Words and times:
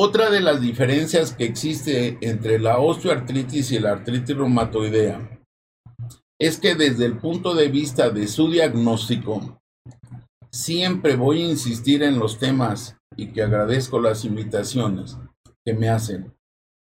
Otra 0.00 0.30
de 0.30 0.40
las 0.40 0.60
diferencias 0.60 1.32
que 1.32 1.42
existe 1.42 2.18
entre 2.20 2.60
la 2.60 2.78
osteoartritis 2.78 3.72
y 3.72 3.80
la 3.80 3.90
artritis 3.90 4.36
reumatoidea 4.36 5.40
es 6.40 6.60
que 6.60 6.76
desde 6.76 7.04
el 7.04 7.18
punto 7.18 7.52
de 7.56 7.66
vista 7.66 8.08
de 8.08 8.28
su 8.28 8.48
diagnóstico, 8.48 9.60
siempre 10.52 11.16
voy 11.16 11.42
a 11.42 11.48
insistir 11.48 12.04
en 12.04 12.20
los 12.20 12.38
temas 12.38 12.96
y 13.16 13.32
que 13.32 13.42
agradezco 13.42 14.00
las 14.00 14.24
invitaciones 14.24 15.18
que 15.66 15.74
me 15.74 15.88
hacen. 15.88 16.32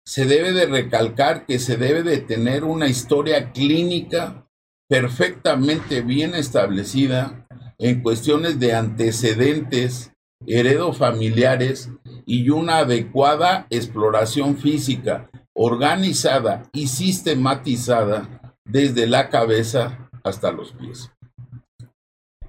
Se 0.06 0.26
debe 0.26 0.52
de 0.52 0.66
recalcar 0.66 1.46
que 1.46 1.60
se 1.60 1.78
debe 1.78 2.04
de 2.04 2.18
tener 2.18 2.66
una 2.66 2.90
historia 2.90 3.54
clínica 3.54 4.50
perfectamente 4.90 6.02
bien 6.02 6.36
establecida 6.36 7.48
en 7.78 8.02
cuestiones 8.02 8.60
de 8.60 8.74
antecedentes 8.74 10.12
heredofamiliares 10.46 11.90
y 12.26 12.50
una 12.50 12.80
adecuada 12.80 13.68
exploración 13.70 14.58
física 14.58 15.30
organizada 15.56 16.70
y 16.74 16.88
sistematizada 16.88 18.56
desde 18.66 19.08
la 19.08 19.30
cabeza 19.30 20.10
hasta 20.24 20.52
los 20.52 20.74
pies. 20.74 21.12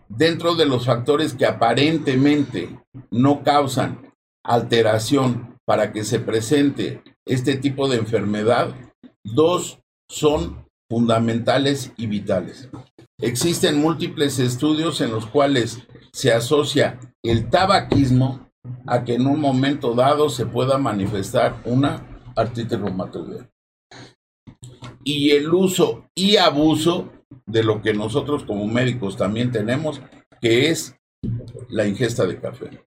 Dentro 0.08 0.54
de 0.54 0.66
los 0.66 0.86
factores 0.86 1.34
que 1.34 1.46
aparentemente 1.46 2.78
no 3.10 3.42
causan 3.42 4.12
alteración 4.44 5.56
para 5.64 5.92
que 5.92 6.04
se 6.04 6.18
presente 6.18 7.02
este 7.26 7.56
tipo 7.56 7.88
de 7.88 7.98
enfermedad, 7.98 8.74
dos 9.22 9.80
son 10.10 10.67
fundamentales 10.88 11.92
y 11.96 12.06
vitales. 12.06 12.68
Existen 13.20 13.80
múltiples 13.80 14.38
estudios 14.38 15.00
en 15.00 15.10
los 15.10 15.26
cuales 15.26 15.80
se 16.12 16.32
asocia 16.32 16.98
el 17.22 17.50
tabaquismo 17.50 18.48
a 18.86 19.04
que 19.04 19.14
en 19.14 19.26
un 19.26 19.40
momento 19.40 19.94
dado 19.94 20.30
se 20.30 20.46
pueda 20.46 20.78
manifestar 20.78 21.60
una 21.64 22.06
artritis 22.36 22.78
reumatoidea. 22.78 23.50
Y 25.04 25.30
el 25.30 25.52
uso 25.52 26.06
y 26.14 26.36
abuso 26.36 27.12
de 27.46 27.64
lo 27.64 27.82
que 27.82 27.94
nosotros 27.94 28.44
como 28.44 28.66
médicos 28.66 29.16
también 29.16 29.50
tenemos, 29.50 30.00
que 30.40 30.70
es 30.70 30.96
la 31.68 31.86
ingesta 31.86 32.26
de 32.26 32.40
café. 32.40 32.86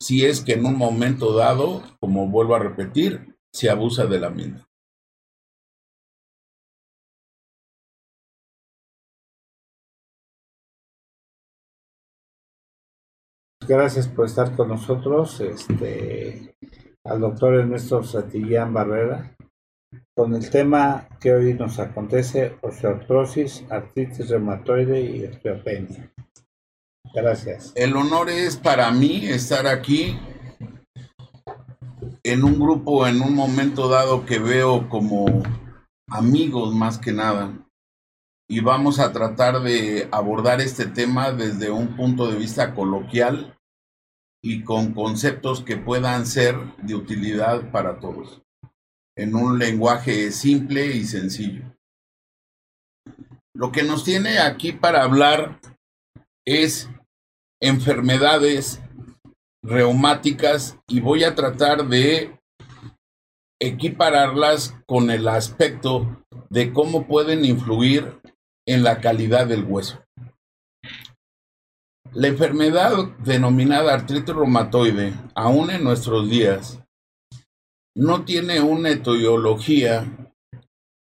Si 0.00 0.24
es 0.24 0.40
que 0.40 0.54
en 0.54 0.66
un 0.66 0.76
momento 0.76 1.34
dado, 1.34 1.82
como 2.00 2.28
vuelvo 2.28 2.54
a 2.54 2.58
repetir, 2.58 3.36
se 3.52 3.70
abusa 3.70 4.06
de 4.06 4.20
la 4.20 4.30
misma. 4.30 4.69
Gracias 13.66 14.08
por 14.08 14.26
estar 14.26 14.54
con 14.56 14.68
nosotros, 14.68 15.40
este, 15.40 16.54
al 17.04 17.20
doctor 17.20 17.54
Ernesto 17.54 18.02
Satillán 18.02 18.72
Barrera, 18.72 19.36
con 20.14 20.34
el 20.34 20.50
tema 20.50 21.08
que 21.20 21.32
hoy 21.32 21.54
nos 21.54 21.78
acontece, 21.78 22.56
osteoartrosis, 22.62 23.64
artritis 23.70 24.28
reumatoide 24.28 25.00
y 25.00 25.24
osteopenia. 25.24 26.12
Gracias. 27.12 27.72
El 27.74 27.96
honor 27.96 28.30
es 28.30 28.56
para 28.56 28.90
mí 28.90 29.26
estar 29.26 29.66
aquí 29.66 30.18
en 32.22 32.44
un 32.44 32.58
grupo, 32.58 33.06
en 33.06 33.20
un 33.20 33.34
momento 33.34 33.88
dado 33.88 34.26
que 34.26 34.38
veo 34.38 34.88
como 34.88 35.42
amigos 36.08 36.74
más 36.74 36.98
que 36.98 37.12
nada. 37.12 37.52
Y 38.52 38.58
vamos 38.58 38.98
a 38.98 39.12
tratar 39.12 39.62
de 39.62 40.08
abordar 40.10 40.60
este 40.60 40.86
tema 40.86 41.30
desde 41.30 41.70
un 41.70 41.94
punto 41.94 42.28
de 42.28 42.36
vista 42.36 42.74
coloquial 42.74 43.56
y 44.42 44.64
con 44.64 44.92
conceptos 44.92 45.62
que 45.62 45.76
puedan 45.76 46.26
ser 46.26 46.56
de 46.78 46.96
utilidad 46.96 47.70
para 47.70 48.00
todos, 48.00 48.42
en 49.16 49.36
un 49.36 49.60
lenguaje 49.60 50.32
simple 50.32 50.86
y 50.86 51.04
sencillo. 51.04 51.62
Lo 53.54 53.70
que 53.70 53.84
nos 53.84 54.02
tiene 54.02 54.40
aquí 54.40 54.72
para 54.72 55.04
hablar 55.04 55.60
es 56.44 56.90
enfermedades 57.62 58.82
reumáticas 59.62 60.76
y 60.88 60.98
voy 60.98 61.22
a 61.22 61.36
tratar 61.36 61.86
de 61.86 62.36
equipararlas 63.62 64.74
con 64.88 65.08
el 65.12 65.28
aspecto 65.28 66.24
de 66.48 66.72
cómo 66.72 67.06
pueden 67.06 67.44
influir 67.44 68.19
en 68.72 68.82
la 68.82 69.00
calidad 69.00 69.46
del 69.46 69.64
hueso. 69.64 70.04
La 72.12 72.28
enfermedad 72.28 72.92
denominada 73.18 73.94
artritis 73.94 74.34
reumatoide, 74.34 75.14
aún 75.34 75.70
en 75.70 75.84
nuestros 75.84 76.28
días, 76.28 76.80
no 77.96 78.24
tiene 78.24 78.60
una 78.60 78.90
etiología 78.90 80.32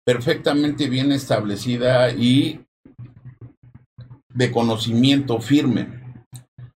perfectamente 0.06 0.88
bien 0.88 1.12
establecida 1.12 2.10
y 2.10 2.64
de 4.32 4.52
conocimiento 4.52 5.40
firme. 5.40 6.02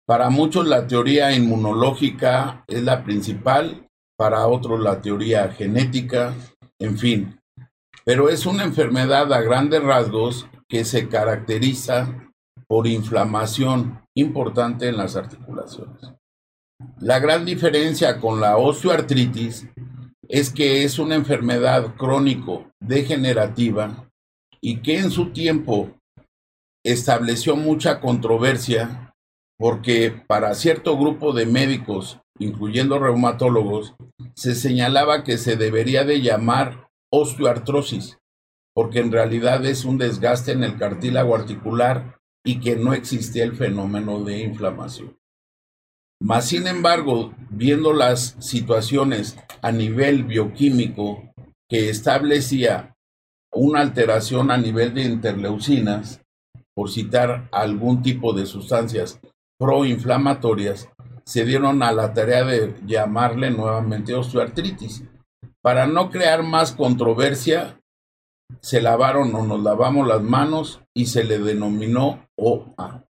Para 0.07 0.31
muchos 0.31 0.67
la 0.67 0.87
teoría 0.87 1.33
inmunológica 1.33 2.65
es 2.67 2.83
la 2.83 3.05
principal, 3.05 3.87
para 4.19 4.47
otros 4.47 4.81
la 4.81 5.01
teoría 5.01 5.49
genética, 5.51 6.35
en 6.79 6.99
fin. 6.99 7.41
Pero 8.05 8.29
es 8.29 8.47
una 8.47 8.65
enfermedad 8.65 9.33
a 9.33 9.41
grandes 9.41 9.83
rasgos 9.83 10.47
que 10.71 10.85
se 10.85 11.09
caracteriza 11.09 12.33
por 12.67 12.87
inflamación 12.87 14.01
importante 14.15 14.89
en 14.89 14.97
las 14.97 15.17
articulaciones. 15.17 16.15
La 17.01 17.19
gran 17.19 17.45
diferencia 17.45 18.21
con 18.21 18.41
la 18.41 18.57
osteoartritis 18.57 19.69
es 20.29 20.51
que 20.51 20.85
es 20.85 20.99
una 20.99 21.17
enfermedad 21.17 21.97
crónico 21.97 22.71
degenerativa 22.81 24.09
y 24.61 24.81
que 24.81 24.99
en 24.99 25.11
su 25.11 25.33
tiempo 25.33 25.91
estableció 26.85 27.57
mucha 27.57 28.01
controversia 28.01 29.15
porque 29.59 30.11
para 30.27 30.55
cierto 30.55 30.97
grupo 30.97 31.33
de 31.33 31.47
médicos, 31.47 32.21
incluyendo 32.39 32.99
reumatólogos, 32.99 33.95
se 34.35 34.55
señalaba 34.55 35.25
que 35.25 35.37
se 35.37 35.57
debería 35.57 36.05
de 36.05 36.23
llamar 36.23 36.89
osteoartrosis, 37.13 38.20
porque 38.75 39.01
en 39.01 39.13
realidad 39.13 39.65
es 39.67 39.85
un 39.85 39.99
desgaste 39.99 40.53
en 40.53 40.65
el 40.65 40.79
cartílago 40.79 41.35
articular 41.35 42.19
y 42.45 42.61
que 42.61 42.77
no 42.77 42.95
existía 42.95 43.45
el 43.45 43.55
fenómeno 43.55 44.23
de 44.25 44.41
inflamación. 44.41 45.17
Mas, 46.23 46.49
sin 46.49 46.67
embargo, 46.67 47.35
viendo 47.49 47.93
las 47.93 48.37
situaciones 48.39 49.39
a 49.63 49.73
nivel 49.73 50.25
bioquímico 50.25 51.33
que 51.69 51.89
establecía 51.89 52.95
una 53.53 53.81
alteración 53.81 54.51
a 54.51 54.59
nivel 54.59 54.95
de 54.95 55.03
interleucinas, 55.03 56.21
por 56.75 56.91
citar 56.91 57.49
algún 57.53 58.03
tipo 58.03 58.33
de 58.33 58.47
sustancias 58.47 59.21
proinflamatorias, 59.59 60.89
se 61.25 61.45
dieron 61.45 61.83
a 61.83 61.93
la 61.93 62.13
tarea 62.13 62.45
de 62.45 62.75
llamarle 62.87 63.51
nuevamente 63.51 64.15
osteoartritis. 64.15 65.05
Para 65.63 65.87
no 65.87 66.11
crear 66.11 66.43
más 66.43 66.73
controversia, 66.73 67.80
se 68.61 68.81
lavaron 68.81 69.35
o 69.35 69.45
nos 69.45 69.63
lavamos 69.63 70.07
las 70.07 70.23
manos 70.23 70.81
y 70.95 71.07
se 71.07 71.25
le 71.25 71.39
denominó 71.39 72.27
OA. 72.37 73.05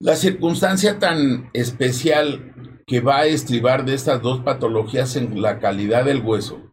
La 0.00 0.16
circunstancia 0.16 0.98
tan 0.98 1.50
especial 1.52 2.80
que 2.86 3.00
va 3.00 3.18
a 3.18 3.26
estribar 3.26 3.84
de 3.84 3.94
estas 3.94 4.22
dos 4.22 4.40
patologías 4.40 5.16
en 5.16 5.42
la 5.42 5.58
calidad 5.58 6.04
del 6.04 6.24
hueso 6.24 6.72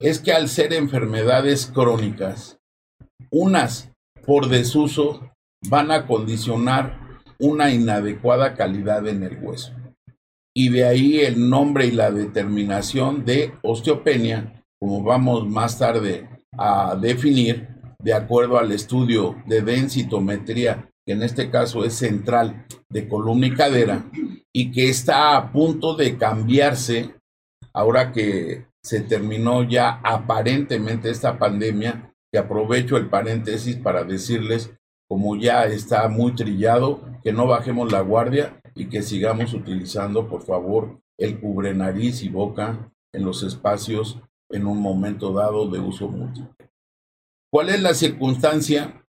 es 0.00 0.20
que 0.20 0.32
al 0.32 0.48
ser 0.48 0.72
enfermedades 0.72 1.66
crónicas, 1.66 2.58
unas 3.30 3.92
por 4.24 4.48
desuso 4.48 5.32
van 5.68 5.90
a 5.90 6.06
condicionar 6.06 6.98
una 7.38 7.72
inadecuada 7.72 8.54
calidad 8.54 9.06
en 9.08 9.22
el 9.22 9.38
hueso. 9.42 9.72
Y 10.54 10.68
de 10.68 10.84
ahí 10.84 11.20
el 11.20 11.48
nombre 11.48 11.86
y 11.86 11.90
la 11.90 12.10
determinación 12.10 13.24
de 13.24 13.54
osteopenia 13.62 14.59
como 14.80 15.02
vamos 15.02 15.46
más 15.46 15.78
tarde 15.78 16.28
a 16.56 16.96
definir, 16.96 17.68
de 18.02 18.14
acuerdo 18.14 18.58
al 18.58 18.72
estudio 18.72 19.36
de 19.46 19.60
densitometría, 19.60 20.88
que 21.06 21.12
en 21.12 21.22
este 21.22 21.50
caso 21.50 21.84
es 21.84 21.94
central 21.94 22.64
de 22.88 23.06
columna 23.06 23.48
y 23.48 23.54
cadera, 23.54 24.06
y 24.54 24.72
que 24.72 24.88
está 24.88 25.36
a 25.36 25.52
punto 25.52 25.94
de 25.94 26.16
cambiarse 26.16 27.14
ahora 27.74 28.10
que 28.12 28.66
se 28.82 29.00
terminó 29.02 29.62
ya 29.62 30.00
aparentemente 30.02 31.10
esta 31.10 31.38
pandemia, 31.38 32.14
que 32.32 32.38
aprovecho 32.38 32.96
el 32.96 33.10
paréntesis 33.10 33.76
para 33.76 34.04
decirles, 34.04 34.72
como 35.08 35.36
ya 35.36 35.64
está 35.64 36.08
muy 36.08 36.34
trillado, 36.34 37.02
que 37.22 37.32
no 37.32 37.46
bajemos 37.46 37.92
la 37.92 38.00
guardia 38.00 38.60
y 38.74 38.86
que 38.86 39.02
sigamos 39.02 39.52
utilizando, 39.52 40.28
por 40.28 40.42
favor, 40.42 41.00
el 41.18 41.38
cubre 41.38 41.74
nariz 41.74 42.22
y 42.22 42.30
boca 42.30 42.90
en 43.12 43.24
los 43.24 43.42
espacios 43.42 44.20
en 44.50 44.66
un 44.66 44.80
momento 44.80 45.32
dado 45.32 45.68
de 45.68 45.78
uso 45.78 46.08
múltiple. 46.08 46.70
¿Cuál 47.52 47.70
es 47.70 47.80
la 47.80 47.94
circunstancia? 47.94 49.04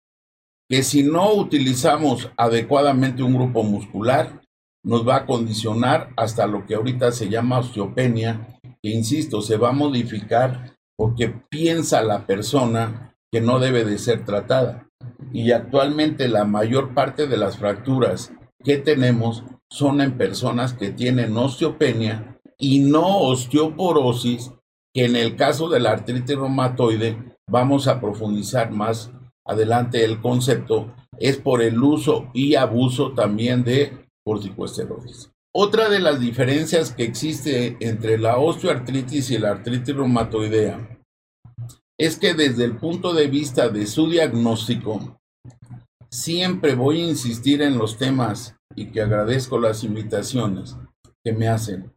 Que 0.69 0.83
si 0.83 1.03
no 1.03 1.33
utilizamos 1.33 2.29
adecuadamente 2.37 3.23
un 3.23 3.33
grupo 3.33 3.63
muscular, 3.63 4.41
nos 4.83 5.07
va 5.07 5.17
a 5.17 5.25
condicionar 5.25 6.13
hasta 6.15 6.47
lo 6.47 6.65
que 6.65 6.75
ahorita 6.75 7.11
se 7.11 7.29
llama 7.29 7.59
osteopenia, 7.59 8.59
que 8.81 8.89
insisto, 8.89 9.41
se 9.41 9.57
va 9.57 9.69
a 9.69 9.73
modificar 9.73 10.77
porque 10.95 11.29
piensa 11.29 12.01
la 12.03 12.25
persona 12.25 13.15
que 13.31 13.41
no 13.41 13.59
debe 13.59 13.85
de 13.85 13.97
ser 13.97 14.25
tratada. 14.25 14.89
Y 15.33 15.51
actualmente 15.51 16.27
la 16.27 16.45
mayor 16.45 16.93
parte 16.93 17.27
de 17.27 17.37
las 17.37 17.57
fracturas 17.57 18.31
que 18.63 18.77
tenemos 18.77 19.43
son 19.69 20.01
en 20.01 20.17
personas 20.17 20.73
que 20.73 20.91
tienen 20.91 21.35
osteopenia 21.37 22.39
y 22.57 22.79
no 22.79 23.19
osteoporosis, 23.19 24.51
que 24.97 25.05
en 25.05 25.15
el 25.15 25.35
caso 25.35 25.69
de 25.69 25.79
la 25.79 25.91
artritis 25.91 26.35
reumatoide 26.35 27.37
vamos 27.47 27.87
a 27.87 28.01
profundizar 28.01 28.71
más 28.71 29.11
adelante 29.45 30.03
el 30.03 30.19
concepto, 30.21 30.91
es 31.19 31.37
por 31.37 31.61
el 31.61 31.83
uso 31.83 32.31
y 32.33 32.55
abuso 32.55 33.13
también 33.13 33.63
de 33.63 34.07
corticosteroides. 34.25 35.31
Otra 35.55 35.89
de 35.89 35.99
las 35.99 36.19
diferencias 36.19 36.93
que 36.93 37.03
existe 37.03 37.77
entre 37.79 38.17
la 38.17 38.39
osteoartritis 38.39 39.29
y 39.29 39.37
la 39.37 39.51
artritis 39.51 39.95
reumatoidea 39.95 40.99
es 41.99 42.17
que 42.17 42.33
desde 42.33 42.65
el 42.65 42.77
punto 42.77 43.13
de 43.13 43.27
vista 43.27 43.69
de 43.69 43.85
su 43.85 44.09
diagnóstico, 44.09 45.19
siempre 46.09 46.73
voy 46.73 47.01
a 47.01 47.09
insistir 47.09 47.61
en 47.61 47.77
los 47.77 47.99
temas 47.99 48.55
y 48.75 48.87
que 48.87 49.03
agradezco 49.03 49.59
las 49.59 49.83
invitaciones 49.83 50.75
que 51.23 51.33
me 51.33 51.47
hacen. 51.47 51.93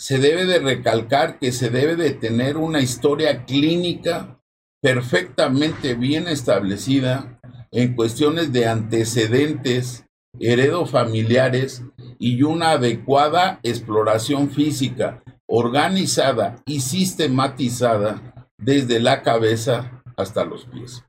Se 0.00 0.18
debe 0.18 0.46
de 0.46 0.60
recalcar 0.60 1.38
que 1.38 1.52
se 1.52 1.68
debe 1.68 1.94
de 1.94 2.12
tener 2.12 2.56
una 2.56 2.80
historia 2.80 3.44
clínica 3.44 4.40
perfectamente 4.80 5.92
bien 5.92 6.26
establecida 6.26 7.38
en 7.70 7.94
cuestiones 7.94 8.50
de 8.50 8.66
antecedentes 8.66 10.06
heredofamiliares 10.38 11.82
y 12.18 12.42
una 12.44 12.70
adecuada 12.70 13.60
exploración 13.62 14.48
física 14.48 15.22
organizada 15.46 16.62
y 16.64 16.80
sistematizada 16.80 18.48
desde 18.56 19.00
la 19.00 19.20
cabeza 19.20 20.02
hasta 20.16 20.46
los 20.46 20.64
pies. 20.64 21.04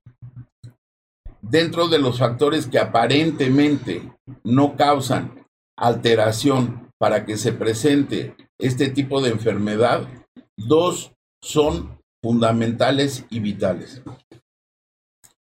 Dentro 1.42 1.88
de 1.88 2.00
los 2.00 2.20
factores 2.20 2.68
que 2.68 2.78
aparentemente 2.78 4.12
no 4.44 4.76
causan 4.76 5.46
alteración 5.78 6.92
para 6.98 7.26
que 7.26 7.38
se 7.38 7.54
presente 7.54 8.36
este 8.62 8.90
tipo 8.90 9.22
de 9.22 9.32
enfermedad, 9.32 10.08
dos 10.56 11.12
son 11.44 12.00
fundamentales 12.24 13.26
y 13.30 13.40
vitales. 13.40 14.02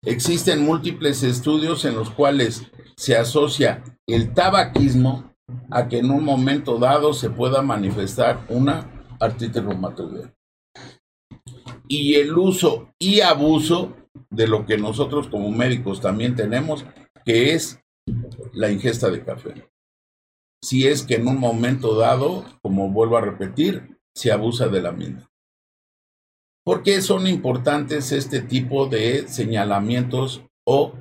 Existen 0.04 0.64
múltiples 0.64 1.22
estudios 1.22 1.84
en 1.84 1.94
los 1.94 2.10
cuales 2.10 2.64
se 2.96 3.16
asocia 3.16 3.84
el 4.08 4.34
tabaquismo 4.34 5.32
a 5.70 5.88
que 5.88 5.98
en 5.98 6.10
un 6.10 6.24
momento 6.24 6.78
dado 6.78 7.12
se 7.12 7.30
pueda 7.30 7.62
manifestar 7.62 8.44
una 8.48 9.06
artritis 9.20 9.62
reumatoidea. 9.62 10.34
Y 11.86 12.14
el 12.14 12.36
uso 12.36 12.90
y 12.98 13.20
abuso 13.20 13.94
de 14.30 14.48
lo 14.48 14.66
que 14.66 14.78
nosotros 14.78 15.28
como 15.28 15.50
médicos 15.50 16.00
también 16.00 16.34
tenemos, 16.34 16.84
que 17.24 17.54
es 17.54 17.78
la 18.52 18.70
ingesta 18.70 19.10
de 19.10 19.22
café. 19.22 19.71
Si 20.62 20.86
es 20.86 21.02
que 21.02 21.16
en 21.16 21.26
un 21.26 21.38
momento 21.38 21.96
dado, 21.96 22.44
como 22.62 22.90
vuelvo 22.90 23.16
a 23.16 23.20
repetir, 23.20 23.98
se 24.14 24.30
abusa 24.30 24.68
de 24.68 24.80
la 24.82 24.92
misma. 24.92 25.28
¿Por 26.64 26.84
qué 26.84 27.02
son 27.02 27.26
importantes 27.26 28.12
este 28.12 28.40
tipo 28.40 28.86
de 28.86 29.26
señalamientos 29.26 30.42
o 30.64 30.94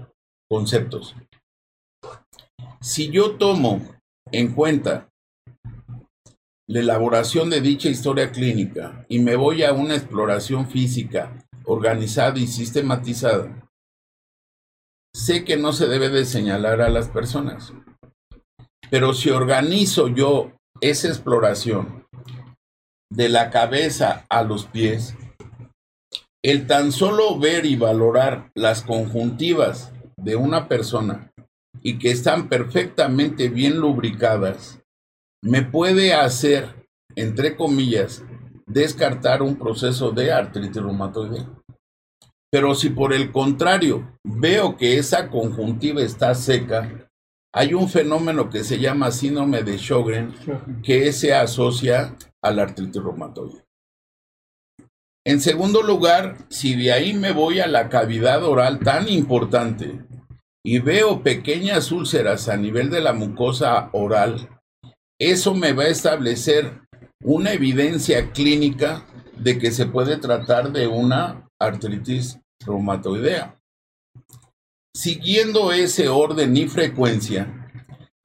conceptos? 0.50 1.16
Si 2.82 3.12
yo 3.12 3.38
tomo 3.38 3.82
en 4.32 4.54
cuenta 4.54 5.10
la 6.68 6.80
elaboración 6.80 7.52
de 7.52 7.62
dicha 7.62 7.90
historia 7.90 8.32
clínica 8.32 9.06
y 9.08 9.20
me 9.20 9.36
voy 9.36 9.64
a 9.64 9.74
una 9.74 9.96
exploración 9.96 10.68
física 10.68 11.46
organizada 11.66 12.40
y 12.40 12.48
sistematizada, 12.48 13.70
sé 15.14 15.46
que 15.46 15.58
no 15.58 15.74
se 15.74 15.88
debe 15.88 16.10
de 16.10 16.26
señalar 16.26 16.82
a 16.82 16.90
las 16.90 17.08
personas. 17.10 17.72
Pero 18.92 19.14
si 19.14 19.30
organizo 19.30 20.10
yo 20.10 20.52
esa 20.82 21.08
exploración 21.08 22.06
de 23.10 23.30
la 23.30 23.50
cabeza 23.50 24.26
a 24.30 24.44
los 24.44 24.66
pies, 24.66 25.16
el 26.44 26.68
tan 26.68 26.92
solo 26.92 27.40
ver 27.40 27.66
y 27.66 27.78
valorar 27.78 28.52
las 28.54 28.82
conjuntivas 28.82 29.94
de 30.18 30.36
una 30.36 30.68
persona 30.68 31.32
y 31.82 32.00
que 32.00 32.12
están 32.12 32.50
perfectamente 32.50 33.48
bien 33.48 33.80
lubricadas, 33.80 34.82
me 35.42 35.62
puede 35.62 36.14
hacer, 36.14 36.86
entre 37.16 37.56
comillas, 37.56 38.26
descartar 38.68 39.42
un 39.42 39.56
proceso 39.56 40.12
de 40.12 40.34
artritis 40.34 40.84
reumatoide. 40.84 41.48
Pero 42.52 42.76
si 42.76 42.90
por 42.90 43.14
el 43.14 43.32
contrario 43.32 44.18
veo 44.26 44.76
que 44.76 44.98
esa 44.98 45.30
conjuntiva 45.30 46.02
está 46.02 46.36
seca, 46.36 47.10
hay 47.54 47.74
un 47.74 47.90
fenómeno 47.90 48.50
que 48.50 48.64
se 48.64 48.80
llama 48.80 49.12
síndrome 49.12 49.64
de 49.64 49.78
Sjögren 49.78 50.34
que 50.84 51.12
se 51.12 51.34
asocia 51.34 52.16
a 52.42 52.52
la 52.52 52.64
artritis 52.64 53.04
reumatoide. 53.04 53.66
En 55.26 55.40
segundo 55.40 55.84
lugar, 55.84 56.38
si 56.50 56.76
de 56.76 56.92
ahí 56.92 57.14
me 57.14 57.32
voy 57.32 57.60
a 57.60 57.68
la 57.68 57.90
cavidad 57.90 58.44
oral 58.44 58.80
tan 58.80 59.08
importante 59.08 60.04
y 60.64 60.80
veo 60.80 61.22
pequeñas 61.22 61.92
úlceras 61.92 62.50
a 62.50 62.58
nivel 62.58 62.90
de 62.90 63.02
la 63.02 63.14
mucosa 63.14 63.90
oral, 63.94 64.50
eso 65.20 65.54
me 65.54 65.74
va 65.74 65.84
a 65.84 65.90
establecer 65.90 66.82
una 67.24 67.54
evidencia 67.54 68.32
clínica 68.32 69.06
de 69.38 69.60
que 69.60 69.72
se 69.72 69.86
puede 69.86 70.18
tratar 70.18 70.72
de 70.72 70.88
una 70.88 71.48
artritis 71.60 72.40
reumatoidea. 72.66 73.61
Siguiendo 74.94 75.72
ese 75.72 76.10
orden 76.10 76.58
y 76.58 76.68
frecuencia, 76.68 77.70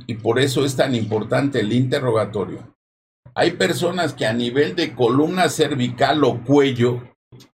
y 0.06 0.14
por 0.14 0.40
eso 0.40 0.64
es 0.64 0.74
tan 0.74 0.94
importante 0.96 1.60
el 1.60 1.72
interrogatorio, 1.72 2.74
hay 3.36 3.52
personas 3.52 4.14
que 4.14 4.26
a 4.26 4.32
nivel 4.32 4.74
de 4.74 4.94
columna 4.94 5.48
cervical 5.48 6.24
o 6.24 6.42
cuello 6.42 7.02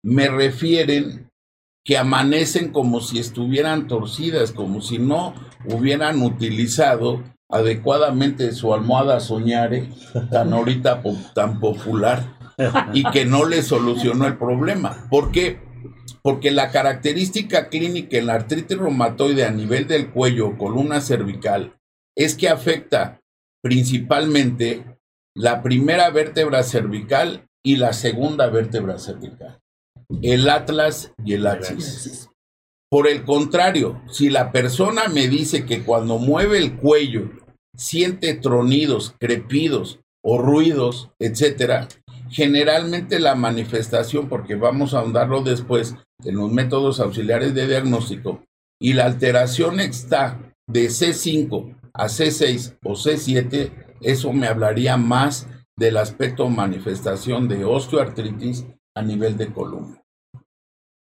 me 0.03 0.29
refieren 0.29 1.31
que 1.85 1.97
amanecen 1.97 2.71
como 2.71 3.01
si 3.01 3.19
estuvieran 3.19 3.87
torcidas, 3.87 4.53
como 4.53 4.83
si 4.83 4.99
no 4.99 5.35
hubieran 5.65 6.21
utilizado 6.21 7.23
adecuadamente 7.51 8.53
su 8.53 8.75
almohada 8.75 9.21
soñare, 9.21 9.89
tan 10.31 10.53
ahorita 10.53 11.03
tan 11.35 11.61
popular, 11.61 12.37
y 12.93 13.05
que 13.05 13.25
no 13.25 13.47
le 13.47 13.63
solucionó 13.63 14.27
el 14.27 14.37
problema. 14.37 15.07
¿Por 15.09 15.33
qué? 15.33 15.67
Porque 16.29 16.51
la 16.51 16.71
característica 16.71 17.71
clínica 17.71 18.19
en 18.19 18.27
la 18.27 18.35
artritis 18.35 18.77
reumatoide 18.77 19.47
a 19.47 19.51
nivel 19.51 19.87
del 19.87 20.11
cuello 20.11 20.49
o 20.49 20.59
columna 20.59 21.01
cervical 21.01 21.81
es 22.15 22.35
que 22.35 22.51
afecta 22.51 23.23
principalmente 23.63 24.85
la 25.35 25.63
primera 25.63 26.11
vértebra 26.11 26.63
cervical 26.65 27.49
y 27.65 27.77
la 27.77 27.95
segunda 27.95 28.49
vértebra 28.49 28.99
cervical, 28.99 29.63
el 30.21 30.51
atlas 30.51 31.15
y 31.25 31.33
el 31.33 31.47
axis. 31.47 32.29
Por 32.91 33.09
el 33.09 33.25
contrario, 33.25 34.03
si 34.11 34.29
la 34.29 34.53
persona 34.53 35.09
me 35.09 35.29
dice 35.29 35.65
que 35.65 35.83
cuando 35.83 36.19
mueve 36.19 36.59
el 36.59 36.77
cuello 36.77 37.31
siente 37.75 38.35
tronidos, 38.35 39.15
crepidos 39.19 40.01
o 40.23 40.37
ruidos, 40.37 41.11
etcétera, 41.19 41.89
generalmente 42.29 43.19
la 43.19 43.35
manifestación, 43.35 44.29
porque 44.29 44.57
vamos 44.57 44.93
a 44.93 44.99
ahondarlo 44.99 45.41
después 45.41 45.97
en 46.25 46.37
los 46.37 46.51
métodos 46.51 47.01
auxiliares 47.01 47.55
de 47.55 47.67
diagnóstico, 47.67 48.43
y 48.81 48.93
la 48.93 49.07
alteración 49.07 49.81
está 49.81 50.55
de 50.67 50.87
C5 50.87 51.77
a 51.95 52.05
C6 52.07 52.79
o 52.85 52.93
C7, 52.93 53.97
eso 54.01 54.33
me 54.33 54.47
hablaría 54.47 54.97
más 54.97 55.49
del 55.77 55.97
aspecto 55.97 56.49
manifestación 56.49 57.49
de 57.49 57.65
osteoartritis 57.65 58.67
a 58.97 59.03
nivel 59.03 59.37
de 59.37 59.53
columna. 59.53 60.03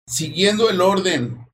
Siguiendo 0.06 0.70
el 0.70 0.80
orden 0.80 1.46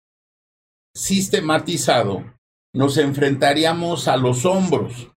sistematizado, 0.94 2.24
nos 2.72 2.98
enfrentaríamos 2.98 4.08
a 4.08 4.16
los 4.16 4.44
hombros. 4.44 5.10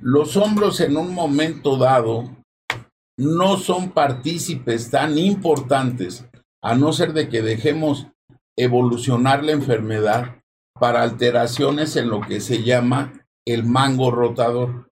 Los 0.00 0.36
hombros 0.36 0.80
en 0.80 0.96
un 0.96 1.14
momento 1.14 1.76
dado 1.76 2.36
no 3.18 3.56
son 3.56 3.90
partícipes 3.90 4.90
tan 4.90 5.18
importantes, 5.18 6.26
a 6.62 6.74
no 6.74 6.92
ser 6.92 7.12
de 7.12 7.28
que 7.28 7.42
dejemos 7.42 8.06
evolucionar 8.56 9.42
la 9.42 9.52
enfermedad 9.52 10.42
para 10.78 11.02
alteraciones 11.02 11.96
en 11.96 12.08
lo 12.08 12.20
que 12.20 12.40
se 12.40 12.62
llama 12.62 13.12
el 13.46 13.64
mango 13.64 14.10
rotador 14.10 14.88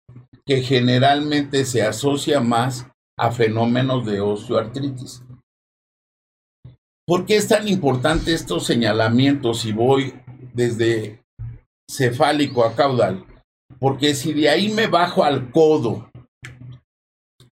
que 0.46 0.62
generalmente 0.62 1.66
se 1.66 1.82
asocia 1.82 2.40
más 2.40 2.86
a 3.18 3.32
fenómenos 3.32 4.06
de 4.06 4.20
osteoartritis. 4.20 5.22
¿Por 7.06 7.26
qué 7.26 7.36
es 7.36 7.48
tan 7.48 7.68
importante 7.68 8.32
estos 8.32 8.64
señalamientos 8.64 9.60
si 9.60 9.72
voy 9.72 10.14
desde 10.54 11.22
cefálico 11.90 12.64
a 12.64 12.74
caudal? 12.74 13.26
Porque 13.78 14.14
si 14.14 14.32
de 14.32 14.48
ahí 14.48 14.70
me 14.70 14.86
bajo 14.86 15.24
al 15.24 15.50
codo 15.50 16.10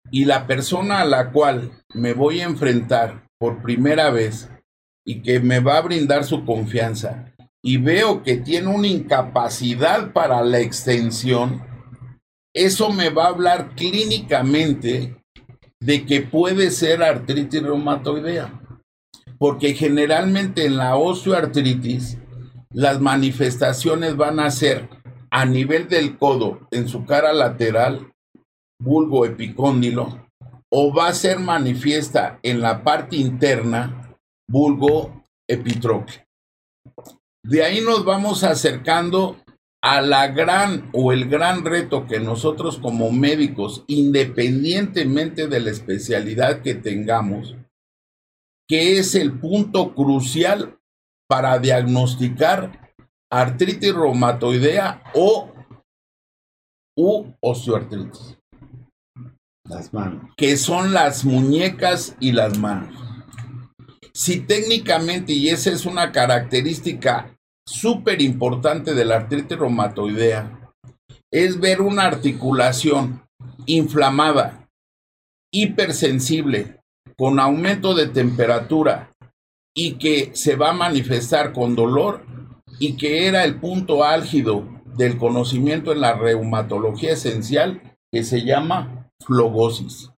y 0.09 0.25
la 0.25 0.45
persona 0.45 0.99
a 0.99 1.05
la 1.05 1.31
cual 1.31 1.71
me 1.93 2.13
voy 2.13 2.41
a 2.41 2.45
enfrentar 2.45 3.29
por 3.41 3.63
primera 3.63 4.11
vez 4.11 4.51
y 5.03 5.23
que 5.23 5.39
me 5.39 5.59
va 5.59 5.77
a 5.77 5.81
brindar 5.81 6.25
su 6.25 6.45
confianza 6.45 7.33
y 7.63 7.77
veo 7.77 8.21
que 8.21 8.37
tiene 8.37 8.67
una 8.67 8.85
incapacidad 8.85 10.13
para 10.13 10.43
la 10.43 10.59
extensión, 10.59 11.63
eso 12.53 12.91
me 12.91 13.09
va 13.09 13.25
a 13.25 13.29
hablar 13.29 13.73
clínicamente 13.73 15.17
de 15.79 16.05
que 16.05 16.21
puede 16.21 16.69
ser 16.69 17.01
artritis 17.01 17.63
reumatoidea. 17.63 18.61
Porque 19.39 19.73
generalmente 19.73 20.67
en 20.67 20.77
la 20.77 20.95
osteoartritis 20.95 22.19
las 22.69 23.01
manifestaciones 23.01 24.17
van 24.17 24.39
a 24.39 24.51
ser 24.51 24.87
a 25.31 25.45
nivel 25.45 25.87
del 25.87 26.15
codo, 26.19 26.67
en 26.69 26.87
su 26.87 27.05
cara 27.05 27.33
lateral, 27.33 28.11
vulgo 28.79 29.25
epicóndilo, 29.25 30.29
o 30.73 30.93
va 30.93 31.07
a 31.07 31.13
ser 31.13 31.39
manifiesta 31.39 32.39
en 32.43 32.61
la 32.61 32.83
parte 32.83 33.17
interna, 33.17 34.15
vulgo 34.49 35.23
epitroque. 35.47 36.25
De 37.43 37.63
ahí 37.63 37.81
nos 37.81 38.05
vamos 38.05 38.43
acercando 38.43 39.37
a 39.83 40.01
la 40.01 40.27
gran 40.27 40.89
o 40.93 41.11
el 41.11 41.27
gran 41.27 41.65
reto 41.65 42.05
que 42.05 42.19
nosotros 42.19 42.77
como 42.77 43.11
médicos, 43.11 43.83
independientemente 43.87 45.47
de 45.47 45.59
la 45.59 45.71
especialidad 45.71 46.61
que 46.61 46.75
tengamos, 46.75 47.55
que 48.67 48.99
es 48.99 49.15
el 49.15 49.39
punto 49.39 49.95
crucial 49.95 50.79
para 51.27 51.57
diagnosticar 51.59 52.93
artritis 53.29 53.93
reumatoidea 53.93 55.03
o 55.15 55.51
u 56.95 57.33
osteoartritis. 57.41 58.40
Las 59.71 59.93
manos. 59.93 60.33
Que 60.35 60.57
son 60.57 60.91
las 60.91 61.23
muñecas 61.23 62.17
y 62.19 62.33
las 62.33 62.57
manos. 62.57 62.93
Si 64.13 64.41
técnicamente, 64.41 65.31
y 65.31 65.47
esa 65.47 65.71
es 65.71 65.85
una 65.85 66.11
característica 66.11 67.37
súper 67.65 68.21
importante 68.21 68.93
de 68.93 69.05
la 69.05 69.15
artritis 69.15 69.57
reumatoidea, 69.57 70.73
es 71.31 71.57
ver 71.57 71.79
una 71.79 72.03
articulación 72.03 73.23
inflamada, 73.65 74.67
hipersensible, 75.53 76.81
con 77.17 77.39
aumento 77.39 77.95
de 77.95 78.07
temperatura 78.07 79.13
y 79.73 79.93
que 79.93 80.31
se 80.33 80.57
va 80.57 80.71
a 80.71 80.73
manifestar 80.73 81.53
con 81.53 81.77
dolor 81.77 82.25
y 82.77 82.97
que 82.97 83.25
era 83.25 83.45
el 83.45 83.55
punto 83.55 84.03
álgido 84.03 84.67
del 84.97 85.17
conocimiento 85.17 85.93
en 85.93 86.01
la 86.01 86.13
reumatología 86.13 87.13
esencial 87.13 87.81
que 88.11 88.25
se 88.25 88.43
llama 88.43 89.00
flogosis. 89.25 90.11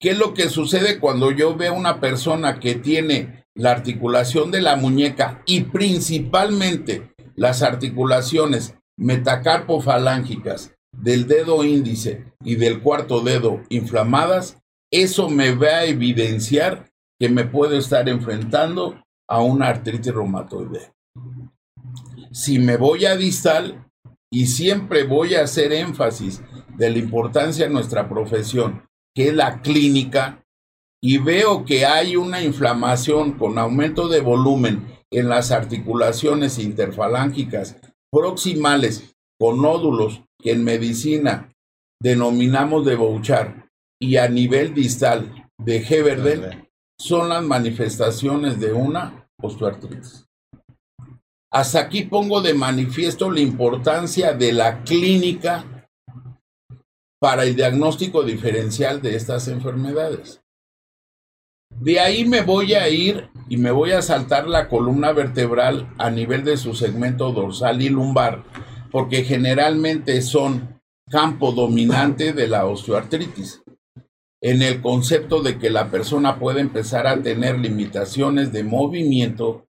¿Qué 0.00 0.10
es 0.10 0.18
lo 0.18 0.34
que 0.34 0.48
sucede 0.48 0.98
cuando 0.98 1.30
yo 1.30 1.56
veo 1.56 1.74
una 1.74 2.00
persona 2.00 2.58
que 2.58 2.74
tiene 2.74 3.46
la 3.54 3.70
articulación 3.70 4.50
de 4.50 4.60
la 4.60 4.76
muñeca 4.76 5.42
y 5.46 5.62
principalmente 5.62 7.14
las 7.36 7.62
articulaciones 7.62 8.74
metacarpofalángicas 8.98 10.74
del 10.92 11.26
dedo 11.26 11.64
índice 11.64 12.32
y 12.44 12.56
del 12.56 12.82
cuarto 12.82 13.20
dedo 13.20 13.62
inflamadas? 13.68 14.58
Eso 14.90 15.30
me 15.30 15.54
va 15.54 15.68
a 15.68 15.84
evidenciar 15.84 16.90
que 17.18 17.28
me 17.28 17.44
puedo 17.44 17.78
estar 17.78 18.08
enfrentando 18.08 19.00
a 19.28 19.40
una 19.40 19.68
artritis 19.68 20.12
reumatoide. 20.12 20.92
Si 22.32 22.58
me 22.58 22.76
voy 22.76 23.04
a 23.04 23.16
distal, 23.16 23.86
y 24.32 24.46
siempre 24.46 25.04
voy 25.04 25.34
a 25.34 25.42
hacer 25.42 25.74
énfasis 25.74 26.42
de 26.76 26.90
la 26.90 26.98
importancia 26.98 27.66
de 27.66 27.72
nuestra 27.72 28.08
profesión, 28.08 28.88
que 29.14 29.28
es 29.28 29.34
la 29.34 29.60
clínica, 29.60 30.44
y 31.02 31.18
veo 31.18 31.64
que 31.64 31.84
hay 31.84 32.16
una 32.16 32.42
inflamación 32.42 33.32
con 33.32 33.58
aumento 33.58 34.08
de 34.08 34.20
volumen 34.20 34.86
en 35.10 35.28
las 35.28 35.50
articulaciones 35.50 36.58
interfalángicas 36.58 37.76
proximales 38.10 39.14
con 39.38 39.60
nódulos 39.60 40.22
que 40.38 40.52
en 40.52 40.64
medicina 40.64 41.52
denominamos 42.00 42.84
de 42.84 42.94
Bouchard 42.94 43.64
y 44.00 44.16
a 44.16 44.28
nivel 44.28 44.74
distal 44.74 45.50
de 45.58 45.78
Heberden 45.78 46.68
son 46.98 47.28
las 47.28 47.42
manifestaciones 47.42 48.60
de 48.60 48.72
una 48.72 49.28
osteoartritis. 49.40 50.26
Hasta 51.52 51.80
aquí 51.80 52.04
pongo 52.04 52.40
de 52.40 52.54
manifiesto 52.54 53.30
la 53.30 53.40
importancia 53.40 54.32
de 54.32 54.52
la 54.52 54.82
clínica 54.82 55.64
para 57.22 57.44
el 57.44 57.54
diagnóstico 57.54 58.24
diferencial 58.24 59.00
de 59.00 59.14
estas 59.14 59.46
enfermedades. 59.46 60.42
De 61.70 62.00
ahí 62.00 62.24
me 62.24 62.40
voy 62.40 62.74
a 62.74 62.88
ir 62.88 63.30
y 63.48 63.58
me 63.58 63.70
voy 63.70 63.92
a 63.92 64.02
saltar 64.02 64.48
la 64.48 64.68
columna 64.68 65.12
vertebral 65.12 65.88
a 65.98 66.10
nivel 66.10 66.42
de 66.42 66.56
su 66.56 66.74
segmento 66.74 67.30
dorsal 67.30 67.80
y 67.80 67.90
lumbar, 67.90 68.42
porque 68.90 69.22
generalmente 69.22 70.20
son 70.20 70.80
campo 71.08 71.52
dominante 71.52 72.32
de 72.32 72.48
la 72.48 72.66
osteoartritis. 72.66 73.62
En 74.42 74.60
el 74.60 74.82
concepto 74.82 75.44
de 75.44 75.60
que 75.60 75.70
la 75.70 75.92
persona 75.92 76.40
puede 76.40 76.60
empezar 76.60 77.06
a 77.06 77.22
tener 77.22 77.56
limitaciones 77.60 78.52
de 78.52 78.64
movimiento 78.64 79.64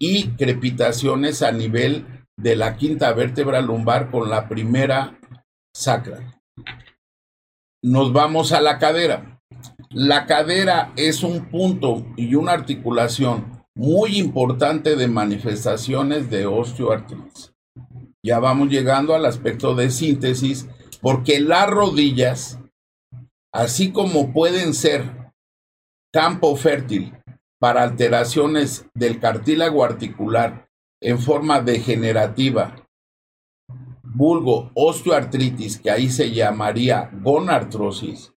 y 0.00 0.30
crepitaciones 0.30 1.42
a 1.42 1.52
nivel 1.52 2.04
de 2.36 2.56
la 2.56 2.76
quinta 2.76 3.12
vértebra 3.12 3.60
lumbar 3.60 4.10
con 4.10 4.28
la 4.28 4.48
primera 4.48 5.20
sacra 5.72 6.32
nos 7.82 8.12
vamos 8.12 8.52
a 8.52 8.60
la 8.60 8.78
cadera. 8.78 9.40
La 9.90 10.26
cadera 10.26 10.92
es 10.96 11.22
un 11.22 11.46
punto 11.50 12.06
y 12.16 12.34
una 12.34 12.52
articulación 12.52 13.64
muy 13.74 14.18
importante 14.18 14.96
de 14.96 15.06
manifestaciones 15.08 16.30
de 16.30 16.46
osteoartritis. 16.46 17.52
Ya 18.24 18.38
vamos 18.40 18.70
llegando 18.70 19.14
al 19.14 19.26
aspecto 19.26 19.74
de 19.74 19.90
síntesis, 19.90 20.66
porque 21.00 21.40
las 21.40 21.68
rodillas, 21.68 22.58
así 23.52 23.92
como 23.92 24.32
pueden 24.32 24.74
ser 24.74 25.32
campo 26.12 26.56
fértil 26.56 27.14
para 27.60 27.82
alteraciones 27.82 28.86
del 28.94 29.20
cartílago 29.20 29.84
articular 29.84 30.68
en 31.00 31.18
forma 31.18 31.60
degenerativa 31.60 32.85
vulgo 34.16 34.70
osteoartritis, 34.74 35.78
que 35.78 35.90
ahí 35.90 36.08
se 36.08 36.30
llamaría 36.30 37.10
gonartrosis, 37.22 38.32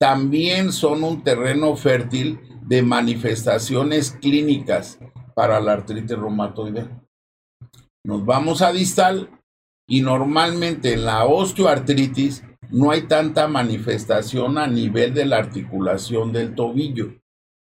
también 0.00 0.72
son 0.72 1.04
un 1.04 1.22
terreno 1.22 1.76
fértil 1.76 2.40
de 2.62 2.82
manifestaciones 2.82 4.12
clínicas 4.12 4.98
para 5.34 5.60
la 5.60 5.72
artritis 5.72 6.18
reumatoide. 6.18 6.88
Nos 8.04 8.24
vamos 8.24 8.62
a 8.62 8.72
distal 8.72 9.30
y 9.88 10.00
normalmente 10.00 10.94
en 10.94 11.04
la 11.04 11.24
osteoartritis 11.26 12.44
no 12.70 12.90
hay 12.90 13.02
tanta 13.02 13.46
manifestación 13.46 14.58
a 14.58 14.66
nivel 14.66 15.12
de 15.14 15.26
la 15.26 15.36
articulación 15.36 16.32
del 16.32 16.54
tobillo, 16.54 17.14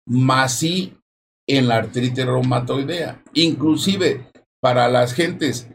más 0.05 0.59
sí 0.59 0.97
en 1.47 1.67
la 1.67 1.77
artritis 1.77 2.25
reumatoidea. 2.25 3.23
Inclusive 3.33 4.31
para 4.61 4.87
las 4.89 5.13
gentes 5.13 5.70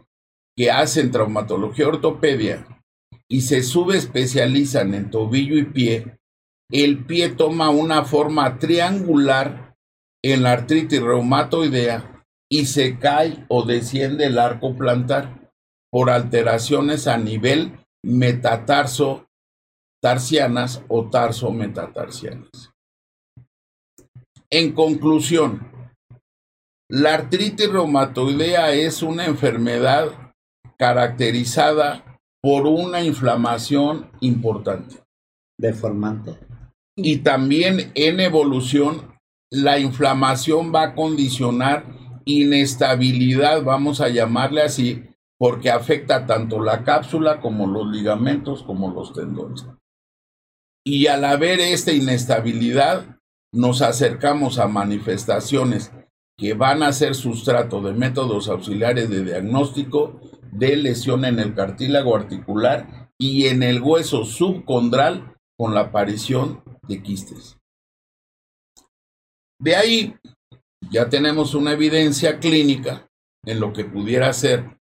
que 0.57 0.71
hacen 0.71 1.11
traumatología 1.11 1.89
ortopedia 1.89 2.67
y 3.29 3.43
se 3.43 3.63
subespecializan 3.63 4.95
en 4.95 5.11
tobillo 5.11 5.57
y 5.59 5.65
pie, 5.65 6.19
el 6.71 7.05
pie 7.05 7.29
toma 7.29 7.71
una 7.71 8.05
forma 8.05 8.59
triangular 8.59 9.77
en 10.25 10.43
la 10.43 10.53
artritis 10.53 11.01
reumatoidea 11.01 12.25
y 12.51 12.67
se 12.67 12.99
cae 12.99 13.45
o 13.49 13.65
desciende 13.65 14.27
el 14.27 14.39
arco 14.39 14.77
plantar 14.77 15.53
por 15.91 16.11
alteraciones 16.11 17.07
a 17.07 17.19
nivel 17.19 17.79
metatarso 18.05 19.27
tarsianas 20.03 20.83
o 20.89 21.09
tarso 21.11 21.51
metatarsianas. 21.51 22.73
En 24.51 24.73
conclusión, 24.73 25.73
la 26.89 27.15
artritis 27.15 27.71
reumatoidea 27.71 28.73
es 28.73 29.03
una 29.03 29.27
enfermedad 29.27 30.26
caracterizada 30.79 32.19
por 32.43 32.67
una 32.67 33.03
inflamación 33.03 34.11
importante. 34.21 35.03
Deformante. 35.59 36.39
Y 36.97 37.19
también 37.19 37.93
en 37.95 38.21
evolución, 38.21 39.15
la 39.51 39.79
inflamación 39.79 40.73
va 40.75 40.83
a 40.83 40.95
condicionar 40.95 41.85
inestabilidad, 42.25 43.63
vamos 43.63 44.01
a 44.01 44.09
llamarle 44.09 44.63
así, 44.63 45.05
porque 45.39 45.71
afecta 45.71 46.27
tanto 46.27 46.61
la 46.61 46.85
cápsula 46.85 47.41
como 47.41 47.67
los 47.67 47.87
ligamentos 47.89 48.63
como 48.63 48.91
los 48.91 49.13
tendones. 49.13 49.67
Y 50.85 51.09
al 51.09 51.25
haber 51.25 51.61
esta 51.61 51.93
inestabilidad, 51.93 53.19
nos 53.53 53.83
acercamos 53.83 54.59
a 54.59 54.67
manifestaciones 54.67 55.93
que 56.39 56.55
van 56.55 56.83
a 56.83 56.93
ser 56.93 57.15
sustrato 57.15 57.81
de 57.81 57.93
métodos 57.93 58.49
auxiliares 58.49 59.09
de 59.09 59.25
diagnóstico 59.25 60.21
de 60.59 60.77
lesión 60.77 61.25
en 61.25 61.39
el 61.39 61.55
cartílago 61.55 62.17
articular 62.17 63.11
y 63.19 63.47
en 63.47 63.63
el 63.63 63.81
hueso 63.81 64.25
subcondral 64.25 65.35
con 65.59 65.75
la 65.75 65.81
aparición 65.83 66.63
de 66.89 67.03
quistes. 67.03 67.59
De 69.59 69.75
ahí 69.75 70.15
ya 70.91 71.09
tenemos 71.09 71.55
una 71.55 71.73
evidencia 71.73 72.39
clínica 72.39 73.09
en 73.45 73.61
lo 73.61 73.73
que 73.73 73.85
pudiera 73.85 74.33
ser 74.33 74.79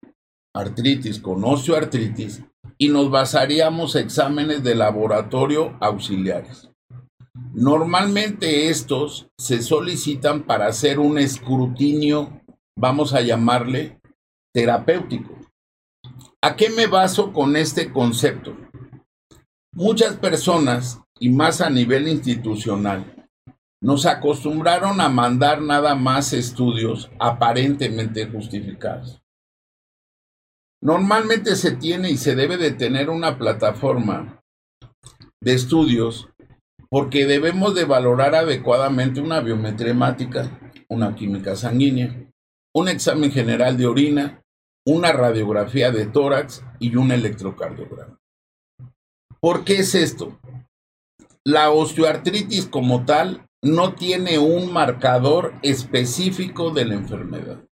artritis 0.55 1.19
con 1.19 1.43
osteoartritis 1.43 2.43
y 2.77 2.89
nos 2.89 3.09
basaríamos 3.09 3.95
exámenes 3.95 4.63
de 4.63 4.75
laboratorio 4.75 5.77
auxiliares. 5.81 6.69
Normalmente 7.53 8.69
estos 8.69 9.27
se 9.37 9.61
solicitan 9.61 10.43
para 10.43 10.67
hacer 10.67 10.99
un 10.99 11.17
escrutinio, 11.17 12.41
vamos 12.77 13.13
a 13.13 13.21
llamarle 13.21 13.99
terapéutico. 14.53 15.40
¿A 16.43 16.55
qué 16.55 16.71
me 16.71 16.87
baso 16.87 17.33
con 17.33 17.55
este 17.55 17.91
concepto? 17.91 18.57
Muchas 19.73 20.15
personas, 20.17 20.99
y 21.19 21.29
más 21.29 21.61
a 21.61 21.69
nivel 21.69 22.07
institucional, 22.07 23.29
nos 23.79 24.07
acostumbraron 24.07 25.01
a 25.01 25.09
mandar 25.09 25.61
nada 25.61 25.93
más 25.93 26.33
estudios 26.33 27.11
aparentemente 27.19 28.25
justificados. 28.25 29.21
Normalmente 30.81 31.55
se 31.55 31.73
tiene 31.73 32.09
y 32.09 32.17
se 32.17 32.35
debe 32.35 32.57
de 32.57 32.71
tener 32.71 33.11
una 33.11 33.37
plataforma 33.37 34.41
de 35.39 35.53
estudios 35.53 36.27
porque 36.89 37.27
debemos 37.27 37.75
de 37.75 37.85
valorar 37.85 38.33
adecuadamente 38.33 39.21
una 39.21 39.41
biometría 39.41 39.91
hemática, 39.91 40.59
una 40.89 41.13
química 41.13 41.55
sanguínea, 41.55 42.27
un 42.73 42.89
examen 42.89 43.31
general 43.31 43.77
de 43.77 43.85
orina, 43.85 44.40
una 44.85 45.11
radiografía 45.11 45.91
de 45.91 46.05
tórax 46.05 46.63
y 46.79 46.95
un 46.95 47.11
electrocardiograma. 47.11 48.19
¿Por 49.39 49.63
qué 49.63 49.77
es 49.77 49.95
esto? 49.95 50.39
La 51.43 51.71
osteoartritis 51.71 52.67
como 52.67 53.05
tal 53.05 53.47
no 53.63 53.93
tiene 53.93 54.39
un 54.39 54.71
marcador 54.71 55.53
específico 55.61 56.71
de 56.71 56.85
la 56.85 56.95
enfermedad. 56.95 57.63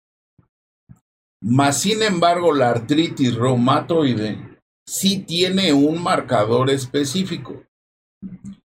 Mas, 1.41 1.81
sin 1.81 2.03
embargo, 2.03 2.53
la 2.53 2.69
artritis 2.69 3.35
reumatoide 3.35 4.59
sí 4.87 5.19
tiene 5.19 5.71
un 5.71 6.01
marcador 6.01 6.69
específico. 6.69 7.63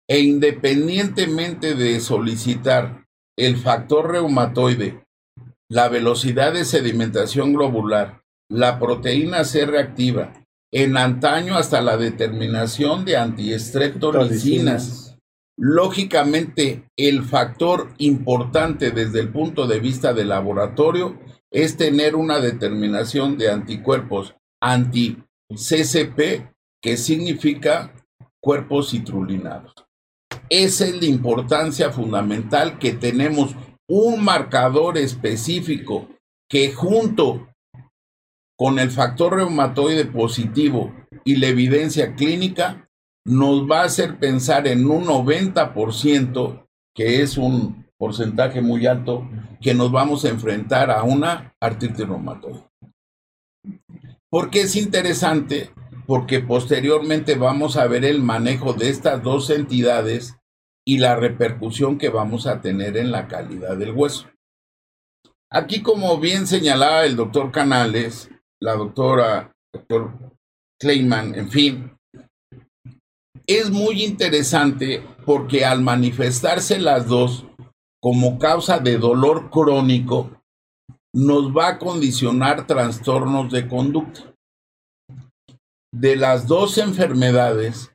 E 0.08 0.20
independientemente 0.20 1.74
de 1.74 2.00
solicitar 2.00 3.06
el 3.38 3.56
factor 3.56 4.10
reumatoide, 4.10 5.04
la 5.70 5.88
velocidad 5.88 6.52
de 6.52 6.64
sedimentación 6.64 7.52
globular, 7.52 8.23
la 8.50 8.78
proteína 8.78 9.44
C 9.44 9.66
reactiva 9.66 10.32
en 10.72 10.96
antaño 10.96 11.56
hasta 11.56 11.80
la 11.80 11.96
determinación 11.96 13.04
de 13.04 13.16
antiestreptolicinas. 13.16 15.16
Lógicamente, 15.56 16.88
el 16.96 17.22
factor 17.22 17.94
importante 17.98 18.90
desde 18.90 19.20
el 19.20 19.30
punto 19.30 19.68
de 19.68 19.78
vista 19.78 20.12
del 20.12 20.30
laboratorio 20.30 21.20
es 21.52 21.76
tener 21.76 22.16
una 22.16 22.40
determinación 22.40 23.38
de 23.38 23.52
anticuerpos 23.52 24.34
anti-CCP, 24.60 26.50
que 26.82 26.96
significa 26.96 27.94
cuerpos 28.40 28.90
citrulinados. 28.90 29.72
Esa 30.50 30.86
es 30.86 31.00
la 31.00 31.06
importancia 31.06 31.90
fundamental 31.90 32.78
que 32.78 32.92
tenemos 32.92 33.54
un 33.88 34.24
marcador 34.24 34.98
específico 34.98 36.08
que 36.48 36.72
junto 36.72 37.48
con 38.56 38.78
el 38.78 38.90
factor 38.90 39.34
reumatoide 39.34 40.04
positivo 40.04 40.94
y 41.24 41.36
la 41.36 41.48
evidencia 41.48 42.14
clínica, 42.14 42.88
nos 43.26 43.68
va 43.68 43.80
a 43.80 43.84
hacer 43.84 44.18
pensar 44.18 44.66
en 44.66 44.86
un 44.86 45.06
90%, 45.06 46.66
que 46.94 47.22
es 47.22 47.38
un 47.38 47.86
porcentaje 47.98 48.60
muy 48.60 48.86
alto, 48.86 49.28
que 49.60 49.74
nos 49.74 49.90
vamos 49.90 50.24
a 50.24 50.28
enfrentar 50.28 50.90
a 50.90 51.02
una 51.02 51.54
artritis 51.60 52.06
reumatoide. 52.06 52.64
¿Por 54.30 54.50
qué 54.50 54.62
es 54.62 54.76
interesante? 54.76 55.70
Porque 56.06 56.40
posteriormente 56.40 57.34
vamos 57.36 57.76
a 57.76 57.86
ver 57.86 58.04
el 58.04 58.20
manejo 58.20 58.74
de 58.74 58.90
estas 58.90 59.22
dos 59.22 59.48
entidades 59.50 60.36
y 60.86 60.98
la 60.98 61.16
repercusión 61.16 61.98
que 61.98 62.10
vamos 62.10 62.46
a 62.46 62.60
tener 62.60 62.96
en 62.96 63.10
la 63.10 63.26
calidad 63.26 63.76
del 63.76 63.92
hueso. 63.92 64.28
Aquí, 65.50 65.82
como 65.82 66.18
bien 66.18 66.46
señalaba 66.46 67.06
el 67.06 67.16
doctor 67.16 67.52
Canales, 67.52 68.28
la 68.64 68.76
doctora, 68.76 69.52
doctor 69.74 70.10
Kleiman, 70.80 71.34
en 71.34 71.50
fin. 71.50 71.98
Es 73.46 73.70
muy 73.70 74.02
interesante 74.02 75.06
porque 75.26 75.66
al 75.66 75.82
manifestarse 75.82 76.78
las 76.78 77.06
dos 77.06 77.44
como 78.02 78.38
causa 78.38 78.78
de 78.78 78.96
dolor 78.96 79.50
crónico, 79.50 80.30
nos 81.14 81.54
va 81.56 81.68
a 81.68 81.78
condicionar 81.78 82.66
trastornos 82.66 83.52
de 83.52 83.68
conducta. 83.68 84.34
De 85.92 86.16
las 86.16 86.46
dos 86.46 86.78
enfermedades, 86.78 87.92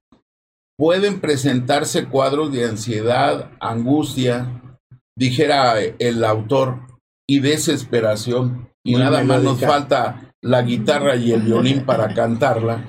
pueden 0.77 1.19
presentarse 1.19 2.05
cuadros 2.05 2.51
de 2.51 2.65
ansiedad, 2.65 3.51
angustia, 3.59 4.79
dijera 5.17 5.79
el 5.79 6.23
autor, 6.23 6.87
y 7.27 7.39
desesperación. 7.39 8.71
Y 8.83 8.95
nada 8.95 9.23
más 9.23 9.43
nos 9.43 9.59
falta 9.59 10.28
la 10.41 10.61
guitarra 10.61 11.15
y 11.15 11.31
el 11.31 11.41
violín 11.41 11.85
para 11.85 12.13
cantarla, 12.13 12.85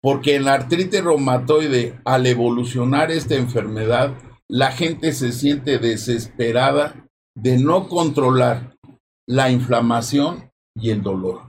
porque 0.00 0.36
en 0.36 0.44
la 0.44 0.54
artritis 0.54 1.02
reumatoide, 1.02 2.00
al 2.04 2.26
evolucionar 2.26 3.10
esta 3.10 3.34
enfermedad, 3.34 4.14
la 4.48 4.70
gente 4.72 5.12
se 5.12 5.32
siente 5.32 5.78
desesperada 5.78 7.08
de 7.36 7.58
no 7.58 7.88
controlar 7.88 8.76
la 9.26 9.50
inflamación 9.50 10.50
y 10.74 10.90
el 10.90 11.02
dolor. 11.02 11.42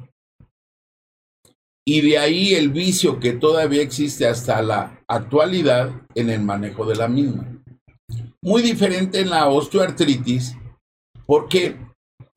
Y 1.88 2.02
de 2.02 2.18
ahí 2.18 2.54
el 2.54 2.70
vicio 2.70 3.20
que 3.20 3.34
todavía 3.34 3.82
existe 3.82 4.28
hasta 4.28 4.62
la 4.62 5.04
actualidad 5.08 5.92
en 6.14 6.30
el 6.30 6.42
manejo 6.42 6.86
de 6.86 6.96
la 6.96 7.08
misma. 7.08 7.64
Muy 8.42 8.62
diferente 8.62 9.22
en 9.22 9.30
la 9.30 9.48
osteoartritis, 9.48 10.56
porque 11.26 11.78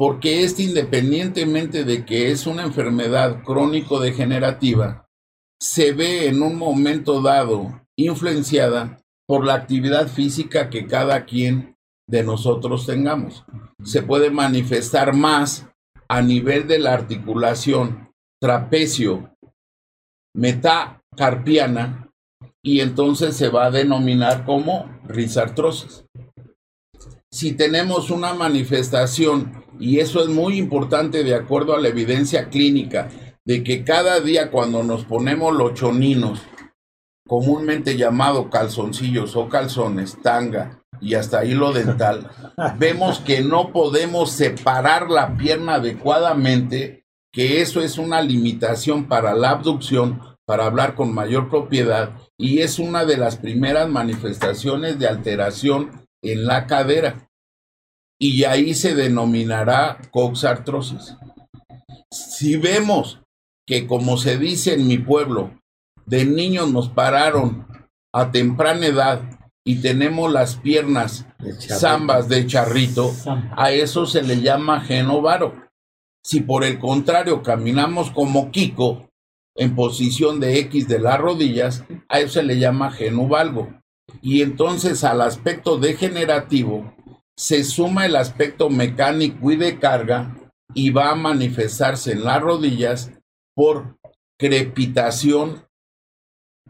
porque 0.05 0.43
este 0.43 0.65
independientemente 0.65 1.85
de 1.85 2.05
que 2.05 2.33
es 2.33 2.49
una 2.49 2.65
enfermedad 2.65 3.45
crónico-degenerativa, 3.45 5.09
se 5.61 5.93
ve 5.93 6.27
en 6.27 6.43
un 6.43 6.59
momento 6.59 7.23
dado 7.23 7.87
influenciada 7.97 8.99
por 9.29 9.47
la 9.47 9.55
actividad 9.55 10.09
física 10.09 10.71
que 10.71 10.89
cada 10.89 11.25
quien 11.25 11.77
de 12.09 12.25
nosotros 12.25 12.85
tengamos. 12.85 13.45
Se 13.85 14.03
puede 14.03 14.33
manifestar 14.33 15.15
más 15.15 15.69
a 16.09 16.21
nivel 16.21 16.67
de 16.67 16.81
la 16.81 16.95
articulación 16.95 18.11
trapecio 18.41 19.37
metacarpiana 20.35 22.11
y 22.61 22.81
entonces 22.81 23.37
se 23.37 23.51
va 23.51 23.67
a 23.67 23.71
denominar 23.71 24.45
como 24.45 25.01
risartrosis. 25.05 26.05
Si 27.33 27.53
tenemos 27.53 28.11
una 28.11 28.35
manifestación 28.35 29.65
y 29.81 30.01
eso 30.01 30.21
es 30.21 30.29
muy 30.29 30.59
importante 30.59 31.25
de 31.25 31.35
acuerdo 31.35 31.75
a 31.75 31.81
la 31.81 31.89
evidencia 31.89 32.51
clínica, 32.51 33.09
de 33.47 33.65
que 33.65 33.85
cada 33.85 34.21
día 34.21 34.51
cuando 34.51 34.83
nos 34.83 35.07
ponemos 35.07 35.55
los 35.55 35.73
choninos, 35.73 36.43
comúnmente 37.27 37.97
llamado 37.97 38.51
calzoncillos 38.51 39.35
o 39.35 39.49
calzones, 39.49 40.21
tanga 40.23 40.85
y 41.01 41.15
hasta 41.15 41.47
hilo 41.47 41.73
dental, 41.73 42.31
vemos 42.79 43.21
que 43.21 43.41
no 43.41 43.73
podemos 43.73 44.31
separar 44.31 45.09
la 45.09 45.35
pierna 45.35 45.77
adecuadamente, 45.77 47.07
que 47.33 47.63
eso 47.63 47.81
es 47.81 47.97
una 47.97 48.21
limitación 48.21 49.09
para 49.09 49.35
la 49.35 49.51
abducción, 49.53 50.21
para 50.45 50.67
hablar 50.67 50.95
con 50.95 51.15
mayor 51.15 51.49
propiedad, 51.49 52.11
y 52.37 52.59
es 52.59 52.79
una 52.79 53.07
de 53.07 53.17
las 53.17 53.39
primeras 53.39 53.89
manifestaciones 53.89 54.99
de 54.99 55.09
alteración 55.09 56.02
en 56.23 56.47
la 56.47 56.67
cadera 56.67 57.29
y 58.19 58.45
ahí 58.45 58.75
se 58.75 58.95
denominará 58.95 59.99
coxartrosis. 60.13 61.17
Si 62.13 62.57
vemos 62.57 63.21
que, 63.67 63.87
como 63.89 64.17
se 64.17 64.39
dice 64.39 64.75
en 64.75 64.87
mi 64.87 64.99
pueblo, 64.99 65.59
de 66.07 66.25
niños 66.25 66.71
nos 66.71 66.89
pararon 66.89 67.67
a 68.15 68.31
temprana 68.31 68.87
edad 68.87 69.23
y 69.65 69.81
tenemos 69.81 70.33
las 70.33 70.57
piernas 70.57 71.27
zambas 71.59 72.29
de 72.29 72.47
charrito, 72.47 73.13
a 73.57 73.73
eso 73.73 74.07
se 74.07 74.23
le 74.23 74.41
llama 74.41 74.83
genovaro. 74.83 75.55
Si 76.25 76.41
por 76.41 76.63
el 76.63 76.79
contrario 76.79 77.43
caminamos 77.43 78.11
como 78.11 78.53
Kiko, 78.53 79.09
en 79.57 79.75
posición 79.75 80.39
de 80.39 80.59
X 80.61 80.87
de 80.87 80.99
las 80.99 81.19
rodillas, 81.19 81.85
a 82.09 82.21
eso 82.21 82.35
se 82.35 82.43
le 82.43 82.59
llama 82.59 82.91
genovalgo. 82.93 83.82
Y 84.21 84.43
entonces 84.43 85.05
al 85.05 85.21
aspecto 85.21 85.79
degenerativo 85.79 86.95
se 87.37 87.65
suma 87.65 88.07
el 88.07 88.17
aspecto 88.17 88.71
mecánico 88.71 89.51
y 89.51 89.57
de 89.57 89.79
carga 89.79 90.37
y 90.75 90.91
va 90.91 91.11
a 91.11 91.15
manifestarse 91.15 92.13
en 92.13 92.25
las 92.25 92.41
rodillas 92.41 93.11
por 93.55 93.99
crepitación, 94.39 95.65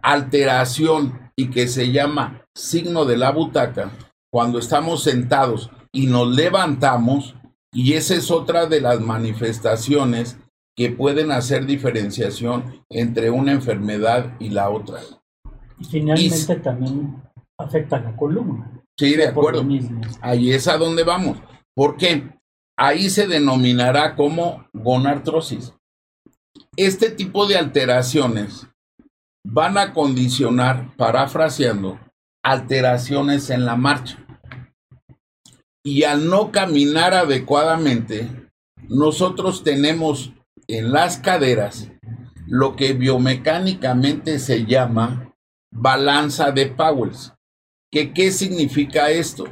alteración 0.02 1.30
y 1.36 1.50
que 1.50 1.68
se 1.68 1.92
llama 1.92 2.46
signo 2.54 3.04
de 3.04 3.16
la 3.16 3.30
butaca, 3.30 3.90
cuando 4.30 4.58
estamos 4.58 5.02
sentados 5.02 5.70
y 5.92 6.06
nos 6.06 6.34
levantamos, 6.34 7.34
y 7.72 7.94
esa 7.94 8.14
es 8.14 8.30
otra 8.30 8.66
de 8.66 8.80
las 8.80 9.00
manifestaciones 9.00 10.36
que 10.76 10.90
pueden 10.90 11.30
hacer 11.30 11.66
diferenciación 11.66 12.84
entre 12.88 13.30
una 13.30 13.52
enfermedad 13.52 14.36
y 14.38 14.50
la 14.50 14.70
otra. 14.70 15.00
Y 15.78 15.84
finalmente 15.84 16.56
también 16.56 17.22
afecta 17.62 18.00
la 18.00 18.16
columna. 18.16 18.82
Sí, 18.98 19.16
de 19.16 19.28
acuerdo. 19.28 19.66
Ahí 20.20 20.52
es 20.52 20.68
a 20.68 20.76
donde 20.76 21.04
vamos. 21.04 21.38
¿Por 21.74 21.96
qué? 21.96 22.30
Ahí 22.76 23.10
se 23.10 23.26
denominará 23.26 24.16
como 24.16 24.66
gonartrosis. 24.72 25.74
Este 26.76 27.10
tipo 27.10 27.46
de 27.46 27.56
alteraciones 27.56 28.66
van 29.44 29.78
a 29.78 29.92
condicionar, 29.92 30.94
parafraseando, 30.96 31.98
alteraciones 32.42 33.50
en 33.50 33.64
la 33.64 33.76
marcha. 33.76 34.18
Y 35.84 36.04
al 36.04 36.28
no 36.28 36.52
caminar 36.52 37.14
adecuadamente, 37.14 38.28
nosotros 38.88 39.64
tenemos 39.64 40.32
en 40.68 40.92
las 40.92 41.18
caderas 41.18 41.90
lo 42.46 42.76
que 42.76 42.92
biomecánicamente 42.92 44.38
se 44.38 44.64
llama 44.64 45.34
balanza 45.72 46.52
de 46.52 46.66
Powells. 46.66 47.34
¿Qué, 47.92 48.14
¿Qué 48.14 48.32
significa 48.32 49.10
esto? 49.10 49.44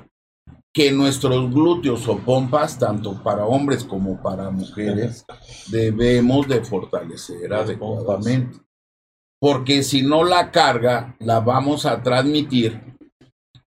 Que 0.73 0.93
nuestros 0.93 1.53
glúteos 1.53 2.09
o 2.09 2.19
pompas, 2.19 2.79
tanto 2.79 3.23
para 3.23 3.45
hombres 3.45 3.85
como 3.85 4.23
para 4.23 4.51
mujeres, 4.51 5.27
debemos 5.71 6.49
de 6.49 6.65
fortalecer 6.65 7.53
adecuadamente. 7.53 8.59
Porque 9.39 9.83
si 9.83 10.03
no 10.03 10.25
la 10.25 10.51
carga, 10.51 11.17
la 11.19 11.41
vamos 11.41 11.85
a 11.85 12.03
transmitir 12.03 12.81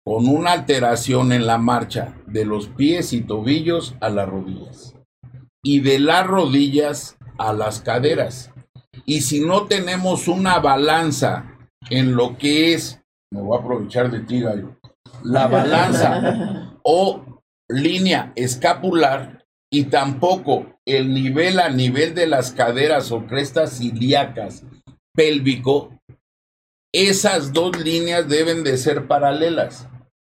con 0.06 0.28
una 0.28 0.54
alteración 0.54 1.34
en 1.34 1.46
la 1.46 1.58
marcha 1.58 2.16
de 2.26 2.46
los 2.46 2.68
pies 2.68 3.12
y 3.12 3.22
tobillos 3.22 3.96
a 4.00 4.10
las 4.10 4.30
rodillas 4.30 4.96
y 5.62 5.80
de 5.80 6.00
las 6.00 6.26
rodillas 6.26 7.18
a 7.38 7.52
las 7.52 7.82
caderas. 7.82 8.52
Y 9.06 9.22
si 9.22 9.40
no 9.40 9.66
tenemos 9.66 10.28
una 10.30 10.60
balanza 10.60 11.58
en 11.90 12.16
lo 12.16 12.38
que 12.38 12.74
es, 12.74 13.03
me 13.34 13.42
voy 13.42 13.58
a 13.58 13.62
aprovechar 13.62 14.12
de 14.12 14.20
ti, 14.22 14.42
Gallo, 14.42 14.78
la 15.24 15.48
balanza 15.58 16.78
o 16.84 17.42
línea 17.68 18.32
escapular 18.36 19.44
y 19.72 19.86
tampoco 19.86 20.68
el 20.86 21.14
nivel 21.14 21.60
a 21.60 21.70
nivel 21.70 22.14
de 22.14 22.28
las 22.28 22.52
caderas 22.52 23.12
o 23.12 23.26
crestas 23.26 23.82
ilíacas 23.82 24.64
pélvico, 25.16 26.00
esas 26.94 27.54
dos 27.54 27.78
líneas 27.80 28.28
deben 28.30 28.64
de 28.64 28.78
ser 28.78 29.08
paralelas. 29.08 29.88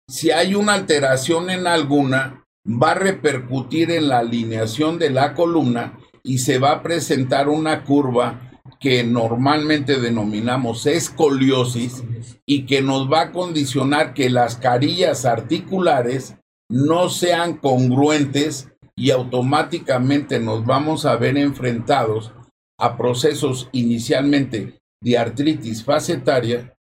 Si 0.09 0.31
hay 0.31 0.55
una 0.55 0.73
alteración 0.73 1.49
en 1.49 1.67
alguna, 1.67 2.45
va 2.65 2.91
a 2.91 2.95
repercutir 2.95 3.91
en 3.91 4.09
la 4.09 4.19
alineación 4.19 4.99
de 4.99 5.09
la 5.09 5.33
columna 5.33 5.99
y 6.23 6.39
se 6.39 6.59
va 6.59 6.71
a 6.71 6.83
presentar 6.83 7.47
una 7.47 7.83
curva 7.83 8.48
que 8.79 9.03
normalmente 9.03 9.99
denominamos 9.99 10.85
escoliosis 10.85 12.03
y 12.45 12.65
que 12.65 12.81
nos 12.81 13.11
va 13.11 13.21
a 13.21 13.31
condicionar 13.31 14.13
que 14.13 14.29
las 14.29 14.55
carillas 14.55 15.25
articulares 15.25 16.37
no 16.69 17.09
sean 17.09 17.57
congruentes 17.57 18.69
y 18.95 19.11
automáticamente 19.11 20.39
nos 20.39 20.65
vamos 20.65 21.05
a 21.05 21.15
ver 21.17 21.37
enfrentados 21.37 22.33
a 22.79 22.97
procesos 22.97 23.69
inicialmente 23.73 24.79
de 25.01 25.17
artritis 25.17 25.83
facetaria 25.83 26.75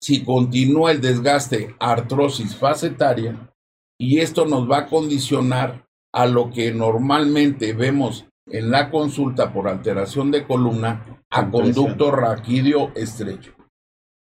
si 0.00 0.24
continúa 0.24 0.90
el 0.90 1.00
desgaste 1.00 1.74
artrosis 1.78 2.56
facetaria 2.56 3.52
y 3.98 4.18
esto 4.18 4.46
nos 4.46 4.70
va 4.70 4.78
a 4.78 4.86
condicionar 4.88 5.86
a 6.12 6.26
lo 6.26 6.50
que 6.50 6.72
normalmente 6.72 7.72
vemos 7.72 8.26
en 8.50 8.70
la 8.70 8.90
consulta 8.90 9.52
por 9.52 9.68
alteración 9.68 10.30
de 10.30 10.44
columna 10.44 11.21
a 11.32 11.50
conducto 11.50 12.10
raquídeo 12.10 12.92
estrecho. 12.94 13.52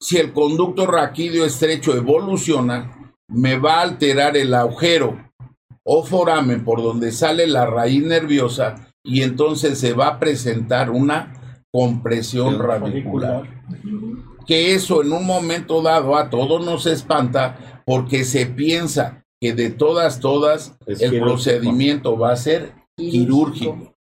Si 0.00 0.18
el 0.18 0.32
conducto 0.32 0.87
raquídeo 0.87 1.44
estrecho 1.44 1.94
evoluciona, 1.94 3.14
me 3.28 3.58
va 3.58 3.78
a 3.78 3.82
alterar 3.82 4.37
el 4.37 4.52
agujero 4.52 5.30
o 5.84 6.04
foramen 6.04 6.64
por 6.64 6.82
donde 6.82 7.12
sale 7.12 7.46
la 7.46 7.66
raíz 7.66 8.04
nerviosa 8.04 8.92
y 9.04 9.22
entonces 9.22 9.78
se 9.78 9.92
va 9.92 10.08
a 10.08 10.18
presentar 10.18 10.90
una 10.90 11.62
compresión 11.72 12.58
radicular. 12.58 13.62
que 14.46 14.74
eso 14.74 15.02
en 15.02 15.12
un 15.12 15.26
momento 15.26 15.82
dado 15.82 16.16
a 16.16 16.30
todos 16.30 16.64
nos 16.64 16.87
espanta 16.87 17.82
porque 17.84 18.24
se 18.24 18.46
piensa 18.46 19.24
que 19.40 19.52
de 19.52 19.70
todas, 19.70 20.20
todas, 20.20 20.76
el 20.87 21.20
procedimiento 21.20 22.18
va 22.18 22.32
a 22.32 22.37
ser 22.37 22.74
quirúrgico. 22.96 23.94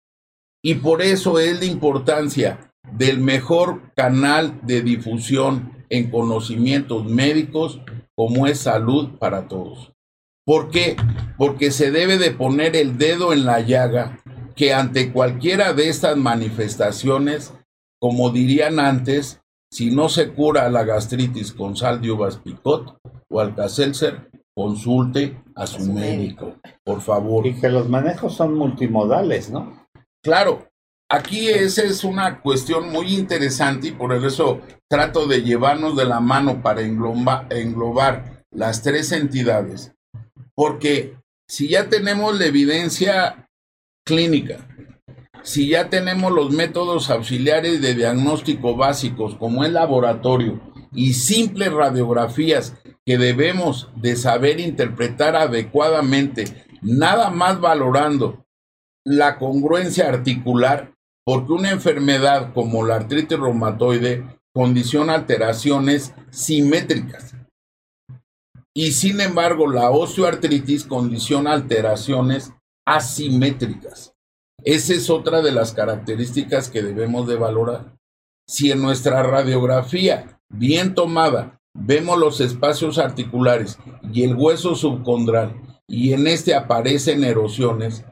Y 0.63 0.77
por 0.77 1.03
eso 1.03 1.39
es 1.39 1.61
la 1.61 1.67
importancia 1.67 2.66
del 2.97 3.19
mejor 3.19 3.93
canal 3.95 4.61
de 4.63 4.83
difusión 4.83 5.85
en 5.89 6.11
conocimientos 6.11 7.05
médicos 7.05 7.81
como 8.15 8.47
es 8.47 8.61
salud 8.61 9.19
para 9.19 9.49
todos. 9.49 9.93
¿Por 10.45 10.71
qué? 10.71 10.97
Porque 11.37 11.71
se 11.71 11.91
debe 11.91 12.19
de 12.19 12.31
poner 12.31 12.77
el 12.77 12.99
dedo 12.99 13.33
en 13.33 13.45
la 13.45 13.61
llaga 13.61 14.21
que 14.55 14.73
ante 14.73 15.13
cualquiera 15.13 15.73
de 15.75 15.89
estas 15.89 16.17
manifestaciones, 16.17 17.53
como 18.01 18.31
dirían 18.31 18.79
antes, 18.79 19.43
si 19.71 19.91
no 19.91 20.09
se 20.09 20.33
cura 20.33 20.71
la 20.71 20.85
gastritis 20.85 21.53
con 21.53 21.77
sal 21.77 22.01
de 22.01 22.13
uvas 22.13 22.39
picot 22.39 22.99
o 23.29 23.41
alcacelser, 23.41 24.31
consulte 24.55 25.43
a 25.55 25.67
su 25.67 25.93
médico, 25.93 26.55
por 26.85 27.03
favor. 27.03 27.47
Y 27.47 27.61
que 27.61 27.69
los 27.69 27.89
manejos 27.89 28.35
son 28.35 28.55
multimodales, 28.55 29.51
¿no? 29.51 29.87
Claro, 30.23 30.69
aquí 31.09 31.49
esa 31.49 31.83
es 31.83 32.05
una 32.05 32.41
cuestión 32.41 32.91
muy 32.91 33.15
interesante 33.15 33.89
y 33.89 33.93
por 33.93 34.13
eso 34.13 34.61
trato 34.89 35.27
de 35.27 35.43
llevarnos 35.43 35.97
de 35.97 36.05
la 36.05 36.21
mano 36.21 36.63
para 36.63 36.83
englobar 36.83 38.45
las 38.51 38.83
tres 38.83 39.13
entidades. 39.13 39.93
Porque 40.55 41.17
si 41.49 41.69
ya 41.69 41.89
tenemos 41.89 42.39
la 42.39 42.47
evidencia 42.47 43.49
clínica, 44.05 44.67
si 45.43 45.69
ya 45.69 45.89
tenemos 45.91 46.33
los 46.33 46.51
métodos 46.51 47.11
auxiliares 47.11 47.81
de 47.81 47.95
diagnóstico 47.95 48.77
básicos 48.77 49.37
como 49.37 49.65
el 49.65 49.75
laboratorio 49.75 50.61
y 50.93 51.13
simples 51.13 51.73
radiografías 51.73 52.75
que 53.05 53.19
debemos 53.19 53.91
de 53.95 54.17
saber 54.17 54.59
interpretar 54.59 55.37
adecuadamente, 55.37 56.67
nada 56.83 57.31
más 57.31 57.61
valorando 57.61 58.45
la 59.05 59.39
congruencia 59.39 60.09
articular, 60.09 60.96
porque 61.27 61.53
una 61.53 61.73
enfermedad 61.73 62.55
como 62.55 62.87
la 62.87 62.95
artritis 62.95 63.39
reumatoide 63.39 64.25
condiciona 64.55 65.15
alteraciones 65.15 66.15
simétricas. 66.31 67.35
Y 68.73 68.93
sin 68.93 69.21
embargo, 69.21 69.67
la 69.67 69.91
osteoartritis 69.91 70.85
condiciona 70.85 71.53
alteraciones 71.53 72.53
asimétricas. 72.87 74.15
Esa 74.63 74.95
es 74.95 75.11
otra 75.11 75.43
de 75.43 75.51
las 75.51 75.73
características 75.73 76.71
que 76.71 76.83
debemos 76.83 77.27
de 77.27 77.37
valorar. 77.37 77.97
Si 78.47 78.71
en 78.71 78.81
nuestra 78.81 79.23
radiografía 79.25 80.41
bien 80.49 80.95
tomada 80.95 81.61
vemos 81.75 82.19
los 82.19 82.41
espacios 82.41 82.99
articulares 82.99 83.79
y 84.13 84.23
el 84.23 84.37
hueso 84.37 84.77
subcondral 84.77 85.61
y 85.89 86.13
en 86.13 86.29
este 86.29 86.55
aparecen 86.55 87.25
erosiones, 87.25 88.05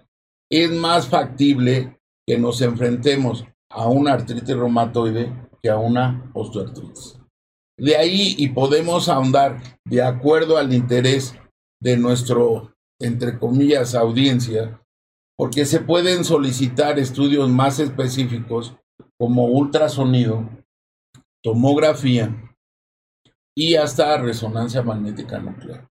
es 0.51 0.71
más 0.73 1.09
factible 1.09 2.01
que 2.27 2.39
nos 2.39 2.61
enfrentemos 2.61 3.45
a 3.71 3.89
una 3.89 4.13
artritis 4.13 4.57
reumatoide 4.57 5.33
que 5.63 5.71
a 5.71 5.79
una 5.79 6.31
osteoartritis. 6.35 7.19
De 7.79 7.97
ahí 7.97 8.35
y 8.39 8.49
podemos 8.49 9.09
ahondar 9.09 9.61
de 9.85 10.03
acuerdo 10.03 10.59
al 10.59 10.73
interés 10.73 11.35
de 11.83 11.97
nuestro, 11.97 12.75
entre 13.01 13.39
comillas, 13.39 13.95
audiencia, 13.95 14.81
porque 15.37 15.65
se 15.65 15.81
pueden 15.81 16.25
solicitar 16.25 16.99
estudios 16.99 17.49
más 17.51 17.81
específicos 17.81 18.77
como 19.19 19.47
ultrasonido, 19.47 20.49
tomografía 21.43 22.57
y 23.57 23.75
hasta 23.75 24.19
resonancia 24.19 24.83
magnética 24.83 25.39
nuclear. 25.39 25.89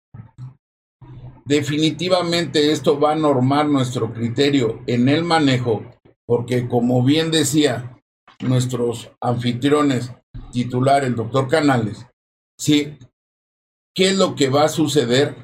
Definitivamente 1.46 2.72
esto 2.72 3.00
va 3.00 3.12
a 3.12 3.16
normar 3.16 3.68
nuestro 3.68 4.14
criterio 4.14 4.82
en 4.88 5.10
el 5.10 5.24
manejo, 5.24 5.84
porque 6.28 6.68
como 6.68 7.04
bien 7.04 7.32
decía 7.32 7.98
nuestros 8.40 9.12
anfitriones 9.22 10.12
titular, 10.52 11.04
el 11.04 11.16
doctor 11.16 11.48
Canales, 11.48 12.06
sí, 12.58 12.98
¿qué 13.96 14.10
es 14.10 14.18
lo 14.18 14.36
que 14.36 14.50
va 14.50 14.66
a 14.66 14.70
suceder? 14.70 15.36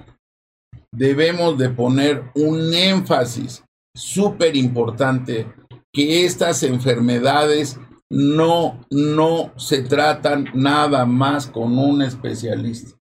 Debemos 0.91 1.57
de 1.57 1.69
poner 1.69 2.31
un 2.35 2.73
énfasis 2.73 3.63
súper 3.95 4.55
importante 4.55 5.47
que 5.93 6.25
estas 6.25 6.63
enfermedades 6.63 7.79
no, 8.11 8.83
no 8.89 9.53
se 9.57 9.83
tratan 9.83 10.49
nada 10.53 11.05
más 11.05 11.45
con 11.47 11.77
un 11.77 12.01
especialista. 12.01 12.97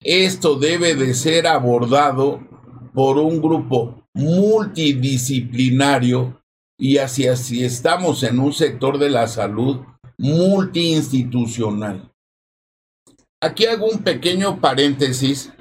Esto 0.00 0.54
debe 0.56 0.94
de 0.94 1.14
ser 1.14 1.48
abordado 1.48 2.40
por 2.94 3.18
un 3.18 3.42
grupo 3.42 4.04
multidisciplinario 4.14 6.37
y 6.78 6.98
así, 6.98 7.26
así 7.26 7.64
estamos 7.64 8.22
en 8.22 8.38
un 8.38 8.52
sector 8.52 8.98
de 8.98 9.10
la 9.10 9.26
salud 9.26 9.84
multiinstitucional. 10.16 12.12
Aquí 13.42 13.66
hago 13.66 13.86
un 13.86 14.02
pequeño 14.02 14.60
paréntesis 14.60 15.52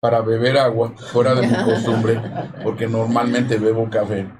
para 0.00 0.20
beber 0.20 0.58
agua, 0.58 0.96
fuera 0.96 1.34
de 1.34 1.46
mi 1.46 1.54
costumbre, 1.64 2.20
porque 2.62 2.86
normalmente 2.86 3.58
bebo 3.58 3.90
café. 3.90 4.30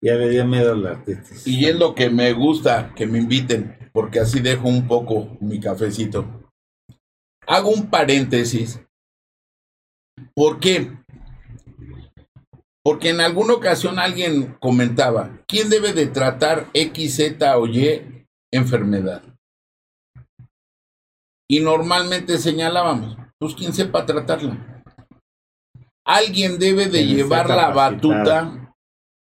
Ya 0.00 0.14
le 0.14 0.28
dio 0.28 0.44
miedo 0.44 0.74
la 0.74 1.02
Y 1.46 1.64
es 1.64 1.76
lo 1.76 1.94
que 1.94 2.10
me 2.10 2.32
gusta 2.34 2.92
que 2.94 3.06
me 3.06 3.18
inviten, 3.18 3.90
porque 3.92 4.20
así 4.20 4.40
dejo 4.40 4.68
un 4.68 4.86
poco 4.86 5.36
mi 5.40 5.58
cafecito. 5.58 6.26
Hago 7.46 7.70
un 7.70 7.88
paréntesis. 7.88 8.80
¿Por 10.34 10.60
qué? 10.60 11.03
Porque 12.84 13.08
en 13.08 13.22
alguna 13.22 13.54
ocasión 13.54 13.98
alguien 13.98 14.58
comentaba, 14.60 15.40
¿quién 15.48 15.70
debe 15.70 15.94
de 15.94 16.06
tratar 16.06 16.68
X, 16.74 17.16
Z 17.16 17.56
o 17.56 17.66
Y 17.66 18.26
enfermedad? 18.52 19.22
Y 21.48 21.60
normalmente 21.60 22.36
señalábamos, 22.36 23.16
pues 23.38 23.54
quien 23.54 23.72
sepa 23.72 24.04
tratarla. 24.04 24.84
Alguien 26.04 26.58
debe 26.58 26.86
de 26.86 27.06
llevar 27.06 27.48
la 27.48 27.70
batuta 27.70 28.74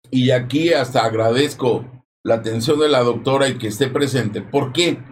y 0.08 0.30
aquí 0.30 0.72
hasta 0.72 1.04
agradezco 1.04 1.84
la 2.24 2.36
atención 2.36 2.78
de 2.78 2.88
la 2.88 3.02
doctora 3.02 3.48
y 3.48 3.58
que 3.58 3.66
esté 3.66 3.88
presente. 3.88 4.40
¿Por 4.40 4.72
qué? 4.72 5.02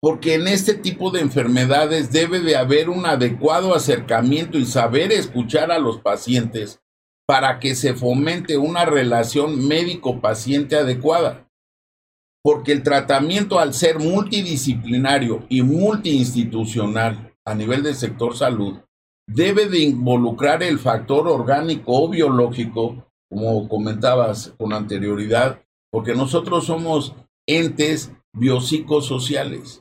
Porque 0.00 0.34
en 0.34 0.48
este 0.48 0.74
tipo 0.74 1.12
de 1.12 1.20
enfermedades 1.20 2.10
debe 2.10 2.40
de 2.40 2.56
haber 2.56 2.90
un 2.90 3.06
adecuado 3.06 3.72
acercamiento 3.72 4.58
y 4.58 4.66
saber 4.66 5.12
escuchar 5.12 5.70
a 5.70 5.78
los 5.78 6.00
pacientes 6.00 6.81
para 7.32 7.60
que 7.60 7.74
se 7.74 7.94
fomente 7.94 8.58
una 8.58 8.84
relación 8.84 9.66
médico-paciente 9.66 10.76
adecuada. 10.76 11.48
Porque 12.44 12.72
el 12.72 12.82
tratamiento 12.82 13.58
al 13.58 13.72
ser 13.72 13.98
multidisciplinario 13.98 15.46
y 15.48 15.62
multiinstitucional 15.62 17.32
a 17.46 17.54
nivel 17.54 17.84
del 17.84 17.94
sector 17.94 18.36
salud 18.36 18.80
debe 19.26 19.66
de 19.70 19.78
involucrar 19.78 20.62
el 20.62 20.78
factor 20.78 21.26
orgánico 21.26 22.02
o 22.02 22.10
biológico, 22.10 23.10
como 23.30 23.66
comentabas 23.66 24.52
con 24.58 24.74
anterioridad, 24.74 25.62
porque 25.90 26.14
nosotros 26.14 26.66
somos 26.66 27.14
entes 27.48 28.12
biopsicosociales. 28.34 29.80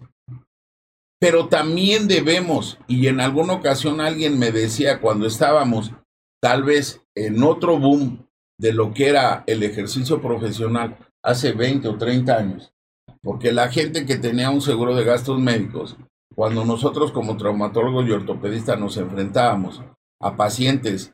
Pero 1.19 1.49
también 1.49 2.07
debemos, 2.07 2.79
y 2.87 3.07
en 3.07 3.19
alguna 3.19 3.55
ocasión 3.55 3.99
alguien 3.99 4.39
me 4.39 4.53
decía 4.53 5.01
cuando 5.01 5.27
estábamos 5.27 5.91
tal 6.41 6.63
vez 6.63 7.01
en 7.15 7.43
otro 7.43 7.79
boom 7.79 8.27
de 8.59 8.73
lo 8.73 8.93
que 8.93 9.07
era 9.07 9.43
el 9.47 9.63
ejercicio 9.63 10.21
profesional 10.21 10.97
hace 11.23 11.51
20 11.53 11.87
o 11.87 11.97
30 11.97 12.35
años, 12.35 12.73
porque 13.21 13.51
la 13.51 13.69
gente 13.69 14.05
que 14.05 14.17
tenía 14.17 14.49
un 14.49 14.61
seguro 14.61 14.95
de 14.95 15.03
gastos 15.03 15.39
médicos, 15.39 15.97
cuando 16.35 16.65
nosotros 16.65 17.11
como 17.11 17.37
traumatólogos 17.37 18.07
y 18.07 18.11
ortopedistas 18.11 18.79
nos 18.79 18.97
enfrentábamos 18.97 19.81
a 20.19 20.35
pacientes 20.35 21.13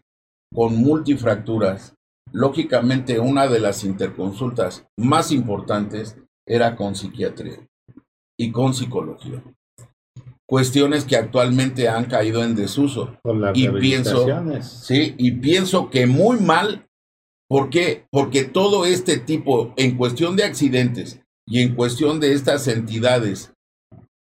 con 0.53 0.77
multifracturas, 0.77 1.95
lógicamente 2.31 3.19
una 3.19 3.47
de 3.47 3.59
las 3.59 3.83
interconsultas 3.83 4.87
más 4.97 5.31
importantes 5.31 6.17
era 6.45 6.75
con 6.75 6.95
psiquiatría 6.95 7.67
y 8.37 8.51
con 8.51 8.73
psicología 8.73 9.43
cuestiones 10.47 11.03
que 11.05 11.17
actualmente 11.17 11.89
han 11.89 12.05
caído 12.05 12.43
en 12.43 12.55
desuso. 12.55 13.17
y 13.53 13.67
pienso, 13.69 14.25
sí, 14.61 15.13
y 15.17 15.31
pienso 15.33 15.89
que 15.89 16.07
muy 16.07 16.39
mal. 16.39 16.87
¿Por 17.49 17.69
qué? 17.69 18.07
Porque 18.11 18.43
todo 18.43 18.85
este 18.85 19.17
tipo, 19.17 19.73
en 19.77 19.97
cuestión 19.97 20.35
de 20.35 20.43
accidentes 20.43 21.21
y 21.45 21.61
en 21.61 21.75
cuestión 21.75 22.19
de 22.19 22.33
estas 22.33 22.67
entidades 22.67 23.53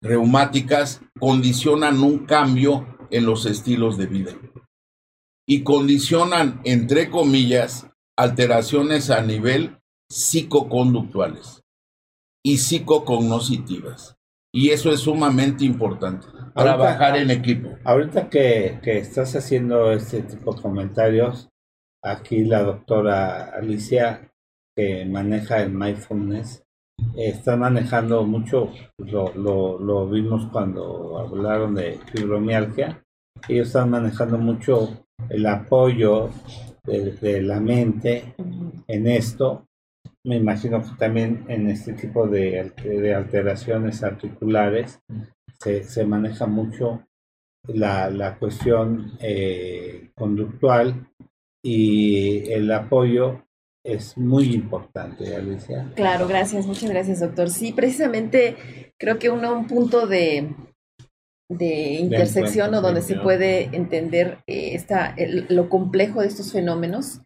reumáticas, 0.03 1.03
condicionan 1.19 2.03
un 2.03 2.21
cambio 2.21 2.87
en 3.11 3.27
los 3.27 3.45
estilos 3.45 3.99
de 3.99 4.07
vida. 4.07 4.33
Y 5.47 5.63
condicionan, 5.63 6.61
entre 6.65 7.11
comillas, 7.11 7.89
alteraciones 8.17 9.11
a 9.11 9.21
nivel 9.23 9.79
psicoconductuales 10.11 11.63
y 12.43 12.59
psicocognoscitivas. 12.59 14.17
Y 14.53 14.71
eso 14.71 14.91
es 14.91 15.01
sumamente 15.01 15.65
importante. 15.65 16.27
trabajar 16.55 17.17
en 17.17 17.31
equipo. 17.31 17.71
Ahorita 17.85 18.29
que, 18.29 18.81
que, 18.83 18.99
estás 18.99 19.37
haciendo 19.37 19.93
este 19.93 20.23
tipo 20.23 20.55
de 20.55 20.63
comentarios, 20.63 21.49
aquí 22.03 22.45
la 22.45 22.63
doctora 22.63 23.51
Alicia, 23.51 24.33
que 24.77 25.05
maneja 25.05 25.63
el 25.63 25.71
mindfulness, 25.71 26.65
está 27.17 27.57
manejando 27.57 28.25
mucho, 28.25 28.73
lo, 28.99 29.33
lo, 29.35 29.79
lo 29.79 30.09
vimos 30.09 30.47
cuando 30.53 31.19
hablaron 31.19 31.75
de 31.75 31.99
fibromialgia, 32.13 33.03
ellos 33.49 33.69
están 33.69 33.91
manejando 33.91 34.37
mucho 34.37 35.07
el 35.29 35.47
apoyo 35.47 36.31
de, 36.85 37.13
de 37.13 37.43
la 37.43 37.61
mente 37.61 38.35
en 38.87 39.07
esto 39.07 39.70
me 40.25 40.37
imagino 40.37 40.83
que 40.83 40.91
también 40.99 41.45
en 41.49 41.69
este 41.69 41.95
tipo 41.95 42.27
de, 42.27 42.73
de 42.85 43.15
alteraciones 43.15 44.03
articulares 44.03 45.01
se, 45.59 45.85
se 45.85 46.05
maneja 46.05 46.47
mucho 46.47 47.07
la, 47.67 48.11
la 48.11 48.39
cuestión 48.39 49.13
eh, 49.21 50.11
conductual 50.15 51.09
y 51.63 52.51
el 52.51 52.71
apoyo 52.73 53.45
es 53.85 54.17
muy 54.17 54.53
importante, 54.53 55.35
Alicia. 55.35 55.91
Claro, 55.95 56.29
gracias, 56.29 56.67
muchas 56.67 56.91
gracias, 56.91 57.21
doctor. 57.21 57.49
Sí, 57.49 57.73
precisamente 57.73 58.93
creo 58.99 59.19
que 59.19 59.31
uno, 59.31 59.55
un 59.55 59.67
punto 59.67 60.07
de, 60.07 60.55
de 61.49 61.95
intersección 61.95 62.75
o 62.75 62.83
donde 62.83 63.01
se 63.03 63.17
puede 63.17 63.75
entender 63.75 64.39
eh, 64.47 64.75
esta, 64.75 65.17
lo 65.49 65.69
complejo 65.71 66.21
de 66.21 66.29
estos 66.29 66.53
fenómenos 66.53 67.23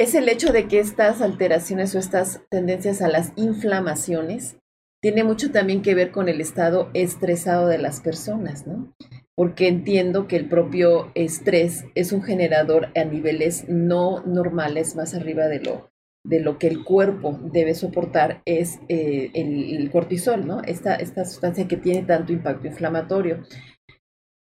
es 0.00 0.14
el 0.14 0.30
hecho 0.30 0.50
de 0.50 0.66
que 0.66 0.80
estas 0.80 1.20
alteraciones 1.20 1.94
o 1.94 1.98
estas 1.98 2.40
tendencias 2.48 3.02
a 3.02 3.08
las 3.08 3.34
inflamaciones 3.36 4.56
tiene 5.02 5.24
mucho 5.24 5.52
también 5.52 5.82
que 5.82 5.94
ver 5.94 6.10
con 6.10 6.30
el 6.30 6.40
estado 6.40 6.88
estresado 6.94 7.68
de 7.68 7.76
las 7.76 8.00
personas, 8.00 8.66
¿no? 8.66 8.94
Porque 9.34 9.68
entiendo 9.68 10.26
que 10.26 10.36
el 10.36 10.48
propio 10.48 11.12
estrés 11.14 11.84
es 11.94 12.12
un 12.12 12.22
generador 12.22 12.88
a 12.96 13.04
niveles 13.04 13.68
no 13.68 14.22
normales, 14.24 14.96
más 14.96 15.14
arriba 15.14 15.48
de 15.48 15.60
lo, 15.60 15.90
de 16.24 16.40
lo 16.40 16.58
que 16.58 16.68
el 16.68 16.82
cuerpo 16.82 17.38
debe 17.52 17.74
soportar, 17.74 18.40
es 18.46 18.80
eh, 18.88 19.30
el, 19.34 19.90
cortisol, 19.90 20.46
¿no? 20.46 20.62
Esta, 20.62 20.94
esta 20.94 21.26
sustancia 21.26 21.68
que 21.68 21.76
tiene 21.76 22.06
tanto 22.06 22.32
impacto 22.32 22.66
inflamatorio. 22.66 23.42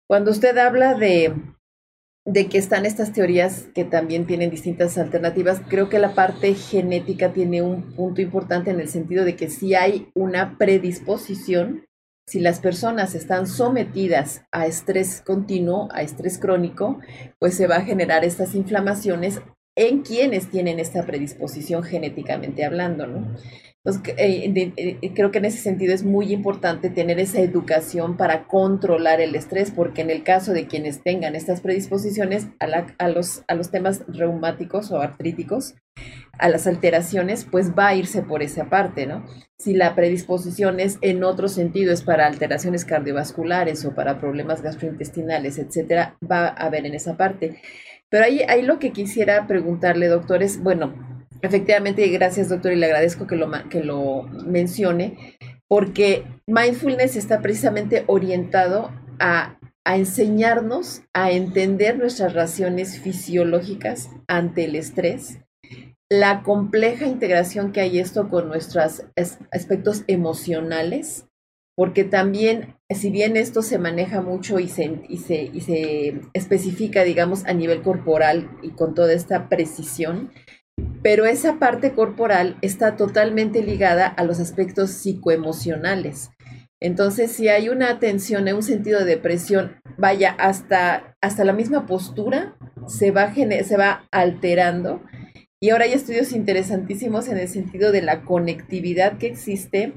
Cuando 0.08 0.30
usted 0.30 0.56
habla 0.60 0.94
de 0.94 1.34
de 2.26 2.48
que 2.48 2.58
están 2.58 2.86
estas 2.86 3.14
teorías 3.14 3.68
que 3.74 3.84
también 3.84 4.28
tienen 4.28 4.52
distintas 4.52 4.98
alternativas, 4.98 5.62
creo 5.68 5.90
que 5.90 6.00
la 6.00 6.14
parte 6.14 6.54
genética 6.54 7.34
tiene 7.34 7.62
un 7.62 7.94
punto 7.94 8.22
importante 8.22 8.70
en 8.70 8.80
el 8.80 8.90
sentido 8.90 9.26
de 9.26 9.36
que 9.36 9.50
si 9.50 9.74
hay 9.74 10.10
una 10.14 10.58
predisposición, 10.58 11.86
si 12.28 12.40
las 12.40 12.60
personas 12.60 13.16
están 13.16 13.48
sometidas 13.48 14.44
a 14.52 14.68
estrés 14.68 15.22
continuo, 15.26 15.90
a 15.92 16.04
estrés 16.04 16.38
crónico, 16.38 17.00
pues 17.40 17.56
se 17.56 17.68
va 17.68 17.78
a 17.78 17.86
generar 17.86 18.24
estas 18.24 18.54
inflamaciones 18.54 19.42
en 19.76 20.02
quienes 20.02 20.50
tienen 20.50 20.80
esta 20.80 21.06
predisposición 21.06 21.82
genéticamente 21.82 22.64
hablando, 22.64 23.08
¿no? 23.08 23.36
Entonces, 23.84 24.14
eh, 24.18 24.74
eh, 25.02 25.12
creo 25.16 25.32
que 25.32 25.40
en 25.40 25.46
ese 25.46 25.58
sentido 25.58 25.94
es 25.94 26.04
muy 26.04 26.32
importante 26.32 26.92
tener 26.92 27.20
esa 27.20 27.42
educación 27.42 28.16
para 28.16 28.46
controlar 28.46 29.22
el 29.22 29.36
estrés, 29.36 29.72
porque 29.72 30.02
en 30.02 30.12
el 30.12 30.24
caso 30.24 30.54
de 30.54 30.68
quienes 30.68 31.02
tengan 31.02 31.36
estas 31.36 31.62
predisposiciones 31.62 32.48
a, 32.60 33.08
los, 33.08 33.44
a 33.48 33.56
los 33.56 33.72
temas 33.72 34.04
reumáticos 34.08 34.92
o 34.92 35.02
artríticos, 35.02 35.74
a 36.38 36.50
las 36.50 36.68
alteraciones, 36.68 37.46
pues 37.50 37.72
va 37.72 37.88
a 37.88 37.96
irse 37.96 38.22
por 38.22 38.44
esa 38.44 38.70
parte, 38.70 39.08
¿no? 39.08 39.26
Si 39.58 39.74
la 39.74 39.96
predisposición 39.96 40.80
es 40.80 41.00
en 41.02 41.24
otro 41.24 41.48
sentido, 41.48 41.92
es 41.92 42.04
para 42.04 42.28
alteraciones 42.28 42.86
cardiovasculares 42.86 43.84
o 43.86 43.96
para 43.96 44.20
problemas 44.20 44.62
gastrointestinales, 44.62 45.58
etcétera, 45.58 46.18
va 46.20 46.48
a 46.48 46.68
haber 46.68 46.86
en 46.86 46.94
esa 46.94 47.18
parte. 47.18 47.62
Pero 48.10 48.26
ahí, 48.26 48.42
ahí 48.48 48.62
lo 48.62 48.78
que 48.78 48.92
quisiera 48.92 49.48
preguntarle, 49.48 50.08
doctor, 50.08 50.44
es, 50.44 50.62
bueno, 50.62 51.11
Efectivamente, 51.42 52.08
gracias 52.10 52.50
doctor 52.50 52.74
y 52.74 52.76
le 52.76 52.86
agradezco 52.86 53.28
que 53.28 53.36
lo, 53.36 53.50
que 53.70 53.84
lo 53.84 54.24
mencione, 54.24 55.38
porque 55.68 56.24
mindfulness 56.48 57.16
está 57.16 57.42
precisamente 57.42 58.04
orientado 58.08 58.92
a 59.20 59.58
a 59.84 59.98
enseñarnos 59.98 61.02
a 61.14 61.32
entender 61.32 61.98
nuestras 61.98 62.34
raciones 62.34 63.00
fisiológicas 63.00 64.10
ante 64.28 64.66
el 64.66 64.76
estrés, 64.76 65.40
la 66.10 66.44
compleja 66.44 67.08
integración 67.08 67.72
que 67.72 67.82
hay 67.82 68.00
esto 68.00 68.30
con 68.30 68.48
nuestros 68.48 69.04
aspectos 69.52 70.04
emocionales, 70.08 71.26
porque 71.76 72.04
también, 72.04 72.76
si 72.90 73.10
bien 73.10 73.38
esto 73.38 73.62
se 73.62 73.80
maneja 73.80 74.22
mucho 74.22 74.60
y 74.60 74.68
se, 74.68 75.02
y 75.08 75.18
se, 75.18 75.44
y 75.44 75.62
se 75.62 76.22
especifica, 76.34 77.04
digamos, 77.04 77.46
a 77.46 77.54
nivel 77.54 77.82
corporal 77.82 78.52
y 78.62 78.72
con 78.72 78.94
toda 78.94 79.14
esta 79.14 79.50
precisión, 79.50 80.32
pero 81.02 81.26
esa 81.26 81.60
parte 81.60 81.94
corporal 81.94 82.58
está 82.62 82.96
totalmente 82.96 83.62
ligada 83.64 84.08
a 84.08 84.24
los 84.24 84.40
aspectos 84.40 84.92
psicoemocionales. 84.92 86.32
Entonces, 86.80 87.32
si 87.32 87.48
hay 87.48 87.70
una 87.70 88.00
tensión, 88.00 88.48
un 88.48 88.64
sentido 88.64 89.00
de 89.00 89.06
depresión, 89.06 89.80
vaya, 89.98 90.32
hasta, 90.40 91.16
hasta 91.22 91.44
la 91.44 91.54
misma 91.54 91.86
postura 91.86 92.58
se 92.88 93.12
va, 93.12 93.34
se 93.34 93.78
va 93.78 94.08
alterando. 94.12 95.02
Y 95.60 95.70
ahora 95.70 95.86
hay 95.86 95.94
estudios 95.94 96.32
interesantísimos 96.32 97.28
en 97.28 97.38
el 97.38 97.48
sentido 97.48 97.92
de 97.92 98.02
la 98.02 98.24
conectividad 98.24 99.20
que 99.20 99.28
existe, 99.28 99.94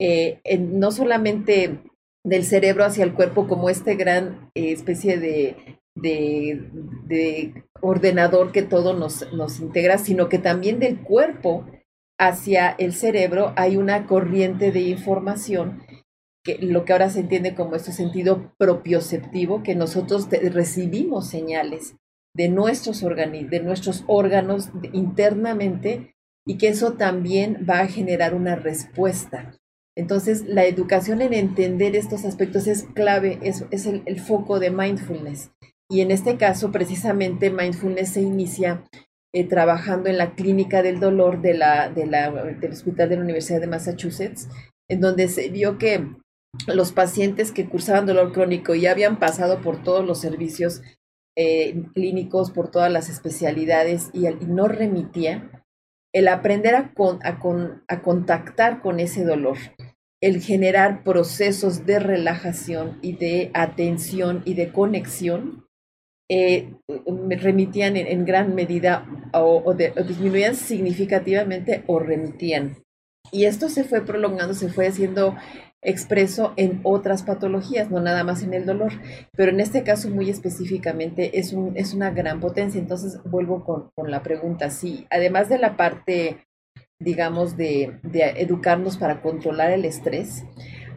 eh, 0.00 0.40
en, 0.44 0.78
no 0.80 0.90
solamente 0.92 1.78
del 2.24 2.44
cerebro 2.44 2.86
hacia 2.86 3.04
el 3.04 3.12
cuerpo 3.12 3.46
como 3.46 3.68
este 3.68 3.96
gran 3.96 4.50
eh, 4.54 4.72
especie 4.72 5.18
de, 5.18 5.78
de, 5.94 7.64
ordenador 7.80 8.52
que 8.52 8.62
todo 8.62 8.94
nos, 8.94 9.32
nos 9.32 9.60
integra, 9.60 9.98
sino 9.98 10.28
que 10.28 10.38
también 10.38 10.78
del 10.78 11.00
cuerpo 11.00 11.66
hacia 12.18 12.70
el 12.70 12.94
cerebro 12.94 13.52
hay 13.56 13.76
una 13.76 14.06
corriente 14.06 14.72
de 14.72 14.80
información 14.80 15.82
que 16.44 16.58
lo 16.58 16.84
que 16.84 16.92
ahora 16.92 17.10
se 17.10 17.20
entiende 17.20 17.54
como 17.54 17.74
este 17.74 17.92
sentido 17.92 18.52
propioceptivo, 18.58 19.62
que 19.62 19.74
nosotros 19.74 20.28
recibimos 20.30 21.28
señales 21.28 21.96
de 22.34 22.48
nuestros, 22.48 23.00
de 23.00 23.60
nuestros 23.60 24.04
órganos 24.06 24.70
internamente 24.92 26.14
y 26.46 26.58
que 26.58 26.68
eso 26.68 26.94
también 26.94 27.66
va 27.68 27.80
a 27.80 27.86
generar 27.86 28.34
una 28.34 28.56
respuesta. 28.56 29.56
Entonces, 29.96 30.44
la 30.46 30.66
educación 30.66 31.22
en 31.22 31.32
entender 31.32 31.96
estos 31.96 32.24
aspectos 32.24 32.66
es 32.66 32.84
clave, 32.94 33.38
es, 33.42 33.64
es 33.70 33.86
el, 33.86 34.02
el, 34.06 34.20
foco 34.20 34.58
de 34.58 34.70
mindfulness. 34.70 35.52
Y 35.94 36.00
en 36.00 36.10
este 36.10 36.36
caso, 36.36 36.72
precisamente, 36.72 37.50
mindfulness 37.50 38.14
se 38.14 38.20
inicia 38.20 38.82
eh, 39.32 39.44
trabajando 39.44 40.10
en 40.10 40.18
la 40.18 40.34
clínica 40.34 40.82
del 40.82 40.98
dolor 40.98 41.40
de 41.40 41.54
la, 41.54 41.88
de 41.88 42.04
la, 42.06 42.32
del 42.32 42.72
Hospital 42.72 43.08
de 43.08 43.14
la 43.14 43.22
Universidad 43.22 43.60
de 43.60 43.68
Massachusetts, 43.68 44.48
en 44.90 45.00
donde 45.00 45.28
se 45.28 45.50
vio 45.50 45.78
que 45.78 46.04
los 46.66 46.90
pacientes 46.90 47.52
que 47.52 47.68
cursaban 47.68 48.06
dolor 48.06 48.32
crónico 48.32 48.74
y 48.74 48.86
habían 48.86 49.20
pasado 49.20 49.60
por 49.60 49.84
todos 49.84 50.04
los 50.04 50.20
servicios 50.20 50.82
eh, 51.36 51.84
clínicos, 51.94 52.50
por 52.50 52.72
todas 52.72 52.90
las 52.90 53.08
especialidades 53.08 54.10
y, 54.12 54.24
no 54.46 54.66
remitía, 54.66 55.64
el 56.12 56.26
aprender 56.26 56.74
a, 56.74 56.92
a, 57.22 58.02
contactar 58.02 58.82
con 58.82 58.98
ese 58.98 59.22
dolor, 59.22 59.58
el 60.20 60.40
generar 60.40 61.04
procesos 61.04 61.86
de 61.86 62.00
relajación 62.00 62.98
y 63.00 63.12
de 63.12 63.52
atención 63.54 64.42
y 64.44 64.54
de 64.54 64.72
conexión, 64.72 65.63
eh, 66.30 66.72
remitían 67.28 67.96
en, 67.96 68.24
gran 68.24 68.54
medida 68.54 69.06
o, 69.32 69.74
disminuían 69.74 70.54
significativamente 70.56 71.84
o 71.86 71.98
remitían. 71.98 72.78
Y 73.30 73.44
esto 73.44 73.68
se 73.68 73.84
fue 73.84 74.02
prolongando, 74.02 74.54
se 74.54 74.68
fue 74.68 74.86
haciendo 74.86 75.34
expreso 75.82 76.54
en 76.56 76.80
otras 76.82 77.24
patologías, 77.24 77.90
no 77.90 78.00
nada 78.00 78.24
más 78.24 78.42
en 78.42 78.54
el 78.54 78.64
dolor, 78.64 78.92
pero 79.36 79.50
en 79.50 79.60
este 79.60 79.82
caso 79.82 80.08
muy 80.08 80.30
específicamente 80.30 81.38
es, 81.38 81.52
un, 81.52 81.76
es 81.76 81.92
una 81.92 82.10
gran 82.10 82.40
potencia. 82.40 82.80
Entonces 82.80 83.20
vuelvo 83.24 83.64
con, 83.64 83.90
con 83.94 84.10
la 84.10 84.22
pregunta, 84.22 84.70
sí, 84.70 85.06
además 85.10 85.48
de 85.50 85.58
la 85.58 85.76
parte, 85.76 86.46
digamos, 86.98 87.56
de, 87.56 87.98
de 88.02 88.22
educarnos 88.38 88.96
para 88.96 89.20
controlar 89.20 89.72
el 89.72 89.84
estrés, 89.84 90.44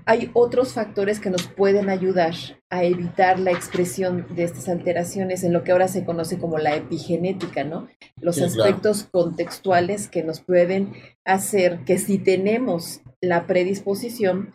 hay 0.08 0.32
otros 0.34 0.72
factores 0.72 1.20
que 1.20 1.30
nos 1.30 1.48
pueden 1.48 1.89
ayudar 1.89 2.34
a 2.70 2.86
evitar 2.86 3.39
la 3.39 3.52
expresión 3.52 4.26
de 4.34 4.46
estas 4.46 4.70
alteraciones 4.70 5.43
en 5.43 5.52
lo 5.52 5.65
que 5.65 5.74
ahora 5.74 5.89
se 5.89 6.06
conoce 6.06 6.39
como 6.39 6.58
la 6.58 6.78
epigenética, 6.78 7.65
¿no? 7.65 7.89
Los 8.22 8.41
aspectos 8.41 9.04
contextuales 9.12 10.08
que 10.08 10.24
nos 10.24 10.39
pueden 10.39 10.93
hacer 11.26 11.84
que 11.84 11.98
si 11.98 12.20
tenemos 12.20 13.02
la 13.20 13.48
predisposición, 13.48 14.54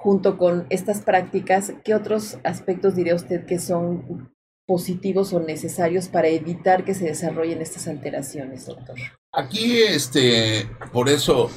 junto 0.00 0.38
con 0.38 0.66
estas 0.70 1.02
prácticas, 1.02 1.74
¿qué 1.84 1.94
otros 1.94 2.38
aspectos 2.42 2.96
diría 2.96 3.14
usted 3.14 3.44
que 3.44 3.58
son 3.58 4.32
positivos 4.66 5.34
o 5.34 5.40
necesarios 5.40 6.08
para 6.08 6.28
evitar 6.28 6.82
que 6.86 6.94
se 6.94 7.04
desarrollen 7.04 7.60
estas 7.60 7.88
alteraciones, 7.88 8.64
doctor? 8.64 8.96
Aquí, 9.32 9.82
este, 9.82 10.66
por 10.94 11.10
eso 11.10 11.50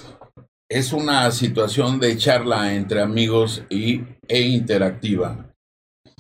es 0.70 0.94
una 0.94 1.32
situación 1.32 2.00
de 2.00 2.18
charla 2.18 2.74
entre 2.76 3.02
amigos 3.02 3.64
y, 3.70 4.02
e 4.28 4.42
interactiva, 4.42 5.54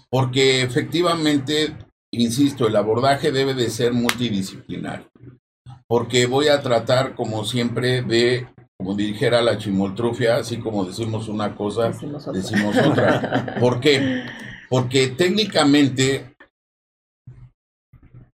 porque 0.09 0.61
efectivamente, 0.61 1.75
insisto, 2.11 2.67
el 2.67 2.75
abordaje 2.75 3.31
debe 3.31 3.53
de 3.53 3.69
ser 3.69 3.93
multidisciplinar, 3.93 5.09
porque 5.87 6.25
voy 6.25 6.47
a 6.47 6.61
tratar, 6.61 7.15
como 7.15 7.43
siempre, 7.43 8.01
de 8.01 8.47
como 8.77 8.93
dijera 8.93 9.41
la 9.41 9.57
chimoltrufia, 9.57 10.37
así 10.37 10.57
como 10.57 10.85
decimos 10.85 11.27
una 11.27 11.55
cosa, 11.55 11.91
decimos 12.31 12.77
otra. 12.77 13.55
¿Por 13.59 13.79
qué? 13.79 14.23
Porque 14.69 15.07
técnicamente 15.07 16.35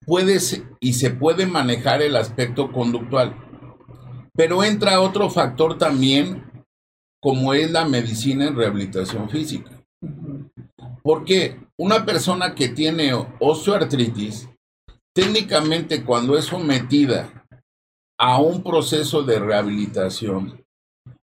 puedes 0.05 0.61
y 0.81 0.93
se 0.93 1.11
puede 1.11 1.45
manejar 1.45 2.01
el 2.01 2.17
aspecto 2.17 2.73
conductual, 2.73 3.35
pero 4.35 4.63
entra 4.63 5.01
otro 5.01 5.29
factor 5.29 5.77
también, 5.77 6.43
como 7.21 7.53
es 7.53 7.71
la 7.71 7.85
medicina 7.85 8.47
en 8.47 8.55
rehabilitación 8.55 9.29
física. 9.29 9.71
Porque 11.03 11.59
una 11.77 12.05
persona 12.05 12.55
que 12.55 12.69
tiene 12.69 13.11
osteoartritis, 13.39 14.49
técnicamente 15.13 16.03
cuando 16.03 16.37
es 16.37 16.45
sometida 16.45 17.45
a 18.19 18.39
un 18.39 18.63
proceso 18.63 19.23
de 19.23 19.39
rehabilitación. 19.39 20.63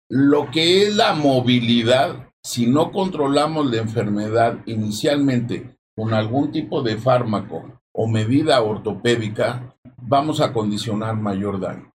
Lo 0.10 0.50
que 0.52 0.84
es 0.84 0.96
la 0.96 1.14
movilidad, 1.14 2.30
si 2.44 2.68
no 2.68 2.92
controlamos 2.92 3.70
la 3.70 3.78
enfermedad 3.78 4.60
inicialmente 4.66 5.78
con 5.96 6.14
algún 6.14 6.52
tipo 6.52 6.82
de 6.84 6.98
fármaco 6.98 7.82
o 7.94 8.08
medida 8.08 8.62
ortopédica, 8.62 9.76
vamos 9.98 10.42
a 10.42 10.54
condicionar 10.54 11.16
mayor 11.16 11.60
daño. 11.60 11.95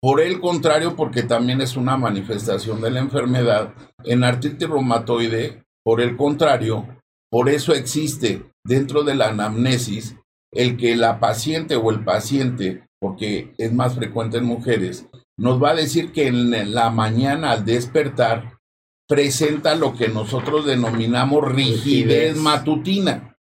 Por 0.00 0.20
el 0.20 0.40
contrario, 0.40 0.94
porque 0.94 1.22
también 1.22 1.60
es 1.60 1.76
una 1.76 1.96
manifestación 1.96 2.80
de 2.80 2.90
la 2.90 3.00
enfermedad, 3.00 3.74
en 4.04 4.24
artritis 4.24 4.68
reumatoide, 4.68 5.64
por 5.84 6.00
el 6.00 6.16
contrario, 6.16 6.86
por 7.30 7.48
eso 7.48 7.72
existe 7.74 8.50
dentro 8.64 9.02
de 9.02 9.14
la 9.14 9.28
anamnesis 9.28 10.16
el 10.52 10.76
que 10.76 10.96
la 10.96 11.18
paciente 11.20 11.76
o 11.76 11.90
el 11.90 12.04
paciente 12.04 12.88
porque 13.00 13.54
es 13.58 13.72
más 13.72 13.94
frecuente 13.94 14.38
en 14.38 14.44
mujeres, 14.44 15.06
nos 15.36 15.62
va 15.62 15.70
a 15.70 15.76
decir 15.76 16.12
que 16.12 16.26
en 16.26 16.74
la 16.74 16.90
mañana 16.90 17.52
al 17.52 17.64
despertar 17.64 18.58
presenta 19.06 19.74
lo 19.74 19.94
que 19.94 20.08
nosotros 20.08 20.66
denominamos 20.66 21.44
rigidez, 21.44 22.36
matutina. 22.36 23.36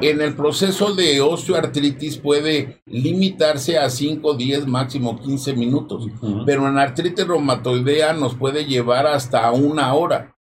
En 0.00 0.20
el 0.20 0.34
proceso 0.34 0.94
de 0.94 1.20
osteoartritis 1.20 2.16
puede 2.16 2.80
limitarse 2.86 3.78
a 3.78 3.90
5, 3.90 4.34
10, 4.34 4.66
máximo 4.66 5.20
15 5.20 5.54
minutos, 5.54 6.06
pero 6.46 6.68
en 6.68 6.78
artritis 6.78 7.26
reumatoidea 7.26 8.14
nos 8.14 8.34
puede 8.34 8.64
llevar 8.64 9.06
hasta 9.06 9.50
una 9.52 9.92
hora. 9.94 10.36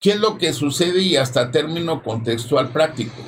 ¿Qué 0.00 0.10
es 0.10 0.20
lo 0.20 0.36
que 0.36 0.52
sucede 0.52 1.00
y 1.00 1.16
hasta 1.16 1.52
término 1.52 2.02
contextual 2.02 2.70
práctico? 2.70 3.22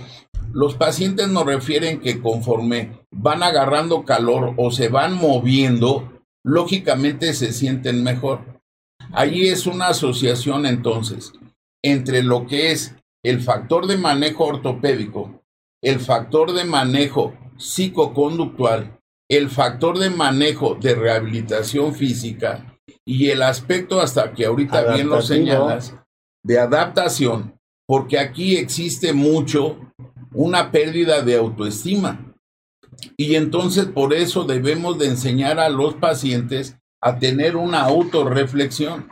Los 0.52 0.74
pacientes 0.74 1.28
nos 1.28 1.46
refieren 1.46 2.00
que 2.00 2.20
conforme 2.20 2.98
van 3.12 3.44
agarrando 3.44 4.04
calor 4.04 4.54
o 4.56 4.72
se 4.72 4.88
van 4.88 5.14
moviendo, 5.14 6.12
lógicamente 6.44 7.32
se 7.34 7.52
sienten 7.52 8.02
mejor. 8.02 8.40
Allí 9.12 9.48
es 9.48 9.66
una 9.66 9.88
asociación 9.88 10.66
entonces 10.66 11.32
entre 11.84 12.22
lo 12.22 12.46
que 12.46 12.72
es 12.72 12.96
el 13.24 13.40
factor 13.40 13.86
de 13.86 13.96
manejo 13.96 14.44
ortopédico, 14.44 15.42
el 15.82 15.98
factor 15.98 16.52
de 16.52 16.64
manejo 16.64 17.34
psicoconductual, 17.56 19.00
el 19.30 19.48
factor 19.48 19.98
de 19.98 20.10
manejo 20.10 20.74
de 20.74 20.94
rehabilitación 20.94 21.94
física 21.94 22.78
y 23.06 23.30
el 23.30 23.42
aspecto 23.42 24.00
hasta 24.00 24.32
que 24.32 24.44
ahorita 24.44 24.94
bien 24.94 25.08
lo 25.08 25.22
señalas 25.22 25.96
de 26.44 26.58
adaptación, 26.58 27.58
porque 27.86 28.18
aquí 28.18 28.56
existe 28.56 29.14
mucho 29.14 29.78
una 30.32 30.70
pérdida 30.70 31.22
de 31.22 31.36
autoestima. 31.36 32.34
Y 33.16 33.36
entonces 33.36 33.86
por 33.86 34.12
eso 34.12 34.44
debemos 34.44 34.98
de 34.98 35.06
enseñar 35.06 35.58
a 35.58 35.70
los 35.70 35.94
pacientes 35.94 36.76
a 37.00 37.18
tener 37.18 37.56
una 37.56 37.84
autorreflexión. 37.84 39.08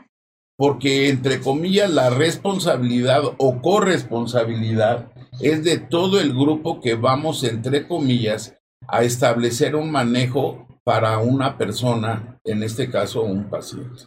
Porque 0.63 1.09
entre 1.09 1.41
comillas 1.41 1.91
la 1.91 2.09
responsabilidad 2.09 3.21
o 3.37 3.61
corresponsabilidad 3.61 5.09
es 5.41 5.65
de 5.65 5.79
todo 5.79 6.21
el 6.21 6.33
grupo 6.33 6.81
que 6.81 6.95
vamos 6.95 7.43
entre 7.43 7.89
comillas 7.89 8.57
a 8.87 9.03
establecer 9.03 9.75
un 9.75 9.91
manejo 9.91 10.69
para 10.85 11.19
una 11.19 11.59
persona, 11.59 12.39
en 12.45 12.63
este 12.63 12.89
caso 12.89 13.25
un 13.25 13.51
paciente. 13.51 14.05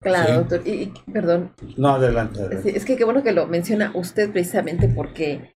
Claro, 0.00 0.36
doctor. 0.36 0.66
Y, 0.66 0.94
perdón. 1.12 1.52
No, 1.76 1.90
adelante. 1.96 2.40
Es 2.64 2.86
que 2.86 2.96
qué 2.96 3.04
bueno 3.04 3.22
que 3.22 3.32
lo 3.32 3.46
menciona 3.46 3.92
usted 3.94 4.32
precisamente 4.32 4.88
porque 4.88 5.54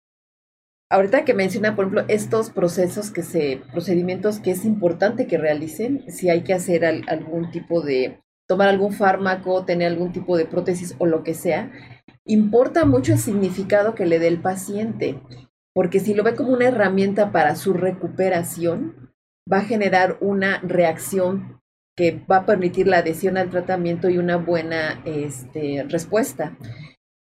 ahorita 0.91 1.27
que 1.27 1.35
menciona, 1.35 1.77
por 1.77 1.85
ejemplo, 1.85 2.05
estos 2.09 2.49
procesos 2.49 3.11
que 3.11 3.23
se, 3.23 3.61
procedimientos 3.71 4.41
que 4.41 4.53
es 4.53 4.65
importante 4.65 5.27
que 5.27 5.37
realicen, 5.37 6.11
si 6.11 6.31
hay 6.31 6.43
que 6.43 6.55
hacer 6.55 6.87
algún 6.87 7.51
tipo 7.51 7.83
de, 7.83 8.23
tomar 8.49 8.69
algún 8.69 8.93
fármaco, 8.93 9.65
tener 9.65 9.89
algún 9.89 10.13
tipo 10.13 10.37
de 10.37 10.47
prótesis 10.47 10.97
o 10.99 11.07
lo 11.07 11.23
que 11.23 11.35
sea, 11.35 11.71
importa 12.25 12.85
mucho 12.85 13.13
el 13.13 13.19
significado 13.19 13.95
que 13.95 14.07
le 14.07 14.19
dé 14.19 14.29
el 14.29 14.41
paciente, 14.41 15.21
porque 15.75 16.01
si 16.01 16.15
lo 16.15 16.25
ve 16.25 16.35
como 16.35 16.53
una 16.53 16.67
herramienta 16.67 17.31
para 17.31 17.55
su 17.55 17.75
recuperación, 17.75 19.13
va 19.51 19.59
a 19.59 19.65
generar 19.65 20.17
una 20.21 20.61
reacción 20.61 21.61
que 21.97 22.23
va 22.31 22.39
a 22.39 22.47
permitir 22.47 22.87
la 22.87 22.99
adhesión 22.99 23.37
al 23.37 23.51
tratamiento 23.51 24.09
y 24.09 24.19
una 24.19 24.37
buena 24.37 25.03
este, 25.05 25.85
respuesta. 25.89 26.57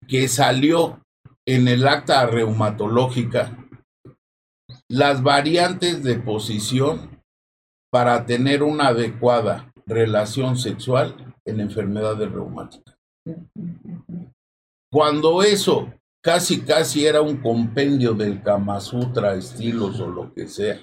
que 0.05 0.27
salió 0.27 1.01
en 1.45 1.69
el 1.69 1.87
acta 1.87 2.25
reumatológica 2.25 3.69
las 4.89 5.23
variantes 5.23 6.03
de 6.03 6.19
posición 6.19 7.23
para 7.89 8.25
tener 8.25 8.63
una 8.63 8.89
adecuada 8.89 9.71
relación 9.85 10.57
sexual 10.57 11.37
en 11.45 11.61
enfermedades 11.61 12.29
reumáticas. 12.29 12.97
Cuando 14.91 15.43
eso 15.43 15.93
casi 16.21 16.61
casi 16.61 17.05
era 17.05 17.21
un 17.21 17.37
compendio 17.37 18.13
del 18.13 18.41
Kama 18.41 18.79
Sutra, 18.79 19.35
estilos 19.35 19.99
o 19.99 20.07
lo 20.07 20.33
que 20.33 20.47
sea, 20.47 20.79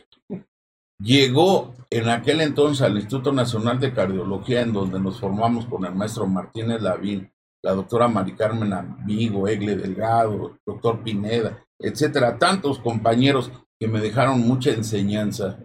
llegó 0.99 1.75
en 1.91 2.09
aquel 2.09 2.41
entonces 2.41 2.83
al 2.83 2.97
Instituto 2.97 3.33
Nacional 3.33 3.79
de 3.81 3.93
Cardiología, 3.93 4.63
en 4.63 4.73
donde 4.73 5.01
nos 5.01 5.21
formamos 5.21 5.67
con 5.67 5.85
el 5.85 5.95
maestro 5.95 6.27
Martínez 6.27 6.81
Lavín, 6.81 7.31
la 7.63 7.73
doctora 7.73 8.09
Mari 8.09 8.35
Carmen 8.35 8.73
Amigo, 8.73 9.49
Egle 9.49 9.77
Delgado, 9.77 10.59
doctor 10.67 11.03
Pineda, 11.03 11.65
etcétera, 11.79 12.39
tantos 12.39 12.79
compañeros 12.79 13.51
que 13.79 13.89
me 13.89 14.01
dejaron 14.01 14.41
mucha 14.41 14.71
enseñanza 14.71 15.59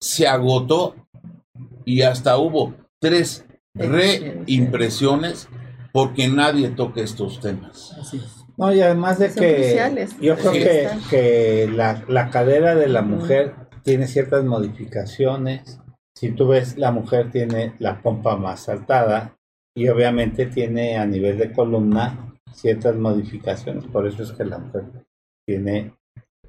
se 0.00 0.26
agotó 0.26 0.94
y 1.84 2.02
hasta 2.02 2.36
hubo 2.36 2.74
tres 3.00 3.46
reimpresiones 3.74 5.48
porque 5.94 6.26
nadie 6.26 6.70
toca 6.70 7.02
estos 7.02 7.38
temas. 7.38 7.94
No, 8.56 8.74
y 8.74 8.80
además 8.80 9.20
de 9.20 9.32
que 9.32 10.08
yo 10.20 10.36
creo 10.36 10.52
que, 10.52 10.88
que 11.08 11.70
la, 11.72 12.04
la, 12.08 12.30
cadera 12.30 12.74
de 12.74 12.88
la 12.88 13.02
mujer 13.02 13.54
tiene 13.84 14.08
ciertas 14.08 14.44
modificaciones. 14.44 15.80
Si 16.16 16.32
tú 16.32 16.48
ves, 16.48 16.76
la 16.78 16.90
mujer 16.90 17.30
tiene 17.30 17.74
la 17.78 18.02
pompa 18.02 18.36
más 18.36 18.64
saltada 18.64 19.36
y 19.72 19.86
obviamente 19.86 20.46
tiene 20.46 20.98
a 20.98 21.06
nivel 21.06 21.38
de 21.38 21.52
columna 21.52 22.34
ciertas 22.52 22.96
modificaciones. 22.96 23.86
Por 23.86 24.08
eso 24.08 24.24
es 24.24 24.32
que 24.32 24.44
la 24.44 24.58
mujer 24.58 24.86
tiene 25.46 25.94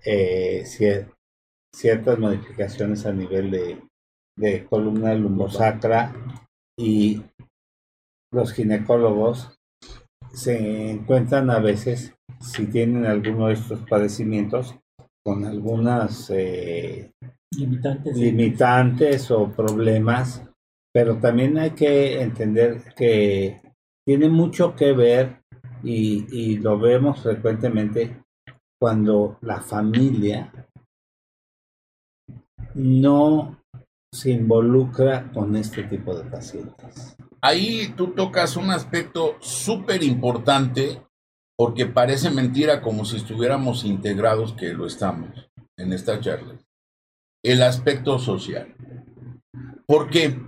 eh, 0.03 0.63
ciertas 0.65 2.17
modificaciones 2.17 3.05
a 3.05 3.11
nivel 3.11 3.51
de, 3.51 3.79
de 4.35 4.65
columna 4.65 5.13
lumbosacra 5.13 6.15
y 6.75 7.21
los 8.31 8.53
ginecólogos 8.53 9.57
se 10.33 10.91
encuentran 10.91 11.49
a 11.49 11.59
veces, 11.59 12.13
si 12.41 12.65
tienen 12.67 13.05
alguno 13.05 13.47
de 13.47 13.53
estos 13.53 13.79
padecimientos, 13.89 14.75
con 15.25 15.45
algunas 15.45 16.29
eh, 16.29 17.11
limitantes. 17.57 18.17
limitantes 18.17 19.31
o 19.31 19.49
problemas, 19.51 20.43
pero 20.93 21.17
también 21.17 21.57
hay 21.57 21.71
que 21.71 22.21
entender 22.21 22.93
que 22.95 23.61
tiene 24.05 24.29
mucho 24.29 24.75
que 24.75 24.93
ver 24.93 25.41
y, 25.83 26.25
y 26.31 26.57
lo 26.57 26.77
vemos 26.77 27.21
frecuentemente 27.21 28.23
cuando 28.79 29.37
la 29.41 29.61
familia 29.61 30.51
no 32.75 33.57
se 34.13 34.31
involucra 34.31 35.31
con 35.31 35.55
este 35.55 35.83
tipo 35.83 36.15
de 36.15 36.29
pacientes. 36.29 37.14
Ahí 37.47 37.93
tú 37.95 38.07
tocas 38.07 38.57
un 38.57 38.71
aspecto 38.71 39.35
súper 39.39 40.01
importante 40.01 40.99
porque 41.55 41.85
parece 41.85 42.31
mentira 42.31 42.81
como 42.81 43.05
si 43.05 43.17
estuviéramos 43.17 43.83
integrados, 43.83 44.53
que 44.53 44.73
lo 44.73 44.87
estamos 44.87 45.29
en 45.77 45.93
esta 45.93 46.19
charla. 46.19 46.55
El 47.43 47.61
aspecto 47.61 48.17
social. 48.17 48.75
Porque 49.85 50.41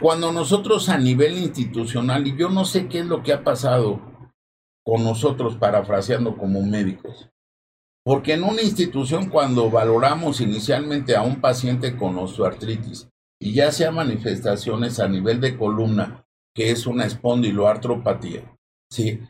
cuando 0.00 0.32
nosotros 0.32 0.88
a 0.88 0.98
nivel 0.98 1.38
institucional, 1.38 2.26
y 2.26 2.36
yo 2.36 2.48
no 2.48 2.64
sé 2.64 2.88
qué 2.88 2.98
es 2.98 3.06
lo 3.06 3.22
que 3.22 3.32
ha 3.32 3.44
pasado 3.44 4.00
con 4.84 5.04
nosotros 5.04 5.54
parafraseando 5.54 6.36
como 6.36 6.62
médicos, 6.62 7.30
porque 8.04 8.32
en 8.32 8.42
una 8.42 8.62
institución 8.62 9.30
cuando 9.30 9.70
valoramos 9.70 10.40
inicialmente 10.40 11.14
a 11.14 11.22
un 11.22 11.40
paciente 11.40 11.96
con 11.96 12.18
osteoartritis 12.18 13.06
y 13.42 13.54
ya 13.54 13.72
sea 13.72 13.90
manifestaciones 13.90 15.00
a 15.00 15.08
nivel 15.08 15.40
de 15.40 15.58
columna, 15.58 16.24
que 16.54 16.70
es 16.70 16.86
una 16.86 17.06
espondiloartropatía, 17.06 18.56
¿sí? 18.88 19.20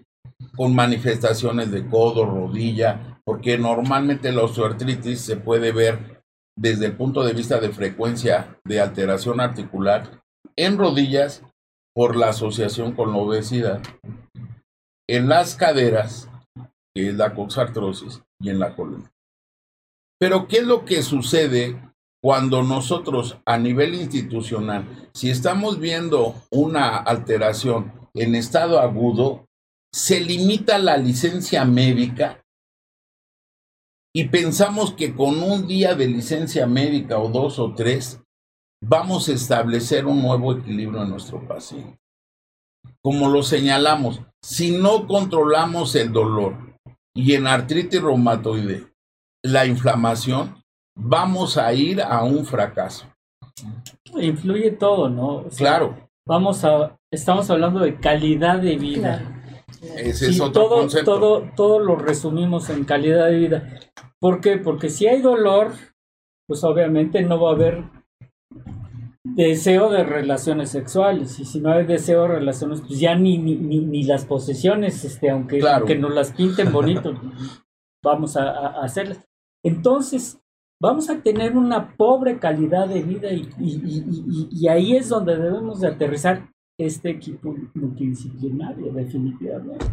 con 0.55 0.75
manifestaciones 0.75 1.71
de 1.71 1.89
codo, 1.89 2.27
rodilla, 2.27 3.19
porque 3.25 3.57
normalmente 3.57 4.31
la 4.31 4.43
osteoartritis 4.43 5.19
se 5.19 5.37
puede 5.37 5.73
ver 5.73 6.23
desde 6.59 6.87
el 6.87 6.93
punto 6.97 7.25
de 7.25 7.33
vista 7.33 7.59
de 7.59 7.71
frecuencia 7.71 8.59
de 8.65 8.83
alteración 8.83 9.41
articular 9.41 10.23
en 10.57 10.77
rodillas 10.77 11.43
por 11.95 12.15
la 12.15 12.29
asociación 12.29 12.93
con 12.93 13.13
la 13.13 13.19
obesidad 13.19 13.81
en 15.09 15.29
las 15.29 15.57
caderas, 15.57 16.29
que 16.95 17.09
es 17.09 17.15
la 17.15 17.35
coxartrosis, 17.35 18.23
y 18.41 18.51
en 18.51 18.59
la 18.59 18.77
columna. 18.77 19.11
Pero 20.19 20.49
¿qué 20.49 20.59
es 20.59 20.67
lo 20.67 20.85
que 20.85 21.03
sucede 21.03 21.81
cuando 22.23 22.63
nosotros 22.63 23.39
a 23.45 23.59
nivel 23.59 23.95
institucional, 23.95 25.11
si 25.13 25.29
estamos 25.29 25.81
viendo 25.81 26.37
una 26.51 26.97
alteración 26.97 27.93
en 28.15 28.37
estado 28.37 28.79
agudo, 28.79 29.47
se 29.93 30.21
limita 30.21 30.79
la 30.79 30.97
licencia 30.97 31.65
médica 31.65 32.45
y 34.15 34.29
pensamos 34.29 34.93
que 34.93 35.15
con 35.15 35.43
un 35.43 35.67
día 35.67 35.97
de 35.97 36.07
licencia 36.07 36.67
médica 36.67 37.19
o 37.19 37.29
dos 37.29 37.59
o 37.59 37.75
tres 37.75 38.21
vamos 38.81 39.29
a 39.29 39.33
establecer 39.33 40.07
un 40.07 40.23
nuevo 40.23 40.53
equilibrio 40.53 41.03
en 41.03 41.11
nuestro 41.11 41.47
paciente. 41.47 41.99
Como 43.03 43.31
lo 43.31 43.43
señalamos, 43.43 44.21
si 44.43 44.71
no 44.71 45.09
controlamos 45.09 45.97
el 45.97 46.13
dolor 46.13 46.79
y 47.15 47.35
en 47.35 47.49
artritis 47.49 48.01
reumatoide 48.01 48.87
la 49.43 49.67
inflamación, 49.67 50.62
vamos 50.95 51.57
a 51.57 51.73
ir 51.73 52.01
a 52.03 52.23
un 52.25 52.45
fracaso. 52.45 53.07
Influye 54.15 54.73
todo, 54.73 55.09
¿no? 55.09 55.45
claro. 55.57 55.97
Vamos 56.27 56.65
a, 56.65 56.97
estamos 57.11 57.51
hablando 57.51 57.81
de 57.81 57.97
calidad 57.99 58.61
de 58.61 58.77
vida. 58.77 59.43
Ese 59.97 60.29
es 60.31 60.41
otro 60.41 60.63
todo, 60.63 60.77
concepto. 60.81 61.19
Todo, 61.19 61.51
todo 61.57 61.79
lo 61.81 61.97
resumimos 61.97 62.71
en 62.71 62.85
calidad 62.85 63.27
de 63.27 63.39
vida. 63.39 63.81
¿Por 64.21 64.41
qué? 64.41 64.57
Porque 64.57 64.89
si 64.89 65.09
hay 65.09 65.21
dolor, 65.21 65.73
pues 66.47 66.63
obviamente 66.63 67.23
no 67.23 67.41
va 67.41 67.51
a 67.51 67.55
haber 67.55 67.85
deseo 69.25 69.91
de 69.91 70.05
relaciones 70.05 70.71
sexuales. 70.71 71.39
Y 71.41 71.45
si 71.45 71.61
no 71.61 71.73
hay 71.73 71.87
deseo 71.87 72.23
de 72.23 72.29
relaciones, 72.29 72.81
pues 72.81 73.01
ya 73.01 73.15
ni, 73.15 73.39
ni, 73.39 73.57
ni, 73.57 74.03
las 74.05 74.25
posesiones, 74.25 75.05
este, 75.05 75.31
aunque, 75.31 75.61
aunque 75.69 75.97
nos 75.97 76.15
las 76.15 76.33
pinten 76.33 76.73
bonito, 76.73 77.15
vamos 78.05 78.37
a, 78.37 78.51
a, 78.51 78.85
hacerlas. 78.85 79.25
Entonces, 79.65 80.42
vamos 80.83 81.09
a 81.09 81.23
tener 81.23 81.57
una 81.57 81.95
pobre 81.97 82.41
calidad 82.41 82.89
de 82.89 83.03
vida 83.05 83.29
y, 83.31 84.67
ahí 84.67 84.97
es 84.97 85.09
donde 85.09 85.37
debemos 85.37 85.81
de 85.81 85.87
aterrizar 85.87 86.51
este 86.77 87.11
equipo 87.11 87.55
multidisciplinario, 87.75 88.93
definitivamente. 88.93 89.87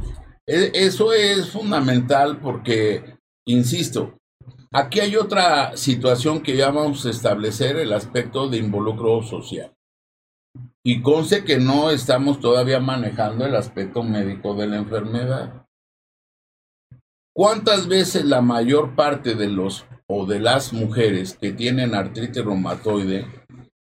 E, 0.47 0.71
eso 0.73 1.13
es 1.13 1.51
fundamental 1.51 2.39
porque, 2.39 3.19
insisto, 3.45 4.17
aquí 4.73 4.99
hay 4.99 5.15
otra 5.15 5.77
situación 5.77 6.41
que 6.41 6.57
ya 6.57 6.71
vamos 6.71 7.05
a 7.05 7.11
establecer, 7.11 7.75
el 7.75 7.93
aspecto 7.93 8.49
de 8.49 8.57
involucro 8.57 9.21
social. 9.21 9.71
Y 10.83 11.03
conste 11.03 11.43
que 11.43 11.59
no 11.59 11.91
estamos 11.91 12.39
todavía 12.39 12.79
manejando 12.79 13.45
el 13.45 13.55
aspecto 13.55 14.01
médico 14.01 14.55
de 14.55 14.65
la 14.65 14.77
enfermedad. 14.77 15.67
¿Cuántas 17.35 17.87
veces 17.87 18.25
la 18.25 18.41
mayor 18.41 18.95
parte 18.95 19.35
de 19.35 19.49
los 19.49 19.85
o 20.09 20.25
de 20.25 20.39
las 20.39 20.73
mujeres 20.73 21.37
que 21.39 21.51
tienen 21.51 21.93
artritis 21.93 22.43
reumatoide 22.43 23.27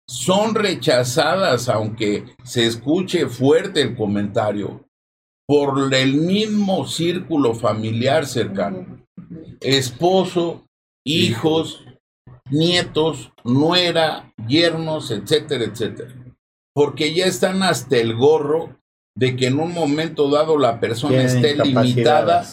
son 0.09 0.55
rechazadas, 0.55 1.68
aunque 1.68 2.25
se 2.43 2.66
escuche 2.66 3.27
fuerte 3.29 3.83
el 3.83 3.97
comentario, 3.97 4.87
por 5.47 5.93
el 5.93 6.14
mismo 6.14 6.87
círculo 6.87 7.55
familiar 7.55 8.27
cercano. 8.27 9.05
Esposo, 9.61 10.64
hijos, 11.05 11.85
nietos, 12.51 13.33
nuera, 13.45 14.33
yernos, 14.47 15.11
etcétera, 15.11 15.64
etcétera. 15.64 16.14
Porque 16.75 17.14
ya 17.14 17.27
están 17.27 17.62
hasta 17.62 17.99
el 17.99 18.14
gorro 18.14 18.79
de 19.17 19.37
que 19.37 19.47
en 19.47 19.61
un 19.61 19.73
momento 19.73 20.29
dado 20.29 20.59
la 20.59 20.81
persona 20.81 21.23
esté 21.23 21.57
limitada 21.57 22.45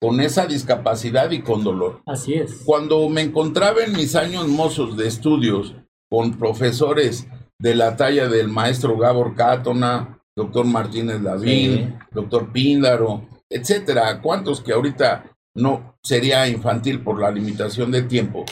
con 0.00 0.20
esa 0.20 0.46
discapacidad 0.46 1.30
y 1.30 1.42
con 1.42 1.62
dolor. 1.62 2.02
Así 2.06 2.34
es. 2.34 2.62
Cuando 2.64 3.08
me 3.08 3.22
encontraba 3.22 3.82
en 3.84 3.92
mis 3.92 4.16
años 4.16 4.48
mozos 4.48 4.96
de 4.96 5.06
estudios 5.06 5.74
con 6.10 6.36
profesores 6.36 7.28
de 7.60 7.74
la 7.74 7.96
talla 7.96 8.28
del 8.28 8.48
maestro 8.48 8.96
Gabor 8.96 9.34
Cátona, 9.36 10.20
doctor 10.36 10.66
Martínez 10.66 11.20
Lavín, 11.20 11.98
doctor 12.12 12.52
Píndaro, 12.52 13.28
etcétera, 13.48 14.20
cuántos 14.20 14.60
que 14.60 14.72
ahorita 14.72 15.36
no 15.54 15.96
sería 16.02 16.48
infantil 16.48 17.00
por 17.02 17.20
la 17.20 17.30
limitación 17.30 17.90
de 17.92 18.02
tiempo. 18.02 18.44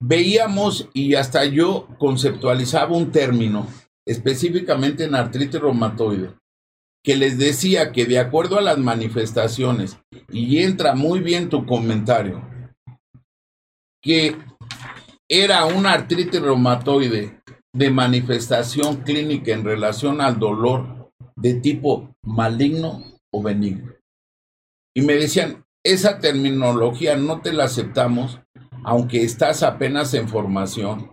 Veíamos 0.00 0.88
y 0.92 1.14
hasta 1.14 1.44
yo 1.44 1.88
conceptualizaba 1.98 2.96
un 2.96 3.10
término 3.12 3.66
específicamente 4.04 5.04
en 5.04 5.14
artritis 5.14 5.60
reumatoide 5.60 6.30
que 7.04 7.16
les 7.16 7.36
decía 7.38 7.92
que 7.92 8.06
de 8.06 8.18
acuerdo 8.18 8.58
a 8.58 8.62
las 8.62 8.78
manifestaciones, 8.78 9.98
y 10.30 10.62
entra 10.62 10.94
muy 10.94 11.20
bien 11.20 11.48
tu 11.48 11.66
comentario, 11.66 12.42
que 14.02 14.36
era 15.28 15.64
una 15.64 15.92
artritis 15.92 16.40
reumatoide 16.40 17.40
de 17.74 17.90
manifestación 17.90 19.02
clínica 19.02 19.52
en 19.52 19.64
relación 19.64 20.20
al 20.20 20.38
dolor 20.38 21.10
de 21.36 21.54
tipo 21.54 22.14
maligno 22.22 23.02
o 23.32 23.42
benigno. 23.42 23.94
Y 24.94 25.02
me 25.02 25.14
decían, 25.14 25.64
esa 25.84 26.18
terminología 26.18 27.16
no 27.16 27.40
te 27.40 27.52
la 27.52 27.64
aceptamos, 27.64 28.40
aunque 28.84 29.22
estás 29.22 29.62
apenas 29.62 30.12
en 30.14 30.28
formación, 30.28 31.10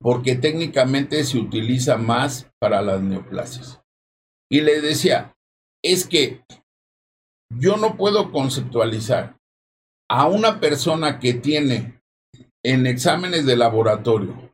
porque 0.00 0.36
técnicamente 0.36 1.24
se 1.24 1.38
utiliza 1.38 1.96
más 1.96 2.50
para 2.60 2.80
las 2.80 3.02
neoplasias. 3.02 3.82
Y 4.50 4.60
le 4.62 4.80
decía, 4.80 5.34
es 5.82 6.06
que 6.06 6.44
yo 7.50 7.76
no 7.76 7.96
puedo 7.96 8.30
conceptualizar 8.30 9.36
a 10.10 10.26
una 10.26 10.60
persona 10.60 11.18
que 11.18 11.34
tiene 11.34 12.00
en 12.64 12.86
exámenes 12.86 13.46
de 13.46 13.56
laboratorio 13.56 14.48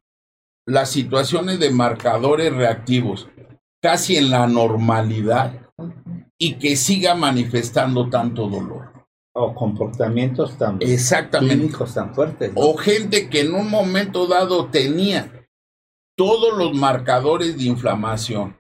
las 0.66 0.90
situaciones 0.90 1.59
de 1.61 1.70
marcadores 1.70 2.53
reactivos 2.53 3.28
casi 3.82 4.16
en 4.16 4.30
la 4.30 4.47
normalidad 4.47 5.70
y 6.38 6.55
que 6.55 6.76
siga 6.76 7.14
manifestando 7.14 8.09
tanto 8.09 8.49
dolor. 8.49 8.92
O 9.34 9.55
comportamientos 9.55 10.57
tan 10.57 10.78
Exactamente. 10.80 11.76
tan 11.95 12.14
fuertes. 12.14 12.53
O 12.55 12.76
gente 12.76 13.28
que 13.28 13.40
en 13.40 13.55
un 13.55 13.68
momento 13.68 14.26
dado 14.26 14.66
tenía 14.70 15.47
todos 16.16 16.57
los 16.57 16.72
marcadores 16.72 17.59
de 17.59 17.64
inflamación, 17.64 18.57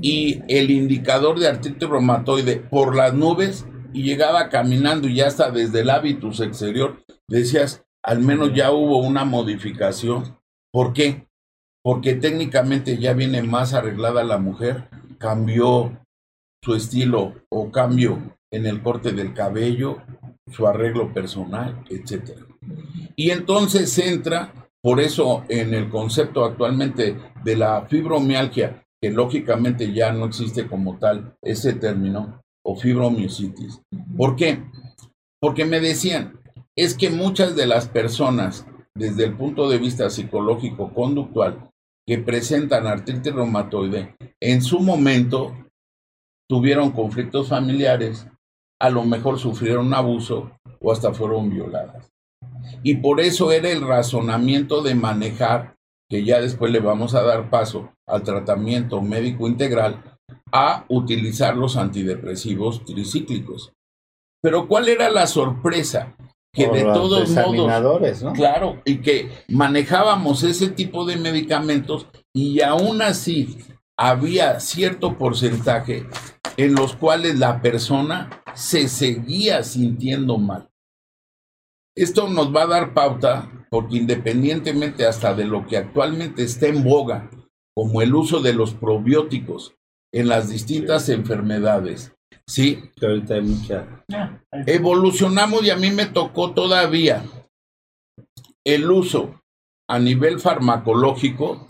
y 0.00 0.42
el 0.48 0.70
indicador 0.70 1.38
de 1.38 1.48
artritis 1.48 1.88
reumatoide 1.88 2.56
por 2.56 2.94
las 2.94 3.14
nubes 3.14 3.66
y 3.92 4.02
llegaba 4.02 4.48
caminando 4.48 5.08
y 5.08 5.16
ya 5.16 5.26
hasta 5.26 5.50
desde 5.50 5.80
el 5.80 5.90
hábitus 5.90 6.40
exterior 6.40 7.02
decías, 7.28 7.84
al 8.02 8.20
menos 8.20 8.54
ya 8.54 8.72
hubo 8.72 8.98
una 8.98 9.24
modificación. 9.24 10.38
¿Por 10.72 10.92
qué? 10.92 11.26
Porque 11.82 12.14
técnicamente 12.14 12.98
ya 12.98 13.12
viene 13.14 13.42
más 13.42 13.74
arreglada 13.74 14.24
la 14.24 14.38
mujer, 14.38 14.88
cambió 15.18 15.98
su 16.62 16.74
estilo 16.74 17.34
o 17.48 17.70
cambio 17.70 18.36
en 18.50 18.66
el 18.66 18.82
corte 18.82 19.12
del 19.12 19.34
cabello, 19.34 19.98
su 20.50 20.66
arreglo 20.66 21.12
personal, 21.12 21.84
etc. 21.88 22.30
Y 23.16 23.30
entonces 23.30 23.96
entra, 23.98 24.52
por 24.82 25.00
eso 25.00 25.44
en 25.48 25.74
el 25.74 25.88
concepto 25.88 26.44
actualmente 26.44 27.16
de 27.44 27.56
la 27.56 27.86
fibromialgia, 27.86 28.84
que 29.00 29.10
lógicamente 29.10 29.92
ya 29.92 30.12
no 30.12 30.26
existe 30.26 30.66
como 30.66 30.98
tal 30.98 31.36
ese 31.42 31.72
término, 31.74 32.40
o 32.64 32.76
fibromiositis. 32.76 33.80
¿Por 34.16 34.36
qué? 34.36 34.62
Porque 35.40 35.64
me 35.64 35.80
decían, 35.80 36.38
es 36.76 36.94
que 36.94 37.08
muchas 37.08 37.56
de 37.56 37.66
las 37.66 37.88
personas, 37.88 38.66
desde 38.94 39.24
el 39.24 39.36
punto 39.36 39.68
de 39.70 39.78
vista 39.78 40.10
psicológico-conductual, 40.10 41.70
que 42.06 42.18
presentan 42.18 42.86
artritis 42.86 43.34
reumatoide, 43.34 44.16
en 44.40 44.62
su 44.62 44.80
momento 44.80 45.54
tuvieron 46.48 46.90
conflictos 46.90 47.48
familiares, 47.48 48.26
a 48.80 48.90
lo 48.90 49.04
mejor 49.04 49.38
sufrieron 49.38 49.92
abuso 49.94 50.52
o 50.80 50.92
hasta 50.92 51.12
fueron 51.12 51.50
violadas. 51.50 52.10
Y 52.82 52.96
por 52.96 53.20
eso 53.20 53.50
era 53.50 53.70
el 53.70 53.86
razonamiento 53.86 54.82
de 54.82 54.94
manejar 54.94 55.74
que 56.08 56.24
ya 56.24 56.40
después 56.40 56.72
le 56.72 56.80
vamos 56.80 57.14
a 57.14 57.22
dar 57.22 57.50
paso 57.50 57.92
al 58.06 58.22
tratamiento 58.22 59.02
médico 59.02 59.46
integral, 59.46 60.02
a 60.50 60.84
utilizar 60.88 61.56
los 61.56 61.76
antidepresivos 61.76 62.84
tricíclicos. 62.84 63.72
Pero 64.42 64.66
¿cuál 64.66 64.88
era 64.88 65.10
la 65.10 65.26
sorpresa? 65.26 66.16
Que 66.52 66.68
de 66.68 66.82
todos 66.82 67.28
modos, 67.30 68.22
¿no? 68.22 68.32
claro, 68.32 68.80
y 68.86 68.98
que 68.98 69.30
manejábamos 69.48 70.42
ese 70.42 70.68
tipo 70.70 71.04
de 71.04 71.16
medicamentos 71.16 72.06
y 72.34 72.62
aún 72.62 73.02
así 73.02 73.58
había 73.98 74.58
cierto 74.58 75.18
porcentaje 75.18 76.06
en 76.56 76.74
los 76.74 76.96
cuales 76.96 77.38
la 77.38 77.60
persona 77.60 78.42
se 78.54 78.88
seguía 78.88 79.62
sintiendo 79.62 80.38
mal. 80.38 80.70
Esto 81.94 82.28
nos 82.28 82.54
va 82.54 82.62
a 82.62 82.66
dar 82.68 82.94
pauta 82.94 83.57
porque 83.70 83.96
independientemente 83.96 85.06
hasta 85.06 85.34
de 85.34 85.44
lo 85.44 85.66
que 85.66 85.76
actualmente 85.76 86.42
está 86.42 86.68
en 86.68 86.84
boga, 86.84 87.30
como 87.74 88.02
el 88.02 88.14
uso 88.14 88.40
de 88.40 88.52
los 88.52 88.74
probióticos 88.74 89.74
en 90.12 90.28
las 90.28 90.48
distintas 90.48 91.08
enfermedades. 91.08 92.14
Sí, 92.46 92.90
Que 92.96 93.06
ahorita 93.06 93.34
hay 93.34 93.42
mucha. 93.42 94.04
Ah, 94.10 94.40
evolucionamos 94.66 95.62
y 95.64 95.70
a 95.70 95.76
mí 95.76 95.90
me 95.90 96.06
tocó 96.06 96.54
todavía 96.54 97.22
el 98.64 98.90
uso 98.90 99.40
a 99.88 99.98
nivel 99.98 100.40
farmacológico 100.40 101.66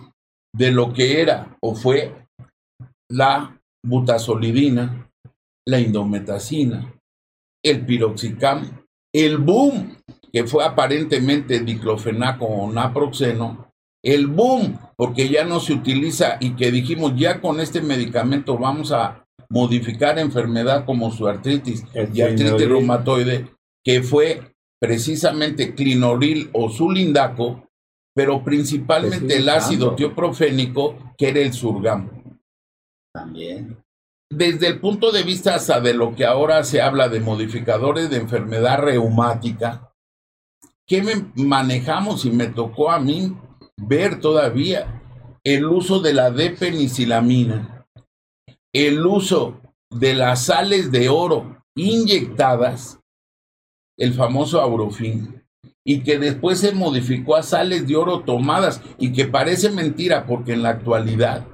de 0.55 0.71
lo 0.71 0.93
que 0.93 1.21
era 1.21 1.57
o 1.61 1.75
fue 1.75 2.15
la 3.11 3.61
butazolidina, 3.85 5.11
la 5.67 5.81
indometacina, 5.81 6.95
el 7.65 7.85
piroxicam, 7.85 8.85
el 9.15 9.39
boom, 9.39 9.97
que 10.33 10.45
fue 10.45 10.65
aparentemente 10.65 11.61
diclofenaco 11.61 12.45
o 12.45 12.73
naproxeno, 12.73 13.73
el 14.03 14.27
boom, 14.27 14.79
porque 14.97 15.29
ya 15.29 15.45
no 15.45 15.61
se 15.61 15.73
utiliza 15.73 16.37
y 16.41 16.55
que 16.55 16.71
dijimos 16.71 17.15
ya 17.17 17.41
con 17.41 17.61
este 17.61 17.81
medicamento 17.81 18.57
vamos 18.57 18.93
a 18.93 19.25
modificar 19.49 20.19
enfermedad 20.19 20.85
como 20.85 21.11
su 21.11 21.27
artritis 21.27 21.85
El 21.95 22.17
y 22.17 22.21
artritis 22.23 22.53
clinoril. 22.53 22.69
reumatoide, 22.69 23.47
que 23.85 24.03
fue 24.03 24.55
precisamente 24.81 25.75
clinoril 25.75 26.51
o 26.53 26.69
sulindaco, 26.69 27.69
pero 28.15 28.45
principalmente 28.45 29.37
el 29.37 29.49
ácido 29.49 29.95
tioprofénico, 29.95 31.15
que 31.17 31.29
era 31.29 31.41
el 31.41 31.53
surgam. 31.53 32.11
También. 33.13 33.79
Desde 34.31 34.69
el 34.69 34.79
punto 34.81 35.11
de 35.11 35.23
vista 35.23 35.55
hasta 35.55 35.81
de 35.81 35.95
lo 35.95 36.15
que 36.15 36.27
ahora 36.27 36.63
se 36.63 36.83
habla 36.83 37.09
de 37.09 37.21
modificadores 37.21 38.11
de 38.11 38.19
enfermedad 38.19 38.79
reumática, 38.81 39.88
¿qué 40.89 41.03
me 41.03 41.31
manejamos 41.37 42.25
y 42.25 42.31
me 42.31 42.47
tocó 42.47 42.91
a 42.91 42.99
mí 42.99 43.37
ver 43.77 44.19
todavía? 44.21 45.03
El 45.45 45.67
uso 45.67 46.01
de 46.01 46.15
la 46.15 46.31
depenicilamina, 46.31 47.87
el 48.75 49.07
uso 49.07 49.61
de 49.91 50.15
las 50.15 50.47
sales 50.47 50.91
de 50.91 51.09
oro 51.09 51.63
inyectadas, 51.77 52.99
el 53.97 54.15
famoso 54.15 54.61
aurofin, 54.61 55.45
y 55.87 56.03
que 56.03 56.19
después 56.19 56.59
se 56.59 56.73
modificó 56.73 57.37
a 57.37 57.43
sales 57.43 57.87
de 57.87 57.97
oro 57.97 58.21
tomadas 58.21 58.83
y 58.99 59.13
que 59.13 59.27
parece 59.27 59.71
mentira 59.71 60.27
porque 60.27 60.55
en 60.55 60.63
la 60.63 60.71
actualidad 60.71 61.47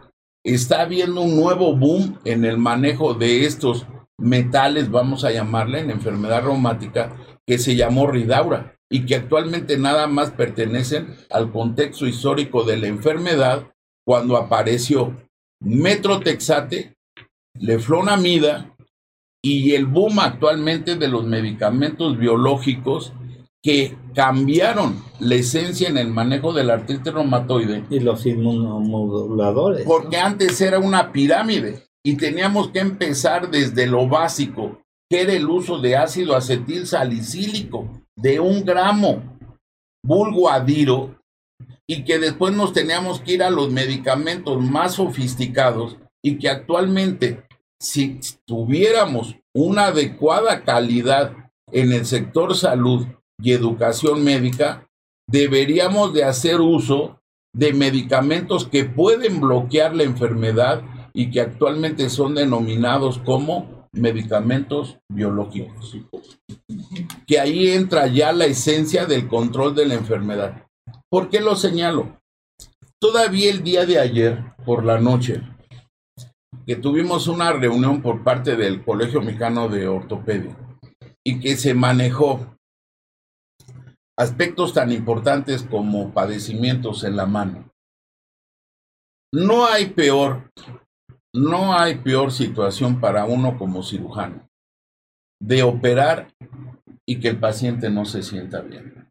está 0.44 0.82
habiendo 0.82 1.20
un 1.20 1.36
nuevo 1.36 1.76
boom 1.76 2.18
en 2.24 2.44
el 2.44 2.58
manejo 2.58 3.14
de 3.14 3.44
estos 3.44 3.86
metales, 4.18 4.90
vamos 4.90 5.24
a 5.24 5.32
llamarle, 5.32 5.80
en 5.80 5.90
enfermedad 5.90 6.42
reumática, 6.42 7.16
que 7.46 7.58
se 7.58 7.76
llamó 7.76 8.06
Ridaura 8.06 8.73
y 8.90 9.06
que 9.06 9.16
actualmente 9.16 9.78
nada 9.78 10.06
más 10.06 10.30
pertenecen 10.30 11.16
al 11.30 11.50
contexto 11.50 12.06
histórico 12.06 12.64
de 12.64 12.76
la 12.76 12.86
enfermedad 12.86 13.72
cuando 14.06 14.36
apareció 14.36 15.16
metrotexate, 15.60 16.94
leflonamida 17.58 18.74
y 19.42 19.74
el 19.74 19.86
boom 19.86 20.20
actualmente 20.20 20.96
de 20.96 21.08
los 21.08 21.24
medicamentos 21.24 22.18
biológicos 22.18 23.12
que 23.62 23.96
cambiaron 24.14 25.02
la 25.20 25.36
esencia 25.36 25.88
en 25.88 25.96
el 25.96 26.08
manejo 26.08 26.52
del 26.52 26.68
artritis 26.70 27.12
reumatoide 27.12 27.84
Y 27.88 28.00
los 28.00 28.26
inmunomoduladores. 28.26 29.86
porque 29.86 30.18
antes 30.18 30.60
era 30.60 30.78
una 30.78 31.12
pirámide 31.12 31.82
y 32.04 32.16
teníamos 32.16 32.68
que 32.68 32.80
empezar 32.80 33.50
desde 33.50 33.86
lo 33.86 34.06
básico, 34.06 34.82
que 35.10 35.22
era 35.22 35.32
el 35.32 35.48
uso 35.48 35.78
de 35.78 35.96
ácido 35.96 36.36
acetil 36.36 36.86
salicílico 36.86 38.03
de 38.16 38.40
un 38.40 38.64
gramo, 38.64 39.38
vulgo 40.04 40.50
adiro, 40.50 41.18
y 41.86 42.04
que 42.04 42.18
después 42.18 42.54
nos 42.54 42.72
teníamos 42.72 43.20
que 43.20 43.34
ir 43.34 43.42
a 43.42 43.50
los 43.50 43.70
medicamentos 43.70 44.62
más 44.62 44.94
sofisticados 44.94 45.98
y 46.22 46.38
que 46.38 46.48
actualmente, 46.48 47.46
si 47.80 48.20
tuviéramos 48.46 49.36
una 49.54 49.86
adecuada 49.86 50.64
calidad 50.64 51.34
en 51.70 51.92
el 51.92 52.06
sector 52.06 52.56
salud 52.56 53.06
y 53.42 53.52
educación 53.52 54.24
médica, 54.24 54.88
deberíamos 55.28 56.14
de 56.14 56.24
hacer 56.24 56.60
uso 56.60 57.20
de 57.54 57.72
medicamentos 57.72 58.66
que 58.66 58.84
pueden 58.84 59.40
bloquear 59.40 59.94
la 59.94 60.04
enfermedad 60.04 60.82
y 61.12 61.30
que 61.30 61.40
actualmente 61.40 62.08
son 62.10 62.34
denominados 62.34 63.18
como 63.18 63.83
medicamentos 63.94 64.98
biológicos. 65.08 65.98
Que 67.26 67.40
ahí 67.40 67.70
entra 67.70 68.06
ya 68.06 68.32
la 68.32 68.46
esencia 68.46 69.06
del 69.06 69.28
control 69.28 69.74
de 69.74 69.86
la 69.86 69.94
enfermedad. 69.94 70.66
¿Por 71.10 71.30
qué 71.30 71.40
lo 71.40 71.56
señalo? 71.56 72.20
Todavía 73.00 73.50
el 73.50 73.62
día 73.62 73.86
de 73.86 73.98
ayer, 73.98 74.54
por 74.64 74.84
la 74.84 74.98
noche, 74.98 75.42
que 76.66 76.76
tuvimos 76.76 77.28
una 77.28 77.52
reunión 77.52 78.02
por 78.02 78.24
parte 78.24 78.56
del 78.56 78.84
Colegio 78.84 79.20
Mexicano 79.20 79.68
de 79.68 79.86
Ortopedia 79.86 80.56
y 81.24 81.40
que 81.40 81.56
se 81.56 81.74
manejó 81.74 82.56
aspectos 84.18 84.72
tan 84.72 84.92
importantes 84.92 85.62
como 85.62 86.12
padecimientos 86.12 87.04
en 87.04 87.16
la 87.16 87.26
mano. 87.26 87.70
No 89.32 89.66
hay 89.66 89.86
peor, 89.86 90.50
no 91.34 91.76
hay 91.76 91.96
peor 91.96 92.32
situación 92.32 93.00
para 93.00 93.24
uno 93.24 93.58
como 93.58 93.82
cirujano 93.82 94.48
de 95.40 95.62
operar 95.62 96.28
y 97.06 97.20
que 97.20 97.28
el 97.28 97.38
paciente 97.38 97.90
no 97.90 98.04
se 98.04 98.22
sienta 98.22 98.60
bien. 98.60 99.06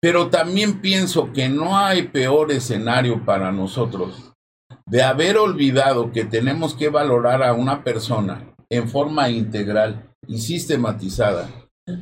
Pero 0.00 0.28
también 0.28 0.80
pienso 0.80 1.32
que 1.32 1.48
no 1.48 1.78
hay 1.78 2.08
peor 2.08 2.50
escenario 2.50 3.24
para 3.24 3.52
nosotros 3.52 4.32
de 4.86 5.02
haber 5.02 5.36
olvidado 5.36 6.10
que 6.12 6.24
tenemos 6.24 6.74
que 6.74 6.88
valorar 6.88 7.42
a 7.42 7.52
una 7.52 7.84
persona 7.84 8.54
en 8.70 8.88
forma 8.88 9.28
integral 9.30 10.10
y 10.26 10.38
sistematizada 10.38 11.48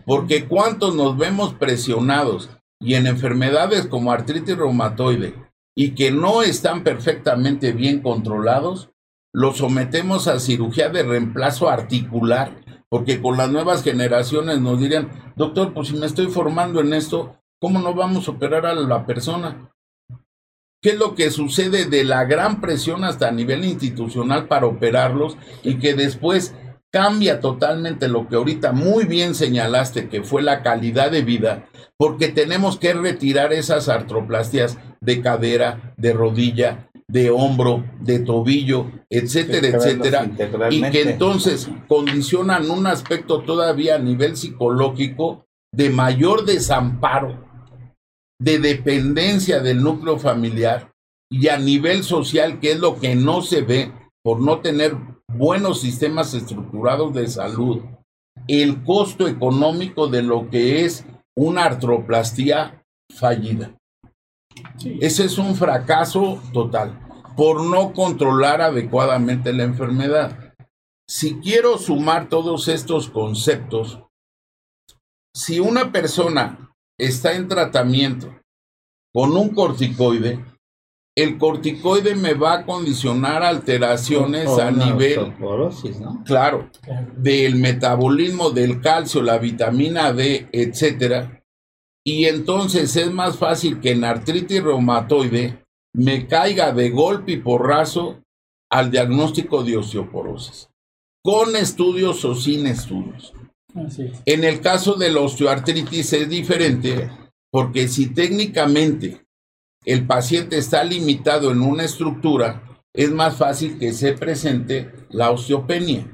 porque 0.07 0.46
cuántos 0.46 0.94
nos 0.94 1.16
vemos 1.16 1.55
presionados 1.55 2.50
y 2.80 2.94
en 2.94 3.07
enfermedades 3.07 3.86
como 3.86 4.12
artritis 4.12 4.57
reumatoide 4.57 5.34
y 5.77 5.95
que 5.95 6.11
no 6.11 6.43
están 6.43 6.85
perfectamente 6.85 7.72
bien 7.72 8.01
controlados, 8.01 8.91
los 9.33 9.59
sometemos 9.59 10.29
a 10.29 10.39
cirugía 10.39 10.89
de 10.89 11.03
reemplazo 11.03 11.68
articular, 11.68 12.53
porque 12.89 13.20
con 13.20 13.37
las 13.37 13.51
nuevas 13.51 13.83
generaciones 13.83 14.61
nos 14.61 14.79
dirían, 14.79 15.33
doctor, 15.37 15.75
pues 15.75 15.89
si 15.89 15.97
me 15.97 16.07
estoy 16.07 16.27
formando 16.27 16.81
en 16.81 16.93
esto, 16.93 17.41
¿cómo 17.61 17.81
no 17.81 17.95
vamos 17.95 18.29
a 18.29 18.31
operar 18.31 18.66
a 18.66 18.75
la 18.75 19.05
persona? 19.05 19.72
¿Qué 20.81 20.91
es 20.91 20.99
lo 20.99 21.14
que 21.14 21.31
sucede 21.31 21.87
de 21.87 22.05
la 22.05 22.25
gran 22.25 22.61
presión 22.61 23.05
hasta 23.05 23.29
a 23.29 23.33
nivel 23.33 23.64
institucional 23.64 24.47
para 24.47 24.66
operarlos 24.66 25.37
y 25.64 25.79
que 25.79 25.95
después 25.95 26.55
cambia 26.95 27.40
totalmente 27.40 28.07
lo 28.07 28.28
que 28.28 28.36
ahorita 28.36 28.70
muy 28.70 29.05
bien 29.05 29.34
señalaste, 29.34 30.09
que 30.09 30.22
fue 30.22 30.45
la 30.45 30.62
calidad 30.62 31.11
de 31.11 31.22
vida, 31.22 31.68
porque 31.99 32.28
tenemos 32.28 32.78
que 32.78 32.95
retirar 32.95 33.53
esas 33.53 33.88
artroplastias 33.88 34.78
de 35.01 35.20
cadera, 35.20 35.92
de 35.97 36.12
rodilla, 36.12 36.88
de 37.09 37.32
hombro, 37.32 37.84
de 38.01 38.20
tobillo, 38.20 38.92
etcétera, 39.11 39.76
etcétera, 39.76 40.28
y 40.70 40.88
que 40.92 41.03
entonces 41.03 41.68
condicionan 41.88 42.70
un 42.70 42.86
aspecto 42.86 43.42
todavía 43.42 43.97
a 43.97 43.99
nivel 43.99 44.36
psicológico 44.36 45.47
de 45.72 45.90
mayor 45.90 46.45
desamparo, 46.45 47.45
de 48.40 48.61
dependencia 48.61 49.59
del 49.59 49.82
núcleo 49.82 50.20
familiar 50.20 50.92
y 51.28 51.49
a 51.49 51.59
nivel 51.59 52.05
social, 52.05 52.61
que 52.61 52.70
es 52.70 52.78
lo 52.78 53.01
que 53.01 53.16
no 53.16 53.42
se 53.42 53.62
ve 53.62 53.90
por 54.22 54.40
no 54.40 54.61
tener 54.61 54.97
buenos 55.37 55.80
sistemas 55.80 56.35
estructurados 56.35 57.12
de 57.12 57.26
salud, 57.28 57.82
el 58.49 58.82
costo 58.85 59.28
económico 59.28 60.09
de 60.09 60.22
lo 60.22 60.51
que 60.51 60.85
es 60.85 61.07
una 61.37 61.64
artroplastía 61.64 62.85
fallida. 63.12 63.76
Sí. 64.78 64.99
Ese 65.01 65.24
es 65.24 65.39
un 65.39 65.55
fracaso 65.57 66.41
total 66.53 67.01
por 67.37 67.64
no 67.64 67.93
controlar 67.93 68.61
adecuadamente 68.61 69.53
la 69.53 69.64
enfermedad. 69.64 70.55
Si 71.09 71.37
quiero 71.41 71.78
sumar 71.78 72.28
todos 72.28 72.68
estos 72.68 73.09
conceptos, 73.09 74.01
si 75.35 75.59
una 75.59 75.91
persona 75.91 76.72
está 76.99 77.35
en 77.35 77.49
tratamiento 77.49 78.41
con 79.12 79.37
un 79.37 79.51
corticoide, 79.51 80.45
el 81.17 81.39
corticoide 81.39 82.17
me 82.17 82.35
va 82.35 82.55
a 82.55 82.67
condicionar 82.67 83.43
alteraciones 83.45 84.49
O 84.49 84.61
a 84.61 84.71
nivel, 84.71 85.19
osteoporosis, 85.19 86.01
¿no? 86.01 86.23
claro, 86.25 86.71
del 87.17 87.57
metabolismo 87.57 88.51
del 88.51 88.81
calcio, 88.81 89.23
la 89.23 89.39
vitamina 89.39 90.12
D, 90.12 90.49
etcétera. 90.51 91.43
Y 92.05 92.27
entonces 92.27 92.97
es 92.97 93.11
más 93.12 93.39
fácil 93.39 93.81
que 93.81 93.93
en 93.93 94.05
artritis 94.05 94.62
reumatoide 94.62 95.65
me 95.95 96.27
caiga 96.27 96.73
de 96.73 96.91
golpe 96.91 97.33
y 97.33 97.37
porrazo 97.37 98.21
al 98.71 98.91
diagnóstico 98.91 99.62
de 99.62 99.77
osteoporosis, 99.77 100.69
con 101.23 101.55
estudios 101.55 102.25
o 102.25 102.35
sin 102.35 102.67
estudios. 102.67 103.33
Así 103.75 104.03
es. 104.03 104.23
En 104.27 104.43
el 104.43 104.61
caso 104.61 104.95
de 104.95 105.11
la 105.11 105.21
osteoartritis 105.21 106.12
es 106.12 106.29
diferente 106.29 107.11
porque 107.51 107.87
si 107.87 108.12
técnicamente 108.12 109.24
el 109.85 110.07
paciente 110.07 110.59
está 110.59 110.85
limitado 110.85 111.51
en 111.51 111.61
una 111.61 111.85
estructura, 111.85 112.62
es 112.95 113.11
más 113.11 113.37
fácil 113.37 113.78
que 113.78 113.93
se 113.93 114.12
presente 114.12 114.91
la 115.11 115.30
osteopenia. 115.30 116.07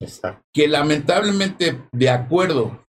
Exacto. 0.00 0.42
Que 0.52 0.68
lamentablemente, 0.68 1.82
de 1.92 2.10
acuerdo, 2.10 2.84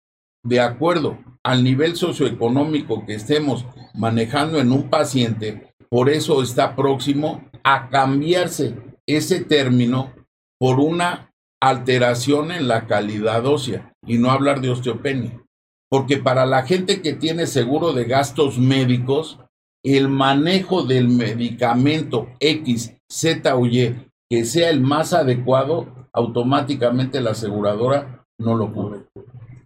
de 0.43 0.61
acuerdo 0.61 1.19
al 1.43 1.63
nivel 1.63 1.97
socioeconómico 1.97 3.05
que 3.07 3.15
estemos 3.15 3.67
manejando 3.95 4.59
en 4.59 4.73
un 4.73 4.89
paciente, 4.89 5.75
por 5.89 6.09
eso 6.09 6.43
está 6.43 6.75
próximo 6.75 7.45
a 7.63 7.89
cambiarse 7.91 8.75
ese 9.07 9.45
término 9.45 10.13
por 10.59 10.81
una 10.81 11.31
alteración 11.61 12.51
en 12.51 12.69
la 12.69 12.87
calidad 12.87 13.47
ósea 13.47 13.93
y 14.07 14.19
no 14.19 14.31
hablar 14.31 14.61
de 14.61 14.71
osteopenia. 14.71 15.43
Porque 15.91 16.17
para 16.17 16.47
la 16.47 16.65
gente 16.65 17.03
que 17.03 17.13
tiene 17.13 17.47
seguro 17.47 17.93
de 17.93 18.05
gastos 18.05 18.59
médicos, 18.59 19.39
el 19.85 20.09
manejo 20.09 20.83
del 20.83 21.09
medicamento 21.09 22.29
X, 22.41 22.97
Z 23.09 23.55
o 23.55 23.67
Y 23.67 23.95
que 24.31 24.45
sea 24.45 24.71
el 24.71 24.81
más 24.81 25.13
adecuado, 25.13 26.09
automáticamente 26.13 27.21
la 27.21 27.33
aseguradora 27.33 28.25
no 28.39 28.57
lo 28.57 28.73
cubre. 28.73 29.01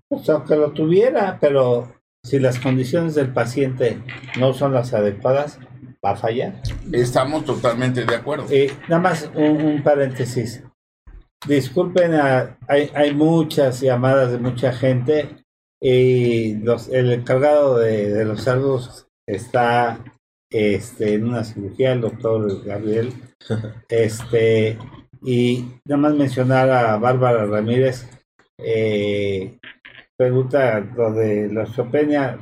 Pues 0.08 0.28
aunque 0.28 0.56
lo 0.56 0.72
tuviera, 0.72 1.38
pero 1.40 1.92
si 2.24 2.38
las 2.38 2.58
condiciones 2.58 3.14
del 3.14 3.32
paciente 3.32 4.02
no 4.38 4.52
son 4.52 4.74
las 4.74 4.92
adecuadas, 4.92 5.58
va 6.04 6.10
a 6.10 6.16
fallar. 6.16 6.60
Estamos 6.92 7.44
totalmente 7.44 8.04
de 8.04 8.14
acuerdo. 8.14 8.46
Eh, 8.50 8.72
nada 8.88 9.00
más 9.02 9.30
un, 9.34 9.62
un 9.62 9.82
paréntesis. 9.82 10.62
Disculpen, 11.46 12.14
a- 12.14 12.58
hay, 12.66 12.90
hay 12.94 13.14
muchas 13.14 13.80
llamadas 13.80 14.32
de 14.32 14.38
mucha 14.38 14.72
gente 14.72 15.36
y 15.80 16.54
los, 16.56 16.88
el 16.88 17.12
encargado 17.12 17.78
de, 17.78 18.12
de 18.12 18.24
los 18.24 18.42
saldos 18.42 19.07
está 19.28 20.02
este, 20.50 21.14
en 21.14 21.28
una 21.28 21.44
cirugía, 21.44 21.92
el 21.92 22.00
doctor 22.00 22.64
Gabriel. 22.64 23.12
Este, 23.88 24.76
y 25.22 25.64
nada 25.84 26.02
más 26.02 26.14
mencionar 26.14 26.68
a 26.70 26.96
Bárbara 26.98 27.46
Ramírez, 27.46 28.06
eh, 28.58 29.58
pregunta 30.16 30.80
lo 30.80 31.12
de 31.12 31.48
la 31.52 31.62
osteopenia, 31.62 32.38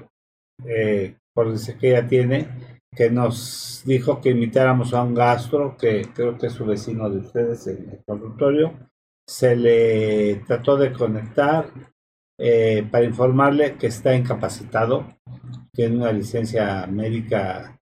eh, 0.64 1.16
por 1.34 1.49
el 1.49 1.78
que 1.78 1.91
ella 1.91 2.09
tiene, 2.09 2.49
que 2.91 3.11
nos 3.11 3.82
dijo 3.84 4.20
que 4.20 4.30
invitáramos 4.30 4.95
a 4.95 5.03
un 5.03 5.14
gastro, 5.14 5.76
que 5.76 6.09
creo 6.14 6.39
que 6.39 6.47
es 6.47 6.55
su 6.55 6.64
vecino 6.64 7.11
de 7.11 7.18
ustedes 7.18 7.66
en 7.66 7.91
el 7.91 8.05
consultorio. 8.05 8.72
Se 9.28 9.55
le 9.55 10.37
trató 10.47 10.76
de 10.76 10.93
conectar 10.93 11.66
eh, 12.39 12.87
para 12.91 13.05
informarle 13.05 13.76
que 13.76 13.87
está 13.87 14.14
incapacitado, 14.14 15.07
tiene 15.72 15.97
una 15.97 16.12
licencia 16.12 16.87
médica, 16.87 17.78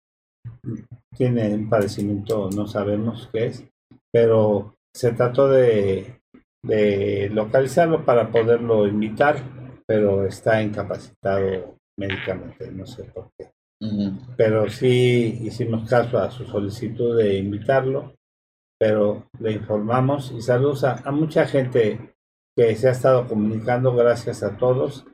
tiene 1.16 1.54
un 1.54 1.70
padecimiento, 1.70 2.50
no 2.56 2.68
sabemos 2.68 3.30
qué 3.32 3.48
es, 3.48 3.66
pero 4.12 4.76
se 4.94 5.12
trató 5.14 5.48
de, 5.50 6.22
de 6.64 7.30
localizarlo 7.32 8.06
para 8.06 8.32
poderlo 8.32 8.88
invitar, 8.88 9.38
pero 9.86 10.26
está 10.26 10.62
incapacitado 10.62 11.78
médicamente, 11.98 12.72
no 12.72 12.86
sé 12.86 13.04
por 13.06 13.30
qué. 13.38 13.52
Pero 14.38 14.70
sí 14.70 15.40
hicimos 15.42 15.90
caso 15.90 16.18
a 16.18 16.32
su 16.32 16.46
solicitud 16.46 17.18
de 17.18 17.38
invitarlo, 17.38 18.16
pero 18.80 19.28
le 19.40 19.52
informamos 19.52 20.32
y 20.32 20.42
saludos 20.42 20.86
a, 20.86 21.02
a 21.04 21.12
mucha 21.12 21.46
gente 21.46 22.13
que 22.56 22.76
se 22.76 22.88
ha 22.88 22.92
estado 22.92 23.28
comunicando, 23.28 23.94
gracias 23.96 24.44
a 24.44 24.58
todos. 24.58 25.06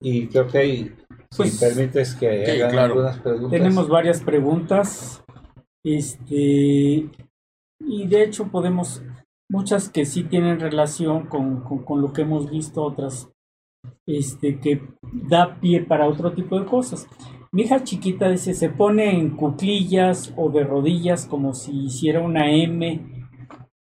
Y 0.00 0.28
creo 0.28 0.46
que 0.46 0.58
hay, 0.58 0.96
Pues, 1.36 1.54
si 1.54 1.64
permites 1.64 2.14
que 2.14 2.44
sí, 2.46 2.50
hagan 2.52 2.70
claro. 2.70 2.92
algunas 2.94 3.18
preguntas. 3.18 3.50
Tenemos 3.50 3.88
varias 3.88 4.22
preguntas. 4.22 5.24
Este, 5.84 7.08
y 7.80 8.06
de 8.08 8.22
hecho 8.22 8.48
podemos, 8.48 9.02
muchas 9.50 9.88
que 9.88 10.04
sí 10.04 10.24
tienen 10.24 10.60
relación 10.60 11.26
con, 11.26 11.62
con- 11.62 11.84
con 11.84 12.00
lo 12.02 12.12
que 12.12 12.22
hemos 12.22 12.50
visto, 12.50 12.82
otras 12.82 13.30
este, 14.06 14.58
que 14.60 14.82
da 15.02 15.58
pie 15.60 15.82
para 15.84 16.08
otro 16.08 16.32
tipo 16.32 16.58
de 16.58 16.66
cosas. 16.66 17.06
Mi 17.52 17.62
hija 17.62 17.82
chiquita 17.82 18.28
dice, 18.28 18.52
se 18.54 18.68
pone 18.68 19.18
en 19.18 19.30
cuclillas 19.36 20.32
o 20.36 20.50
de 20.50 20.64
rodillas 20.64 21.26
como 21.26 21.54
si 21.54 21.86
hiciera 21.86 22.20
una 22.20 22.50
M. 22.52 23.00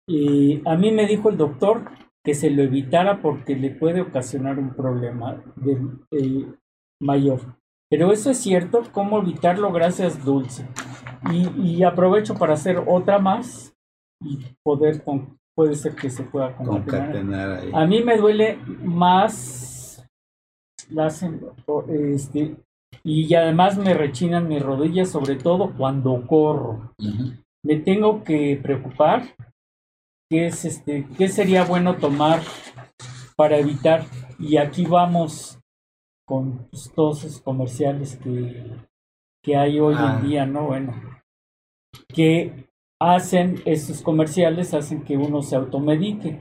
Y 0.08 0.60
a 0.68 0.76
mí 0.76 0.92
me 0.92 1.06
dijo 1.06 1.28
el 1.30 1.36
doctor 1.36 1.90
que 2.24 2.34
se 2.34 2.50
lo 2.50 2.62
evitara 2.62 3.22
porque 3.22 3.56
le 3.56 3.70
puede 3.70 4.00
ocasionar 4.00 4.58
un 4.58 4.74
problema 4.74 5.42
de, 5.56 5.78
eh, 6.12 6.46
mayor. 7.00 7.40
Pero 7.88 8.12
eso 8.12 8.30
es 8.30 8.38
cierto, 8.38 8.82
¿cómo 8.92 9.18
evitarlo? 9.18 9.72
Gracias, 9.72 10.24
Dulce. 10.24 10.66
Y, 11.32 11.48
y 11.60 11.82
aprovecho 11.82 12.34
para 12.34 12.54
hacer 12.54 12.82
otra 12.86 13.18
más 13.18 13.74
y 14.22 14.38
poder, 14.62 15.02
con, 15.02 15.38
puede 15.56 15.74
ser 15.74 15.94
que 15.94 16.10
se 16.10 16.22
pueda 16.22 16.54
concatenar. 16.54 17.50
ahí. 17.52 17.70
A 17.72 17.86
mí 17.86 18.02
me 18.02 18.16
duele 18.16 18.58
más 18.84 20.06
las, 20.90 21.24
este, 21.88 22.56
y 23.02 23.34
además 23.34 23.78
me 23.78 23.94
rechinan 23.94 24.48
mis 24.48 24.62
rodillas, 24.62 25.10
sobre 25.10 25.36
todo 25.36 25.72
cuando 25.76 26.26
corro. 26.26 26.92
Ujú. 26.98 27.32
Me 27.62 27.76
tengo 27.76 28.24
que 28.24 28.58
preocupar. 28.62 29.22
¿Qué, 30.30 30.46
es 30.46 30.64
este, 30.64 31.08
¿Qué 31.18 31.28
sería 31.28 31.64
bueno 31.64 31.96
tomar 31.96 32.40
para 33.36 33.58
evitar? 33.58 34.04
Y 34.38 34.58
aquí 34.58 34.86
vamos 34.86 35.58
con 36.26 36.68
pues, 36.70 36.92
todos 36.94 37.24
esos 37.24 37.42
comerciales 37.42 38.16
que, 38.16 38.64
que 39.42 39.56
hay 39.56 39.80
hoy 39.80 39.96
Ah. 39.98 40.18
en 40.20 40.28
día, 40.28 40.46
¿no? 40.46 40.66
Bueno, 40.66 40.94
que 42.14 42.68
hacen 43.00 43.60
estos 43.64 44.02
comerciales, 44.02 44.72
hacen 44.72 45.02
que 45.02 45.16
uno 45.16 45.42
se 45.42 45.56
automedique. 45.56 46.40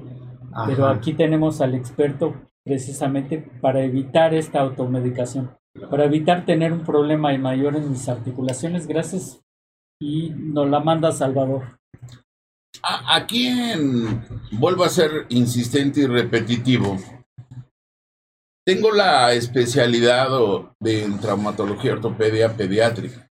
Pero 0.67 0.85
Ajá. 0.85 0.95
aquí 0.95 1.13
tenemos 1.13 1.61
al 1.61 1.73
experto 1.75 2.33
precisamente 2.65 3.37
para 3.61 3.81
evitar 3.83 4.33
esta 4.33 4.59
automedicación, 4.61 5.51
para 5.89 6.05
evitar 6.05 6.45
tener 6.45 6.73
un 6.73 6.83
problema 6.83 7.35
mayor 7.37 7.75
en 7.75 7.89
mis 7.89 8.07
articulaciones. 8.09 8.87
Gracias. 8.87 9.41
Y 10.01 10.29
nos 10.31 10.69
la 10.69 10.79
manda 10.79 11.11
Salvador. 11.11 11.79
A- 12.83 13.15
Aquí 13.15 13.47
en, 13.47 14.23
vuelvo 14.51 14.83
a 14.83 14.89
ser 14.89 15.25
insistente 15.29 16.01
y 16.01 16.05
repetitivo. 16.07 16.97
Tengo 18.65 18.91
la 18.91 19.33
especialidad 19.33 20.29
de 20.79 21.03
en 21.03 21.19
traumatología 21.19 21.93
ortopedia 21.93 22.55
pediátrica. 22.55 23.27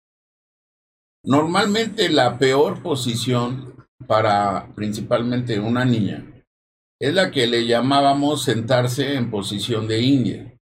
Normalmente 1.26 2.10
la 2.10 2.38
peor 2.38 2.84
posición 2.84 3.88
para 4.06 4.68
principalmente 4.76 5.60
una 5.60 5.86
niña 5.86 6.26
es 7.02 7.14
la 7.14 7.32
que 7.32 7.48
le 7.48 7.66
llamábamos 7.66 8.44
sentarse 8.44 9.16
en 9.16 9.32
posición 9.32 9.88
de 9.88 10.02
india, 10.02 10.58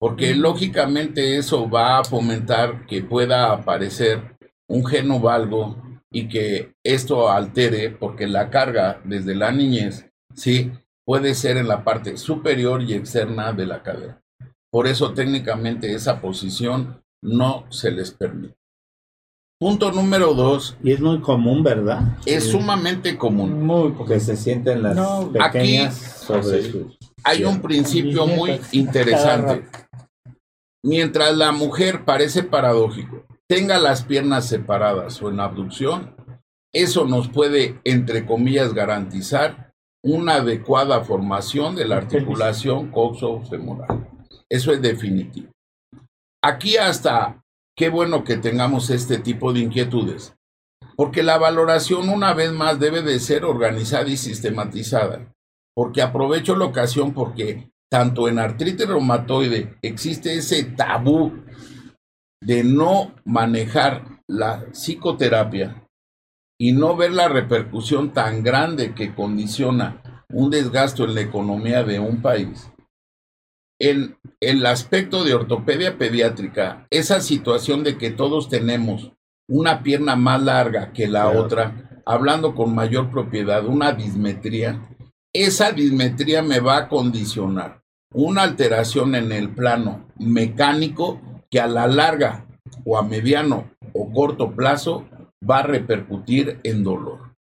porque 0.00 0.34
lógicamente 0.34 1.36
eso 1.36 1.68
va 1.68 1.98
a 1.98 2.04
fomentar 2.04 2.86
que 2.86 3.02
pueda 3.02 3.52
aparecer 3.52 4.36
un 4.68 4.86
genovalgo 4.86 5.82
y 6.12 6.28
que 6.28 6.72
esto 6.84 7.30
altere, 7.30 7.90
porque 7.90 8.26
la 8.26 8.50
carga 8.50 9.00
desde 9.04 9.34
la 9.34 9.52
niñez, 9.52 10.08
sí, 10.34 10.72
puede 11.06 11.34
ser 11.34 11.56
en 11.56 11.68
la 11.68 11.84
parte 11.84 12.16
superior 12.16 12.82
y 12.82 12.94
externa 12.94 13.52
de 13.52 13.66
la 13.66 13.82
cadera. 13.82 14.22
Por 14.70 14.86
eso 14.86 15.12
técnicamente 15.14 15.94
esa 15.94 16.20
posición 16.20 17.02
no 17.22 17.64
se 17.70 17.90
les 17.90 18.10
permite. 18.10 18.54
Punto 19.60 19.90
número 19.90 20.34
dos, 20.34 20.76
Y 20.84 20.92
es 20.92 21.00
muy 21.00 21.20
común, 21.20 21.64
¿verdad? 21.64 22.16
es 22.24 22.44
Sí. 22.44 22.50
sumamente 22.52 23.18
común. 23.18 23.62
Muy 23.64 23.90
poco. 23.90 24.06
que 24.06 24.20
se 24.20 24.36
sienten 24.36 24.82
las 24.82 24.94
No, 24.94 25.32
pequeñas 25.32 25.96
aquí- 26.00 26.26
sobre 26.26 26.62
Sí. 26.62 26.70
sus 26.70 26.98
Hay 27.24 27.42
un 27.44 27.60
principio 27.60 28.26
muy 28.26 28.60
interesante. 28.70 29.66
Mientras 30.84 31.36
la 31.36 31.50
mujer 31.50 32.04
parece 32.04 32.44
paradójico, 32.44 33.24
tenga 33.48 33.78
las 33.78 34.04
piernas 34.04 34.46
separadas 34.46 35.22
o 35.22 35.30
en 35.30 35.40
abducción, 35.40 36.14
eso 36.72 37.06
nos 37.06 37.28
puede, 37.28 37.80
entre 37.84 38.26
comillas, 38.26 38.74
garantizar 38.74 39.72
una 40.04 40.34
adecuada 40.34 41.02
formación 41.02 41.74
de 41.74 41.86
la 41.86 41.96
articulación 41.96 42.90
coxo-femoral. 42.90 44.08
Eso 44.50 44.72
es 44.72 44.82
definitivo. 44.82 45.50
Aquí 46.44 46.76
hasta, 46.76 47.42
qué 47.76 47.88
bueno 47.88 48.22
que 48.22 48.36
tengamos 48.36 48.90
este 48.90 49.18
tipo 49.18 49.52
de 49.52 49.60
inquietudes, 49.60 50.34
porque 50.96 51.22
la 51.22 51.38
valoración 51.38 52.10
una 52.10 52.34
vez 52.34 52.52
más 52.52 52.78
debe 52.78 53.02
de 53.02 53.18
ser 53.18 53.44
organizada 53.44 54.08
y 54.08 54.16
sistematizada, 54.16 55.32
porque 55.74 56.02
aprovecho 56.02 56.54
la 56.54 56.66
ocasión 56.66 57.12
porque 57.12 57.70
tanto 57.90 58.28
en 58.28 58.38
artritis 58.38 58.86
reumatoide 58.86 59.78
existe 59.80 60.36
ese 60.36 60.64
tabú 60.64 61.32
de 62.40 62.64
no 62.64 63.14
manejar 63.24 64.22
la 64.26 64.66
psicoterapia 64.72 65.84
y 66.58 66.72
no 66.72 66.96
ver 66.96 67.12
la 67.12 67.28
repercusión 67.28 68.12
tan 68.12 68.42
grande 68.42 68.94
que 68.94 69.14
condiciona 69.14 70.24
un 70.30 70.50
desgasto 70.50 71.04
en 71.04 71.14
la 71.14 71.20
economía 71.22 71.84
de 71.84 72.00
un 72.00 72.20
país. 72.20 72.70
En 73.80 74.18
el 74.40 74.66
aspecto 74.66 75.24
de 75.24 75.34
ortopedia 75.34 75.98
pediátrica, 75.98 76.86
esa 76.90 77.20
situación 77.20 77.84
de 77.84 77.96
que 77.96 78.10
todos 78.10 78.48
tenemos 78.48 79.12
una 79.48 79.82
pierna 79.82 80.16
más 80.16 80.42
larga 80.42 80.92
que 80.92 81.06
la 81.06 81.22
Claro. 81.22 81.40
otra, 81.40 82.02
hablando 82.04 82.54
con 82.54 82.74
mayor 82.74 83.10
propiedad, 83.10 83.64
una 83.64 83.92
dismetría, 83.92 84.88
esa 85.32 85.72
dismetría 85.72 86.42
me 86.42 86.60
va 86.60 86.76
a 86.76 86.88
condicionar 86.88 87.82
una 88.12 88.42
alteración 88.42 89.14
en 89.14 89.30
el 89.32 89.50
plano 89.50 90.06
mecánico 90.18 91.20
que 91.50 91.60
a 91.60 91.66
la 91.66 91.86
larga 91.86 92.46
o 92.84 92.98
a 92.98 93.02
mediano 93.02 93.70
o 93.92 94.12
corto 94.12 94.54
plazo 94.54 95.08
va 95.48 95.58
a 95.58 95.62
repercutir 95.62 96.60
en 96.62 96.84
dolor. 96.84 97.34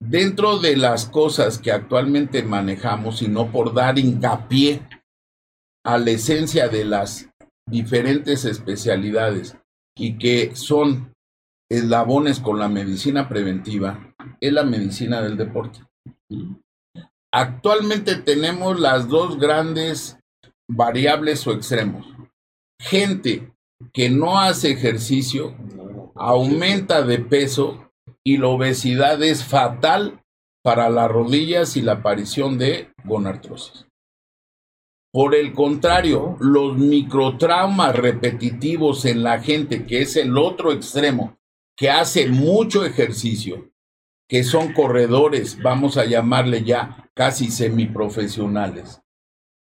Dentro 0.00 0.58
de 0.58 0.76
las 0.76 1.06
cosas 1.06 1.58
que 1.58 1.72
actualmente 1.72 2.42
manejamos, 2.42 3.20
y 3.22 3.28
no 3.28 3.50
por 3.50 3.74
dar 3.74 3.98
hincapié 3.98 4.82
a 5.84 5.98
la 5.98 6.10
esencia 6.10 6.68
de 6.68 6.84
las 6.84 7.28
diferentes 7.68 8.44
especialidades 8.44 9.56
y 9.96 10.16
que 10.18 10.54
son 10.54 11.12
eslabones 11.70 12.40
con 12.40 12.58
la 12.58 12.68
medicina 12.68 13.28
preventiva, 13.28 14.14
es 14.40 14.52
la 14.52 14.64
medicina 14.64 15.20
del 15.20 15.36
deporte. 15.36 15.80
Actualmente 17.32 18.16
tenemos 18.16 18.78
las 18.80 19.08
dos 19.08 19.38
grandes 19.38 20.18
variables 20.68 21.46
o 21.46 21.52
extremos. 21.52 22.06
Gente 22.80 23.52
que 23.92 24.08
no 24.10 24.38
hace 24.38 24.70
ejercicio, 24.70 25.54
aumenta 26.14 27.02
de 27.02 27.18
peso 27.18 27.92
y 28.24 28.38
la 28.38 28.48
obesidad 28.48 29.22
es 29.22 29.44
fatal 29.44 30.24
para 30.62 30.90
las 30.90 31.10
rodillas 31.10 31.76
y 31.76 31.82
la 31.82 31.92
aparición 31.94 32.58
de 32.58 32.92
gonartrosis. 33.04 33.86
Por 35.12 35.34
el 35.34 35.54
contrario, 35.54 36.36
los 36.40 36.76
microtraumas 36.76 37.96
repetitivos 37.96 39.04
en 39.06 39.22
la 39.22 39.40
gente, 39.40 39.86
que 39.86 40.02
es 40.02 40.16
el 40.16 40.36
otro 40.36 40.72
extremo, 40.72 41.38
que 41.76 41.90
hace 41.90 42.28
mucho 42.28 42.84
ejercicio, 42.84 43.70
que 44.28 44.44
son 44.44 44.74
corredores, 44.74 45.62
vamos 45.62 45.96
a 45.96 46.04
llamarle 46.04 46.62
ya 46.62 47.10
casi 47.14 47.50
semiprofesionales, 47.50 49.00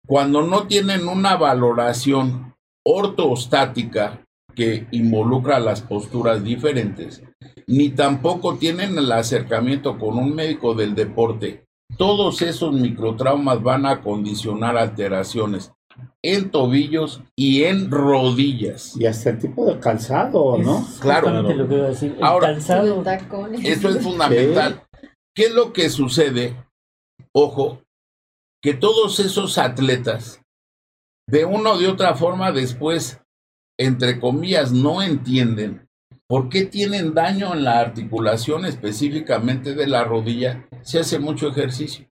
cuando 0.06 0.42
no 0.42 0.68
tienen 0.68 1.08
una 1.08 1.38
valoración 1.38 2.57
ortostática 2.90 4.22
que 4.56 4.88
involucra 4.92 5.60
las 5.60 5.82
posturas 5.82 6.44
diferentes, 6.44 7.22
ni 7.68 7.90
tampoco 7.90 8.56
tienen 8.56 8.98
el 8.98 9.12
acercamiento 9.12 10.00
con 10.00 10.18
un 10.18 10.34
médico 10.34 10.74
del 10.74 10.96
deporte, 10.96 11.66
todos 11.98 12.42
esos 12.42 12.74
microtraumas 12.74 13.62
van 13.62 13.86
a 13.86 14.02
condicionar 14.02 14.78
alteraciones 14.78 15.74
en 16.24 16.50
tobillos 16.50 17.22
y 17.36 17.64
en 17.64 17.92
rodillas. 17.92 18.96
Y 18.98 19.06
hasta 19.06 19.32
el 19.32 19.40
tipo 19.40 19.66
de 19.66 19.80
calzado, 19.80 20.58
¿no? 20.58 20.88
claro. 21.02 21.30
Lo 21.30 21.68
que 21.68 21.76
iba 21.76 21.86
a 21.86 21.90
decir. 21.90 22.18
Ahora, 22.22 22.48
calzado. 22.54 23.04
Eso 23.64 23.90
es 23.90 24.02
fundamental. 24.02 24.84
¿Qué 25.36 25.44
es 25.44 25.54
lo 25.54 25.74
que 25.74 25.90
sucede? 25.90 26.56
Ojo, 27.34 27.82
que 28.62 28.74
todos 28.74 29.20
esos 29.20 29.58
atletas, 29.58 30.42
de 31.28 31.46
una 31.46 31.72
o 31.72 31.78
de 31.78 31.88
otra 31.88 32.16
forma, 32.16 32.52
después, 32.52 33.22
entre 33.78 34.20
comillas, 34.20 34.72
no 34.72 35.02
entienden 35.02 35.88
¿Por 36.30 36.50
qué 36.50 36.66
tienen 36.66 37.14
daño 37.14 37.54
en 37.54 37.64
la 37.64 37.80
articulación 37.80 38.66
específicamente 38.66 39.76
de 39.76 39.88
la 39.88 40.04
rodilla 40.04 40.68
si 40.82 40.98
hace 40.98 41.20
mucho 41.20 41.48
ejercicio? 41.48 42.10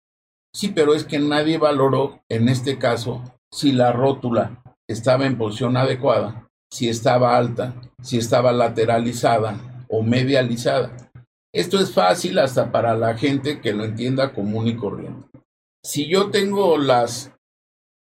Sí, 0.55 0.69
pero 0.69 0.95
es 0.95 1.05
que 1.05 1.19
nadie 1.19 1.59
valoró, 1.59 2.23
en 2.31 2.49
este 2.49 2.79
caso, 2.79 3.23
si 3.53 3.73
la 3.73 3.93
rótula 3.93 4.63
estaba 4.89 5.27
en 5.27 5.37
posición 5.37 5.77
adecuada, 5.77 6.49
si 6.71 6.89
estaba 6.89 7.37
alta, 7.37 7.75
si 8.01 8.17
estaba 8.17 8.53
lateralizada 8.53 9.85
o 9.91 10.03
medializada. 10.03 10.97
Esto 11.53 11.79
es 11.79 11.93
fácil 11.93 12.39
hasta 12.39 12.73
para 12.73 12.97
la 12.97 13.19
gente 13.19 13.61
que 13.61 13.75
lo 13.75 13.85
entienda 13.85 14.33
común 14.33 14.67
y 14.67 14.77
corriente. 14.77 15.29
Si 15.85 16.09
yo 16.09 16.31
tengo 16.31 16.79
las 16.79 17.36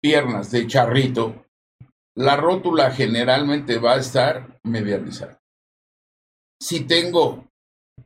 piernas 0.01 0.51
de 0.51 0.67
charrito, 0.67 1.47
la 2.17 2.37
rótula 2.37 2.91
generalmente 2.91 3.79
va 3.79 3.95
a 3.95 3.99
estar 3.99 4.61
medializada. 4.65 5.41
Si 6.61 6.81
tengo 6.81 7.49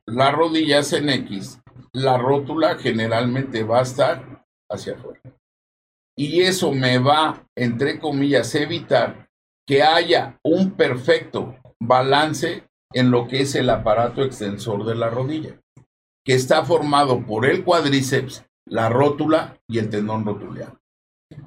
las 0.07 0.33
rodillas 0.33 0.93
en 0.93 1.09
X, 1.09 1.61
la 1.93 2.19
rótula 2.19 2.77
generalmente 2.77 3.65
va 3.65 3.81
a 3.81 3.83
estar 3.83 4.45
hacia 4.71 4.95
afuera. 4.95 5.21
Y 6.17 6.43
eso 6.43 6.73
me 6.73 6.99
va, 6.99 7.45
entre 7.57 7.99
comillas, 7.99 8.55
evitar 8.55 9.29
que 9.67 9.83
haya 9.83 10.39
un 10.45 10.73
perfecto 10.73 11.57
balance 11.81 12.69
en 12.93 13.11
lo 13.11 13.27
que 13.27 13.41
es 13.41 13.55
el 13.55 13.71
aparato 13.71 14.23
extensor 14.23 14.85
de 14.85 14.95
la 14.95 15.11
rodilla, 15.11 15.61
que 16.25 16.35
está 16.35 16.65
formado 16.65 17.25
por 17.27 17.47
el 17.47 17.65
cuádriceps, 17.65 18.45
la 18.67 18.89
rótula 18.89 19.59
y 19.69 19.79
el 19.79 19.91
tendón 19.91 20.25
rotuliano. 20.25 20.81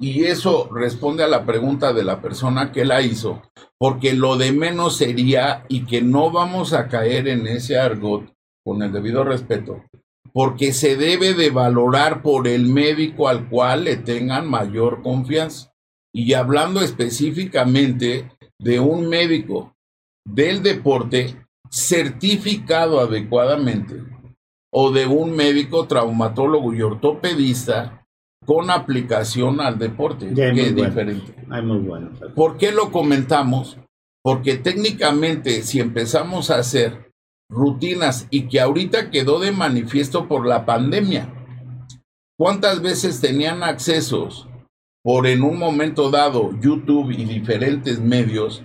Y 0.00 0.24
eso 0.24 0.68
responde 0.72 1.24
a 1.24 1.28
la 1.28 1.44
pregunta 1.44 1.92
de 1.92 2.04
la 2.04 2.20
persona 2.20 2.72
que 2.72 2.84
la 2.84 3.02
hizo, 3.02 3.42
porque 3.78 4.12
lo 4.12 4.36
de 4.36 4.52
menos 4.52 4.96
sería 4.96 5.64
y 5.68 5.86
que 5.86 6.02
no 6.02 6.30
vamos 6.30 6.72
a 6.72 6.88
caer 6.88 7.28
en 7.28 7.46
ese 7.46 7.78
argot 7.78 8.32
con 8.64 8.82
el 8.82 8.92
debido 8.92 9.24
respeto, 9.24 9.84
porque 10.32 10.72
se 10.72 10.96
debe 10.96 11.34
de 11.34 11.50
valorar 11.50 12.22
por 12.22 12.46
el 12.46 12.66
médico 12.66 13.28
al 13.28 13.48
cual 13.48 13.84
le 13.84 13.96
tengan 13.96 14.48
mayor 14.48 15.02
confianza. 15.02 15.72
Y 16.12 16.34
hablando 16.34 16.80
específicamente 16.80 18.30
de 18.58 18.80
un 18.80 19.08
médico 19.08 19.76
del 20.24 20.62
deporte 20.62 21.36
certificado 21.70 23.00
adecuadamente 23.00 23.96
o 24.72 24.90
de 24.90 25.06
un 25.06 25.34
médico 25.34 25.86
traumatólogo 25.86 26.74
y 26.74 26.82
ortopedista 26.82 27.97
con 28.48 28.70
aplicación 28.70 29.60
al 29.60 29.78
deporte, 29.78 30.32
que 30.32 30.48
es 30.48 30.74
diferente. 30.74 31.34
muy 31.62 31.80
bueno. 31.80 32.12
¿Por 32.34 32.56
qué 32.56 32.72
lo 32.72 32.90
comentamos? 32.90 33.76
Porque 34.22 34.56
técnicamente 34.56 35.60
si 35.60 35.80
empezamos 35.80 36.50
a 36.50 36.56
hacer 36.56 37.12
rutinas 37.50 38.26
y 38.30 38.48
que 38.48 38.58
ahorita 38.58 39.10
quedó 39.10 39.38
de 39.38 39.52
manifiesto 39.52 40.28
por 40.28 40.46
la 40.46 40.64
pandemia, 40.64 41.30
¿cuántas 42.38 42.80
veces 42.80 43.20
tenían 43.20 43.62
accesos 43.62 44.48
por 45.04 45.26
en 45.26 45.42
un 45.42 45.58
momento 45.58 46.10
dado 46.10 46.58
YouTube 46.58 47.10
y 47.10 47.26
diferentes 47.26 48.00
medios 48.00 48.62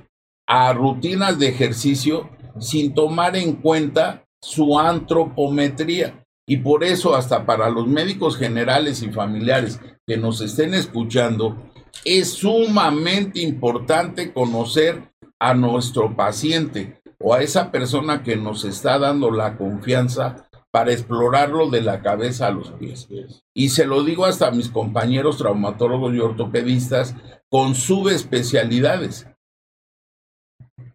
a 0.47 0.71
rutinas 0.71 1.39
de 1.39 1.49
ejercicio 1.49 2.29
sin 2.57 2.93
tomar 2.93 3.35
en 3.35 3.57
cuenta 3.57 4.23
su 4.41 4.79
antropometría? 4.79 6.22
Y 6.45 6.57
por 6.57 6.83
eso 6.83 7.15
hasta 7.15 7.45
para 7.45 7.69
los 7.69 7.87
médicos 7.87 8.37
generales 8.37 9.01
y 9.01 9.11
familiares 9.11 9.79
que 10.05 10.17
nos 10.17 10.41
estén 10.41 10.73
escuchando, 10.73 11.71
es 12.05 12.33
sumamente 12.33 13.41
importante 13.41 14.33
conocer 14.33 15.13
a 15.39 15.53
nuestro 15.53 16.15
paciente 16.15 17.01
o 17.19 17.33
a 17.33 17.41
esa 17.41 17.71
persona 17.71 18.23
que 18.23 18.35
nos 18.35 18.65
está 18.65 18.99
dando 18.99 19.31
la 19.31 19.57
confianza 19.57 20.49
para 20.71 20.91
explorarlo 20.91 21.69
de 21.69 21.81
la 21.81 22.01
cabeza 22.01 22.47
a 22.47 22.51
los 22.51 22.71
pies. 22.71 23.07
Y 23.53 23.69
se 23.69 23.85
lo 23.85 24.03
digo 24.03 24.25
hasta 24.25 24.47
a 24.47 24.51
mis 24.51 24.69
compañeros 24.69 25.37
traumatólogos 25.37 26.13
y 26.13 26.19
ortopedistas 26.19 27.15
con 27.47 27.75
subespecialidades. 27.75 29.27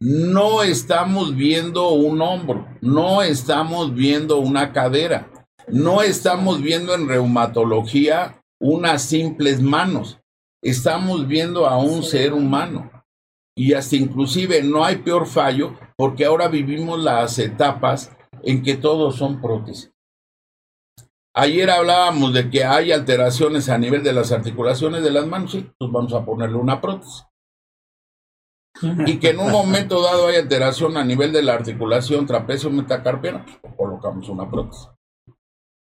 No 0.00 0.62
estamos 0.62 1.34
viendo 1.36 1.90
un 1.90 2.20
hombro, 2.20 2.66
no 2.80 3.22
estamos 3.22 3.94
viendo 3.94 4.38
una 4.38 4.72
cadera, 4.72 5.30
no 5.70 6.02
estamos 6.02 6.62
viendo 6.62 6.94
en 6.94 7.08
reumatología 7.08 8.42
unas 8.60 9.02
simples 9.02 9.60
manos, 9.60 10.20
estamos 10.62 11.26
viendo 11.26 11.66
a 11.66 11.78
un 11.78 12.02
ser 12.02 12.32
humano. 12.32 12.90
Y 13.56 13.72
hasta 13.74 13.96
inclusive 13.96 14.62
no 14.62 14.84
hay 14.84 14.96
peor 14.96 15.26
fallo 15.26 15.74
porque 15.96 16.24
ahora 16.24 16.46
vivimos 16.46 17.02
las 17.02 17.38
etapas 17.40 18.12
en 18.42 18.62
que 18.62 18.76
todos 18.76 19.16
son 19.16 19.40
prótesis. 19.40 19.90
Ayer 21.34 21.70
hablábamos 21.70 22.32
de 22.32 22.50
que 22.50 22.64
hay 22.64 22.92
alteraciones 22.92 23.68
a 23.68 23.78
nivel 23.78 24.02
de 24.02 24.12
las 24.12 24.32
articulaciones 24.32 25.02
de 25.02 25.10
las 25.10 25.26
manos, 25.26 25.52
sí, 25.52 25.70
pues 25.78 25.90
vamos 25.90 26.12
a 26.14 26.24
ponerle 26.24 26.56
una 26.56 26.80
prótesis. 26.80 27.24
Y 29.06 29.18
que 29.18 29.30
en 29.30 29.40
un 29.40 29.50
momento 29.50 30.02
dado 30.02 30.28
hay 30.28 30.36
alteración 30.36 30.96
a 30.96 31.04
nivel 31.04 31.32
de 31.32 31.42
la 31.42 31.54
articulación 31.54 32.26
trapecio 32.26 32.70
metacarpiana, 32.70 33.44
pues 33.60 33.74
colocamos 33.76 34.28
una 34.28 34.48
prótesis. 34.48 34.88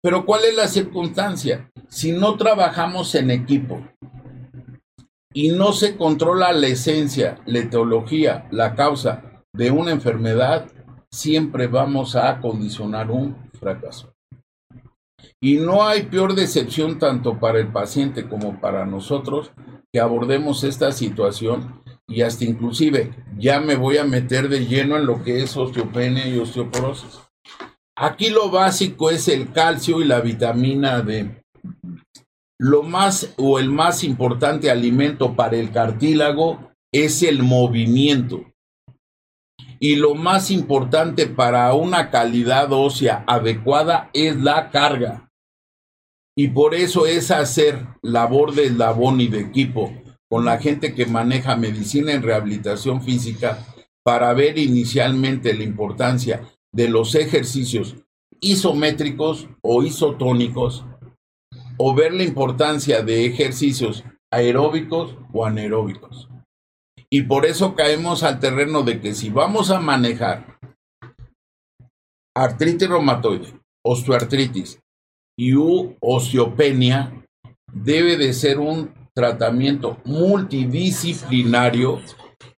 Pero 0.02 0.24
¿cuál 0.24 0.44
es 0.44 0.54
la 0.54 0.68
circunstancia? 0.68 1.70
Si 1.88 2.12
no 2.12 2.36
trabajamos 2.36 3.14
en 3.14 3.30
equipo 3.30 3.82
y 5.32 5.50
no 5.50 5.72
se 5.72 5.96
controla 5.96 6.52
la 6.52 6.68
esencia, 6.68 7.40
la 7.46 7.60
etiología, 7.60 8.46
la 8.50 8.74
causa 8.74 9.44
de 9.52 9.70
una 9.70 9.90
enfermedad, 9.90 10.70
siempre 11.10 11.66
vamos 11.66 12.14
a 12.14 12.40
condicionar 12.40 13.10
un 13.10 13.50
fracaso. 13.58 14.14
Y 15.40 15.56
no 15.56 15.86
hay 15.86 16.02
peor 16.04 16.34
decepción 16.34 16.98
tanto 16.98 17.38
para 17.38 17.58
el 17.58 17.72
paciente 17.72 18.28
como 18.28 18.60
para 18.60 18.86
nosotros 18.86 19.52
que 19.92 20.00
abordemos 20.00 20.64
esta 20.64 20.92
situación 20.92 21.82
y 22.06 22.22
hasta 22.22 22.44
inclusive 22.44 23.14
ya 23.36 23.60
me 23.60 23.76
voy 23.76 23.98
a 23.98 24.04
meter 24.04 24.48
de 24.48 24.66
lleno 24.66 24.96
en 24.96 25.06
lo 25.06 25.22
que 25.22 25.42
es 25.42 25.56
osteopenia 25.56 26.26
y 26.26 26.38
osteoporosis. 26.38 27.27
Aquí 28.00 28.30
lo 28.30 28.48
básico 28.48 29.10
es 29.10 29.26
el 29.26 29.50
calcio 29.50 30.00
y 30.00 30.04
la 30.04 30.20
vitamina 30.20 31.00
D. 31.00 31.42
Lo 32.56 32.84
más 32.84 33.34
o 33.36 33.58
el 33.58 33.70
más 33.70 34.04
importante 34.04 34.70
alimento 34.70 35.34
para 35.34 35.56
el 35.56 35.72
cartílago 35.72 36.70
es 36.92 37.24
el 37.24 37.42
movimiento. 37.42 38.44
Y 39.80 39.96
lo 39.96 40.14
más 40.14 40.52
importante 40.52 41.26
para 41.26 41.74
una 41.74 42.10
calidad 42.10 42.72
ósea 42.72 43.24
adecuada 43.26 44.10
es 44.12 44.36
la 44.36 44.70
carga. 44.70 45.28
Y 46.36 46.48
por 46.48 46.76
eso 46.76 47.04
es 47.04 47.32
hacer 47.32 47.84
labor 48.00 48.54
de 48.54 48.66
eslabón 48.66 49.20
y 49.20 49.26
de 49.26 49.40
equipo 49.40 49.92
con 50.30 50.44
la 50.44 50.58
gente 50.58 50.94
que 50.94 51.06
maneja 51.06 51.56
medicina 51.56 52.12
en 52.12 52.22
rehabilitación 52.22 53.02
física 53.02 53.58
para 54.04 54.32
ver 54.34 54.56
inicialmente 54.56 55.52
la 55.52 55.64
importancia 55.64 56.42
de 56.72 56.88
los 56.88 57.14
ejercicios 57.14 57.96
isométricos 58.40 59.48
o 59.62 59.82
isotónicos 59.82 60.84
o 61.76 61.94
ver 61.94 62.12
la 62.12 62.24
importancia 62.24 63.02
de 63.02 63.26
ejercicios 63.26 64.04
aeróbicos 64.32 65.16
o 65.32 65.46
anaeróbicos. 65.46 66.28
Y 67.10 67.22
por 67.22 67.46
eso 67.46 67.74
caemos 67.74 68.22
al 68.22 68.38
terreno 68.38 68.82
de 68.82 69.00
que 69.00 69.14
si 69.14 69.30
vamos 69.30 69.70
a 69.70 69.80
manejar 69.80 70.58
artritis 72.36 72.88
reumatoide, 72.88 73.58
osteoartritis 73.84 74.80
y 75.38 75.54
osteopenia, 76.00 77.24
debe 77.72 78.16
de 78.16 78.32
ser 78.32 78.58
un 78.58 78.92
tratamiento 79.14 79.98
multidisciplinario 80.04 82.00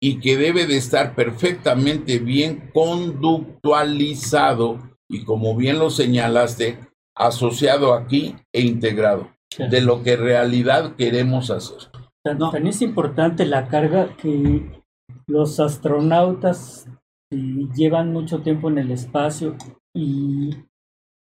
y 0.02 0.20
que 0.20 0.38
debe 0.38 0.66
de 0.66 0.78
estar 0.78 1.16
perfectamente 1.16 2.20
bien 2.20 2.72
conductualizado 2.74 4.80
y 5.10 5.26
como 5.26 5.56
bien 5.56 5.80
lo 5.80 5.90
señalaste, 5.90 6.80
asociado 7.16 7.94
aquí 7.94 8.36
e 8.54 8.62
integrado 8.62 9.30
de 9.58 9.82
lo 9.82 10.04
que 10.04 10.14
en 10.14 10.22
realidad 10.22 10.96
queremos 10.96 11.50
hacer. 11.50 11.90
También 12.24 12.68
es 12.68 12.82
importante 12.82 13.46
la 13.46 13.68
carga 13.68 14.16
que 14.16 14.84
los 15.28 15.60
astronautas 15.60 16.88
llevan 17.32 18.14
mucho 18.14 18.42
tiempo 18.42 18.70
en 18.70 18.78
el 18.78 18.92
espacio 18.92 19.56
y 19.94 20.52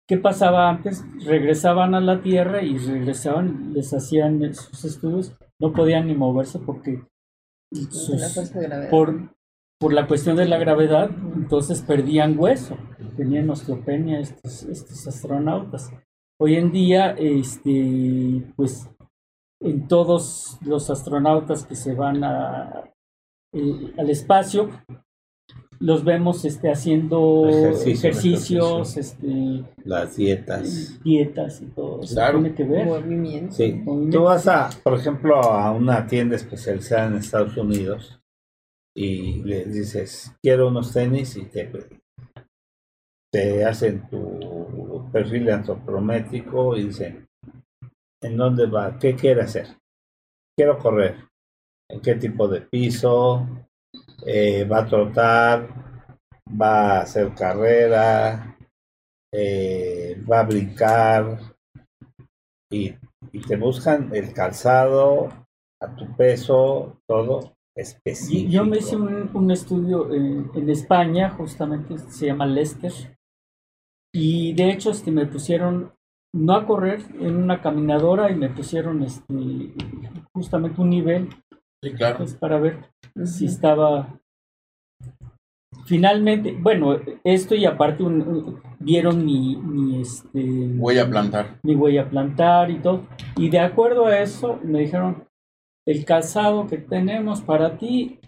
¿qué 0.07 0.18
pasaba 0.18 0.70
antes? 0.70 1.03
Regresaban 1.26 1.95
a 1.95 2.01
la 2.01 2.22
Tierra 2.22 2.63
y 2.63 2.78
regresaban, 2.78 3.74
les 3.74 3.93
hacían 3.93 4.53
sus 4.53 4.86
estudios, 4.86 5.36
no 5.59 5.74
podían 5.74 6.07
ni 6.07 6.16
moverse 6.16 6.59
porque 6.59 7.03
por, 8.89 9.36
por 9.80 9.93
la 9.93 10.07
cuestión 10.07 10.36
de 10.36 10.45
la 10.45 10.57
gravedad, 10.57 11.09
entonces 11.36 11.82
perdían 11.82 12.39
hueso, 12.39 12.78
tenían 13.17 13.49
osteopenia 13.49 14.19
estos, 14.19 14.63
estos 14.63 15.07
astronautas. 15.07 15.91
Hoy 16.39 16.55
en 16.55 16.71
día, 16.71 17.11
este, 17.11 18.53
pues 18.55 18.89
en 19.61 19.88
todos 19.88 20.57
los 20.61 20.89
astronautas 20.89 21.65
que 21.65 21.76
se 21.76 21.93
van 21.93 22.23
a, 22.23 22.84
eh, 23.53 23.93
al 23.97 24.09
espacio, 24.09 24.69
los 25.80 26.03
vemos 26.03 26.45
este, 26.45 26.71
haciendo 26.71 27.47
ejercicios, 27.86 28.97
este, 28.97 29.63
las 29.84 30.15
dietas. 30.17 30.99
Dietas 31.03 31.61
y 31.61 31.65
todo. 31.65 31.99
Tiene 31.99 32.53
que 32.53 32.63
ver. 32.63 33.51
Sí. 33.51 33.84
Tú 34.11 34.23
vas 34.23 34.47
a, 34.47 34.69
por 34.84 34.95
ejemplo, 34.95 35.41
a 35.41 35.71
una 35.71 36.07
tienda 36.07 36.36
especializada 36.36 37.07
en 37.07 37.15
Estados 37.15 37.55
Unidos 37.57 38.19
y 38.95 39.43
le 39.43 39.65
dices, 39.65 40.34
quiero 40.41 40.69
unos 40.69 40.93
tenis 40.93 41.36
y 41.38 41.45
te, 41.45 41.69
te 43.32 43.65
hacen 43.65 44.07
tu 44.09 45.09
perfil 45.11 45.49
antropométrico 45.49 46.76
y 46.78 46.86
dicen, 46.86 47.26
¿En 48.26 48.38
dónde 48.38 48.65
va? 48.65 48.97
¿Qué 48.97 49.15
quiere 49.15 49.41
hacer? 49.41 49.67
Quiero 50.57 50.80
correr. 50.80 51.15
¿En 51.88 52.01
qué 52.01 52.15
tipo 52.15 52.47
de 52.47 52.61
piso? 52.61 53.64
Eh, 54.26 54.65
¿Va 54.65 54.80
a 54.80 54.86
trotar? 54.88 55.67
¿Va 56.49 56.97
a 56.97 57.01
hacer 57.01 57.34
carrera? 57.34 58.57
Eh, 59.32 60.21
¿Va 60.30 60.39
a 60.39 60.43
brincar? 60.43 61.39
Y, 62.71 62.95
te 63.47 63.57
buscan 63.57 64.09
el 64.13 64.34
calzado, 64.34 65.30
a 65.82 65.95
tu 65.95 66.15
peso, 66.15 67.01
todo 67.07 67.55
específico. 67.76 68.49
Yo 68.49 68.65
me 68.65 68.78
hice 68.78 68.95
un, 68.95 69.51
estudio 69.51 70.13
en, 70.13 70.49
en, 70.55 70.69
España, 70.69 71.30
justamente 71.32 71.97
se 71.97 72.28
llama 72.28 72.45
Lester, 72.45 72.93
y 74.17 74.53
de 74.53 74.69
hecho 74.71 74.91
este, 74.91 75.11
me 75.11 75.26
pusieron 75.26 75.91
no 76.34 76.53
a 76.53 76.65
correr 76.65 77.01
en 77.19 77.36
una 77.36 77.61
caminadora 77.61 78.32
y 78.32 78.36
me 78.36 78.49
pusieron 78.49 79.03
este 79.03 79.73
justamente 80.34 80.82
un 80.82 80.89
nivel 80.89 81.30
pues, 82.17 82.34
para 82.36 82.57
ver 82.57 82.91
si 83.24 83.45
estaba 83.45 84.20
finalmente 85.86 86.57
bueno 86.59 86.99
esto 87.24 87.55
y 87.55 87.66
aparte 87.66 88.03
vieron 88.80 89.26
mi, 89.26 89.55
mi 89.55 90.01
este 90.01 90.39
huella 90.78 91.09
plantar. 91.09 91.59
mi 91.63 91.76
huella 91.76 92.09
plantar 92.09 92.72
y 92.72 92.80
todo. 92.80 93.07
Y 93.38 93.49
de 93.49 93.59
acuerdo 93.59 94.07
a 94.07 94.20
eso 94.20 94.59
me 94.63 94.80
dijeron 94.80 95.28
el 95.88 96.03
calzado 96.05 96.68
que 96.68 96.78
tenemos 96.78 97.41
para 97.41 97.78
ti 97.78 98.20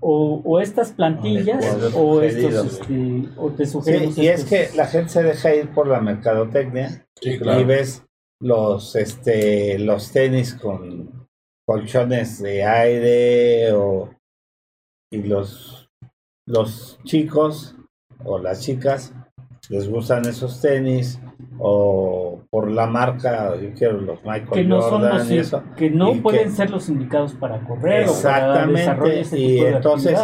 o, 0.00 0.60
estas 0.60 0.92
plantillas 0.92 1.64
o 1.94 2.20
estos 2.20 2.80
este, 2.80 3.28
o 3.38 3.50
te 3.50 3.66
sugerimos 3.66 4.18
y 4.18 4.28
es 4.28 4.44
que 4.44 4.68
la 4.76 4.86
gente 4.86 5.08
se 5.08 5.22
deja 5.22 5.54
ir 5.54 5.72
por 5.72 5.86
la 5.86 6.00
mercadotecnia 6.00 7.06
y 7.22 7.64
ves 7.64 8.04
los 8.40 8.96
este 8.96 9.78
los 9.78 10.12
tenis 10.12 10.54
con 10.54 11.26
colchones 11.66 12.42
de 12.42 12.64
aire 12.64 13.72
o 13.72 14.10
y 15.14 15.22
los 15.22 15.88
los 16.46 16.98
chicos 17.04 17.76
o 18.24 18.38
las 18.38 18.60
chicas 18.60 19.14
les 19.70 19.88
gustan 19.88 20.26
esos 20.26 20.60
tenis 20.60 21.18
o 21.58 22.42
por 22.50 22.70
la 22.70 22.86
marca, 22.86 23.56
yo 23.56 23.72
quiero 23.72 24.00
los 24.00 24.22
Michael 24.22 24.50
que 24.50 24.64
no 24.64 24.80
Jordan 24.82 25.32
y 25.32 25.38
eso, 25.38 25.62
que 25.76 25.90
no 25.90 26.20
pueden 26.22 26.54
ser 26.54 26.70
los 26.70 26.88
indicados 26.88 27.32
para 27.34 27.64
correr 27.66 28.02
exactamente 28.02 28.90
o 28.90 28.96
para 28.96 29.38
y 29.38 29.58
entonces 29.60 30.18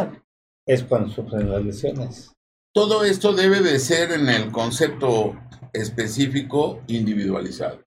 es 0.67 0.85
cuando 0.85 1.09
sufren 1.09 1.51
las 1.51 1.65
lesiones. 1.65 2.33
Todo 2.75 3.05
esto 3.05 3.33
debe 3.33 3.61
de 3.61 3.79
ser 3.79 4.13
en 4.13 4.29
el 4.29 4.53
concepto 4.53 5.35
específico 5.73 6.81
individualizado. 6.87 7.81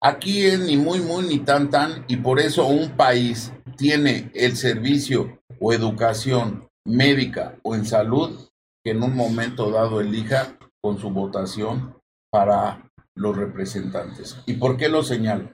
Aquí 0.00 0.46
es 0.46 0.58
ni 0.58 0.76
muy 0.76 1.00
muy 1.00 1.24
ni 1.24 1.38
tan 1.40 1.70
tan 1.70 2.04
y 2.08 2.16
por 2.16 2.40
eso 2.40 2.66
un 2.66 2.90
país 2.96 3.52
tiene 3.76 4.30
el 4.34 4.56
servicio 4.56 5.41
o 5.62 5.72
educación 5.72 6.68
médica 6.84 7.56
o 7.62 7.76
en 7.76 7.86
salud 7.86 8.48
que 8.84 8.90
en 8.90 9.02
un 9.02 9.14
momento 9.14 9.70
dado 9.70 10.00
elija 10.00 10.58
con 10.82 10.98
su 10.98 11.10
votación 11.10 11.96
para 12.32 12.90
los 13.14 13.36
representantes. 13.36 14.36
¿Y 14.46 14.54
por 14.54 14.76
qué 14.76 14.88
lo 14.88 15.04
señalo? 15.04 15.52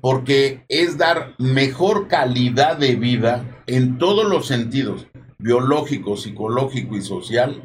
Porque 0.00 0.64
es 0.68 0.98
dar 0.98 1.34
mejor 1.38 2.08
calidad 2.08 2.76
de 2.78 2.96
vida 2.96 3.62
en 3.66 3.98
todos 3.98 4.28
los 4.28 4.46
sentidos, 4.46 5.06
biológico, 5.38 6.16
psicológico 6.16 6.96
y 6.96 7.02
social, 7.02 7.62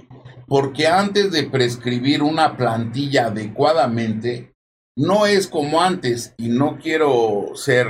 porque 0.47 0.87
antes 0.87 1.31
de 1.31 1.43
prescribir 1.43 2.21
una 2.21 2.55
plantilla 2.55 3.27
adecuadamente, 3.27 4.53
no 4.95 5.25
es 5.25 5.47
como 5.47 5.81
antes, 5.81 6.35
y 6.37 6.49
no 6.49 6.77
quiero 6.77 7.51
ser 7.55 7.87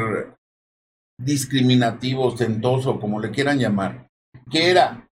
discriminativo, 1.23 2.25
ostentoso, 2.25 2.99
como 2.99 3.19
le 3.19 3.31
quieran 3.31 3.59
llamar, 3.59 4.07
que 4.49 4.69
era, 4.69 5.07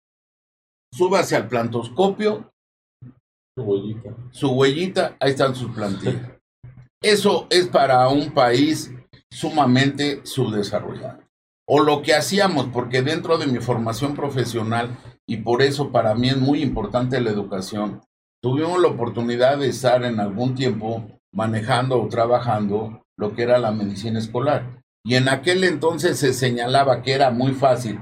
súbase 0.93 1.35
al 1.35 1.47
plantoscopio 1.47 2.51
su 3.59 3.63
huellita. 3.63 4.15
Su 4.31 4.51
huellita, 4.51 5.17
ahí 5.19 5.31
están 5.31 5.55
sus 5.55 5.71
plantillas. 5.71 6.39
Eso 7.01 7.47
es 7.49 7.67
para 7.67 8.07
un 8.09 8.31
país 8.31 8.93
sumamente 9.31 10.21
subdesarrollado. 10.25 11.23
O 11.67 11.81
lo 11.81 12.01
que 12.01 12.15
hacíamos, 12.15 12.67
porque 12.67 13.01
dentro 13.01 13.37
de 13.37 13.47
mi 13.47 13.59
formación 13.59 14.15
profesional, 14.15 14.97
y 15.27 15.37
por 15.37 15.61
eso 15.61 15.91
para 15.91 16.15
mí 16.15 16.29
es 16.29 16.37
muy 16.37 16.61
importante 16.61 17.21
la 17.21 17.29
educación, 17.29 18.01
tuvimos 18.41 18.81
la 18.81 18.87
oportunidad 18.87 19.57
de 19.59 19.67
estar 19.67 20.03
en 20.03 20.19
algún 20.19 20.55
tiempo 20.55 21.05
manejando 21.33 22.01
o 22.01 22.07
trabajando 22.07 23.03
lo 23.17 23.35
que 23.35 23.43
era 23.43 23.59
la 23.59 23.71
medicina 23.71 24.19
escolar. 24.19 24.78
Y 25.03 25.15
en 25.15 25.29
aquel 25.29 25.63
entonces 25.63 26.17
se 26.17 26.33
señalaba 26.33 27.01
que 27.01 27.13
era 27.13 27.31
muy 27.31 27.53
fácil 27.53 27.99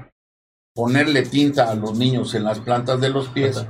ponerle 0.74 1.22
tinta 1.22 1.70
a 1.70 1.74
los 1.74 1.98
niños 1.98 2.34
en 2.34 2.44
las 2.44 2.60
plantas 2.60 3.00
de 3.00 3.10
los 3.10 3.28
pies 3.28 3.66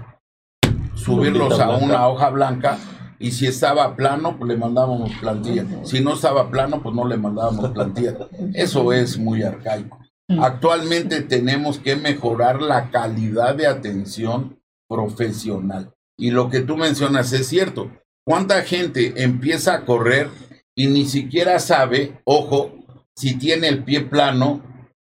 subirlos 0.95 1.59
a 1.61 1.70
una 1.70 2.09
hoja 2.09 2.31
blanca 2.31 2.79
y 3.18 3.33
si 3.33 3.47
estaba 3.47 3.97
plano, 3.97 4.37
pues 4.39 4.49
le 4.49 4.57
mandábamos 4.57 5.11
plantilla. 5.20 5.66
Si 5.83 6.01
no 6.01 6.14
estaba 6.14 6.51
plano, 6.51 6.83
pues 6.83 6.95
no 6.95 7.07
le 7.07 7.16
mandábamos 7.16 7.70
plantilla. 7.72 8.16
Eso 8.55 8.93
es 8.93 9.18
muy 9.18 9.43
arcaico. 9.43 9.99
Mm. 10.29 10.41
Actualmente 10.41 11.22
tenemos 11.22 11.79
que 11.79 11.97
mejorar 11.97 12.62
la 12.62 12.91
calidad 12.91 13.57
de 13.57 13.66
atención 13.66 14.61
profesional. 14.89 15.93
Y 16.16 16.31
lo 16.31 16.49
que 16.49 16.61
tú 16.61 16.76
mencionas 16.76 17.33
es 17.33 17.49
cierto. 17.49 17.91
¿Cuánta 18.24 18.62
gente 18.62 19.14
empieza 19.22 19.74
a 19.74 19.85
correr 19.85 20.31
y 20.76 20.87
ni 20.87 21.07
siquiera 21.07 21.59
sabe, 21.59 22.20
ojo, 22.24 22.72
si 23.18 23.36
tiene 23.36 23.66
el 23.66 23.82
pie 23.82 24.02
plano 24.02 24.62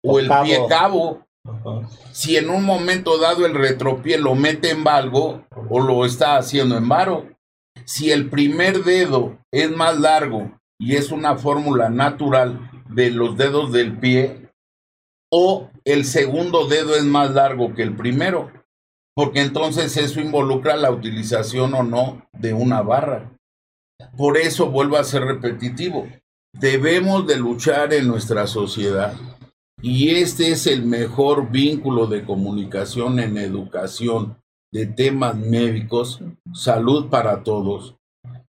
o, 0.04 0.18
el 0.18 0.28
pie 0.44 0.60
cabo? 0.68 1.24
Si 2.12 2.36
en 2.36 2.50
un 2.50 2.64
momento 2.64 3.20
dado 3.20 3.46
el 3.46 3.54
retropié 3.54 4.18
lo 4.18 4.34
mete 4.34 4.72
en 4.72 4.84
valgo 4.84 5.46
o 5.70 5.80
lo 5.80 6.04
está 6.04 6.38
haciendo 6.38 6.78
en 6.78 6.90
varo. 6.90 7.28
Si 7.86 8.10
el 8.12 8.28
primer 8.32 8.84
dedo 8.84 9.38
es 9.52 9.70
más 9.70 10.00
largo 10.00 10.52
y 10.80 10.96
es 10.96 11.12
una 11.12 11.38
fórmula 11.38 11.92
natural 11.92 12.72
de 12.90 13.12
los 13.12 13.38
dedos 13.38 13.72
del 13.72 14.00
pie, 14.00 14.50
o 15.32 15.70
el 15.86 16.06
segundo 16.06 16.68
dedo 16.68 16.96
es 16.96 17.04
más 17.04 17.32
largo 17.32 17.76
que 17.76 17.84
el 17.84 17.96
primero, 17.96 18.52
porque 19.16 19.42
entonces 19.42 19.96
eso 19.96 20.20
involucra 20.20 20.76
la 20.76 20.90
utilización 20.90 21.76
o 21.76 21.84
no 21.84 22.28
de 22.34 22.54
una 22.54 22.82
barra. 22.82 23.32
Por 24.18 24.38
eso 24.38 24.72
vuelvo 24.72 24.98
a 24.98 25.04
ser 25.04 25.24
repetitivo. 25.24 26.08
Debemos 26.54 27.26
de 27.28 27.38
luchar 27.38 27.94
en 27.94 28.08
nuestra 28.08 28.46
sociedad 28.46 29.14
y 29.82 30.10
este 30.10 30.52
es 30.52 30.68
el 30.68 30.86
mejor 30.86 31.50
vínculo 31.50 32.06
de 32.08 32.24
comunicación 32.24 33.20
en 33.20 33.38
educación 33.38 34.38
de 34.72 34.86
temas 34.86 35.36
médicos, 35.36 36.22
salud 36.54 37.10
para 37.10 37.44
todos, 37.44 37.96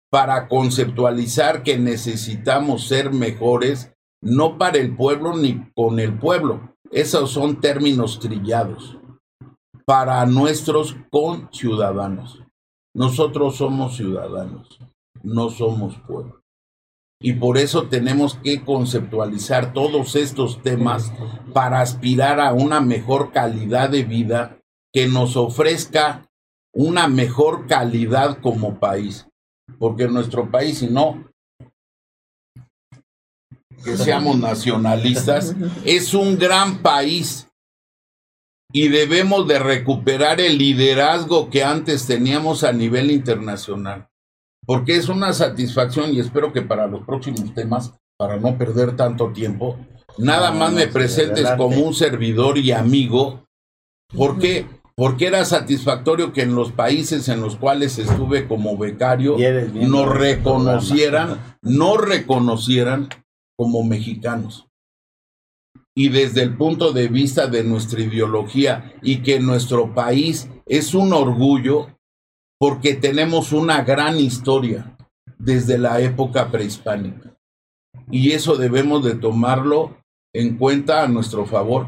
para 0.09 0.47
conceptualizar 0.49 1.63
que 1.63 1.77
necesitamos 1.77 2.87
ser 2.87 3.13
mejores, 3.13 3.93
no 4.21 4.57
para 4.57 4.77
el 4.77 4.95
pueblo 4.95 5.37
ni 5.37 5.71
con 5.73 5.99
el 5.99 6.17
pueblo. 6.19 6.75
Esos 6.91 7.31
son 7.31 7.61
términos 7.61 8.19
trillados. 8.19 8.97
Para 9.85 10.25
nuestros 10.25 10.95
conciudadanos. 11.09 12.43
Nosotros 12.93 13.55
somos 13.55 13.95
ciudadanos, 13.95 14.79
no 15.23 15.49
somos 15.49 15.97
pueblo. 16.05 16.40
Y 17.21 17.33
por 17.33 17.59
eso 17.59 17.87
tenemos 17.87 18.35
que 18.43 18.63
conceptualizar 18.63 19.73
todos 19.73 20.15
estos 20.15 20.63
temas 20.63 21.13
para 21.53 21.81
aspirar 21.81 22.39
a 22.39 22.53
una 22.53 22.81
mejor 22.81 23.31
calidad 23.31 23.91
de 23.91 24.03
vida 24.03 24.57
que 24.91 25.07
nos 25.07 25.37
ofrezca 25.37 26.27
una 26.73 27.07
mejor 27.07 27.67
calidad 27.67 28.39
como 28.41 28.79
país. 28.79 29.27
Porque 29.77 30.07
nuestro 30.07 30.49
país, 30.49 30.79
si 30.79 30.87
no, 30.87 31.31
que 33.83 33.97
seamos 33.97 34.37
nacionalistas, 34.37 35.55
es 35.85 36.15
un 36.15 36.39
gran 36.39 36.79
país 36.79 37.47
y 38.73 38.87
debemos 38.87 39.47
de 39.47 39.59
recuperar 39.59 40.41
el 40.41 40.57
liderazgo 40.57 41.51
que 41.51 41.63
antes 41.63 42.07
teníamos 42.07 42.63
a 42.63 42.71
nivel 42.71 43.11
internacional 43.11 44.10
porque 44.71 44.95
es 44.95 45.09
una 45.09 45.33
satisfacción 45.33 46.13
y 46.13 46.21
espero 46.21 46.53
que 46.53 46.61
para 46.61 46.87
los 46.87 47.03
próximos 47.03 47.53
temas, 47.53 47.93
para 48.17 48.37
no 48.37 48.57
perder 48.57 48.95
tanto 48.95 49.33
tiempo, 49.33 49.77
nada 50.17 50.53
más 50.53 50.71
me 50.71 50.87
presentes 50.87 51.45
como 51.57 51.75
un 51.81 51.93
servidor 51.93 52.57
y 52.57 52.71
amigo. 52.71 53.45
¿Por 54.15 54.39
qué? 54.39 54.65
Porque 54.95 55.27
era 55.27 55.43
satisfactorio 55.43 56.31
que 56.31 56.43
en 56.43 56.55
los 56.55 56.71
países 56.71 57.27
en 57.27 57.41
los 57.41 57.57
cuales 57.57 57.99
estuve 57.99 58.47
como 58.47 58.77
becario 58.77 59.35
nos 59.73 60.07
reconocieran, 60.07 61.57
no 61.61 61.97
reconocieran 61.97 63.09
como 63.57 63.83
mexicanos. 63.83 64.69
Y 65.93 66.07
desde 66.07 66.43
el 66.43 66.55
punto 66.55 66.93
de 66.93 67.09
vista 67.09 67.47
de 67.47 67.65
nuestra 67.65 67.99
ideología 67.99 68.93
y 69.01 69.17
que 69.17 69.41
nuestro 69.41 69.93
país 69.93 70.49
es 70.65 70.93
un 70.93 71.11
orgullo, 71.11 71.89
porque 72.61 72.93
tenemos 72.93 73.53
una 73.53 73.83
gran 73.83 74.19
historia 74.19 74.95
desde 75.39 75.79
la 75.79 75.99
época 75.99 76.51
prehispánica. 76.51 77.35
Y 78.11 78.33
eso 78.33 78.55
debemos 78.55 79.03
de 79.03 79.15
tomarlo 79.15 79.97
en 80.31 80.59
cuenta 80.59 81.01
a 81.01 81.07
nuestro 81.07 81.47
favor, 81.47 81.87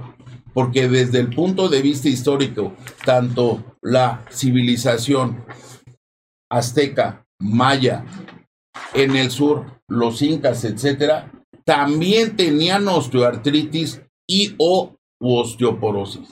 porque 0.52 0.88
desde 0.90 1.20
el 1.20 1.30
punto 1.30 1.70
de 1.70 1.84
vista 1.84 2.10
histórico, 2.10 2.74
tanto 3.06 3.78
la 3.84 4.26
civilización 4.32 5.46
azteca, 6.52 7.24
maya, 7.40 8.04
en 8.96 9.16
el 9.16 9.30
sur, 9.30 9.80
los 9.88 10.24
incas, 10.24 10.66
etcétera, 10.66 11.32
también 11.64 12.36
tenían 12.36 12.88
osteoartritis 12.88 14.02
y 14.28 14.56
o 14.58 14.96
osteoporosis. 15.22 16.30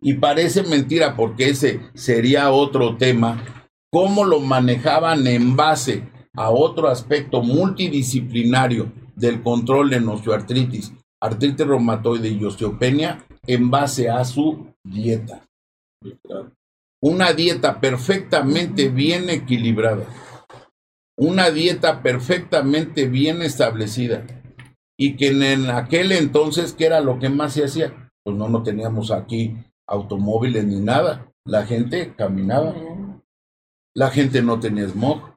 Y 0.00 0.14
parece 0.14 0.64
mentira 0.64 1.14
porque 1.14 1.50
ese 1.50 1.80
sería 1.94 2.50
otro 2.50 2.96
tema 2.96 3.53
cómo 3.94 4.24
lo 4.24 4.40
manejaban 4.40 5.24
en 5.28 5.54
base 5.54 6.02
a 6.34 6.50
otro 6.50 6.88
aspecto 6.88 7.42
multidisciplinario 7.42 8.92
del 9.14 9.40
control 9.40 9.88
de 9.88 9.98
osteoartritis, 9.98 10.92
artritis 11.22 11.64
reumatoide 11.64 12.28
y 12.28 12.44
osteopenia 12.44 13.24
en 13.46 13.70
base 13.70 14.10
a 14.10 14.24
su 14.24 14.66
dieta. 14.82 15.44
Una 17.00 17.34
dieta 17.34 17.78
perfectamente 17.78 18.88
bien 18.88 19.30
equilibrada, 19.30 20.06
una 21.16 21.52
dieta 21.52 22.02
perfectamente 22.02 23.06
bien 23.06 23.42
establecida. 23.42 24.26
Y 24.98 25.14
que 25.14 25.28
en 25.28 25.70
aquel 25.70 26.10
entonces, 26.10 26.72
¿qué 26.72 26.86
era 26.86 27.00
lo 27.00 27.20
que 27.20 27.28
más 27.28 27.52
se 27.52 27.64
hacía? 27.64 28.10
Pues 28.24 28.36
no, 28.36 28.48
no 28.48 28.64
teníamos 28.64 29.12
aquí 29.12 29.56
automóviles 29.86 30.64
ni 30.64 30.80
nada, 30.80 31.30
la 31.44 31.64
gente 31.64 32.12
caminaba 32.16 32.74
la 33.96 34.10
gente 34.10 34.42
no 34.42 34.60
tenía 34.60 34.88
smog 34.88 35.34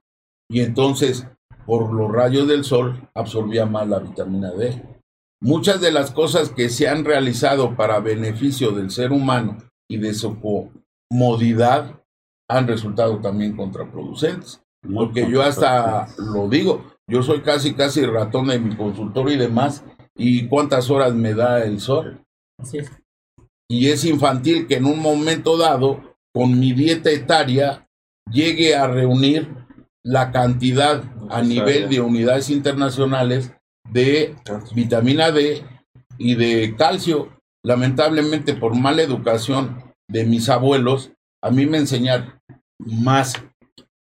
y 0.50 0.62
entonces 0.62 1.28
por 1.66 1.94
los 1.94 2.12
rayos 2.12 2.48
del 2.48 2.64
sol 2.64 3.10
absorbía 3.14 3.66
más 3.66 3.88
la 3.88 4.00
vitamina 4.00 4.52
D. 4.52 4.84
Muchas 5.42 5.82
de 5.82 5.92
las 5.92 6.12
cosas 6.12 6.50
que 6.50 6.70
se 6.70 6.88
han 6.88 7.06
realizado 7.06 7.76
para 7.76 8.00
beneficio 8.00 8.72
del 8.72 8.90
ser 8.90 9.12
humano 9.12 9.58
y 9.90 9.98
de 9.98 10.14
su 10.14 10.40
comodidad 10.40 12.02
han 12.50 12.68
resultado 12.68 13.20
también 13.20 13.56
contraproducentes. 13.56 14.62
Porque 14.94 15.30
yo 15.30 15.44
hasta 15.44 16.08
lo 16.18 16.48
digo, 16.48 16.86
yo 17.10 17.22
soy 17.22 17.42
casi, 17.42 17.74
casi 17.74 18.06
ratón 18.06 18.48
de 18.48 18.60
mi 18.60 18.76
consultorio 18.76 19.36
y 19.36 19.40
demás, 19.40 19.84
y 20.16 20.48
cuántas 20.48 20.90
horas 20.90 21.14
me 21.14 21.34
da 21.34 21.64
el 21.64 21.80
sol. 21.80 22.24
Y 23.70 23.90
es 23.90 24.06
infantil 24.06 24.68
que 24.68 24.76
en 24.76 24.86
un 24.86 25.00
momento 25.00 25.58
dado, 25.58 26.16
con 26.34 26.60
mi 26.60 26.74
dieta 26.74 27.12
etaria, 27.12 27.87
llegue 28.32 28.76
a 28.76 28.88
reunir 28.88 29.54
la 30.04 30.32
cantidad 30.32 31.04
a 31.30 31.42
nivel 31.42 31.90
de 31.90 32.02
unidades 32.02 32.50
internacionales 32.50 33.54
de 33.92 34.36
vitamina 34.74 35.32
D 35.32 35.64
y 36.18 36.36
de 36.36 36.76
calcio. 36.78 37.30
Lamentablemente, 37.64 38.54
por 38.54 38.76
mala 38.76 39.02
educación 39.02 39.94
de 40.10 40.26
mis 40.26 40.48
abuelos, 40.50 41.12
a 41.44 41.50
mí 41.52 41.66
me 41.66 41.78
enseñaron 41.78 42.40
más 42.80 43.34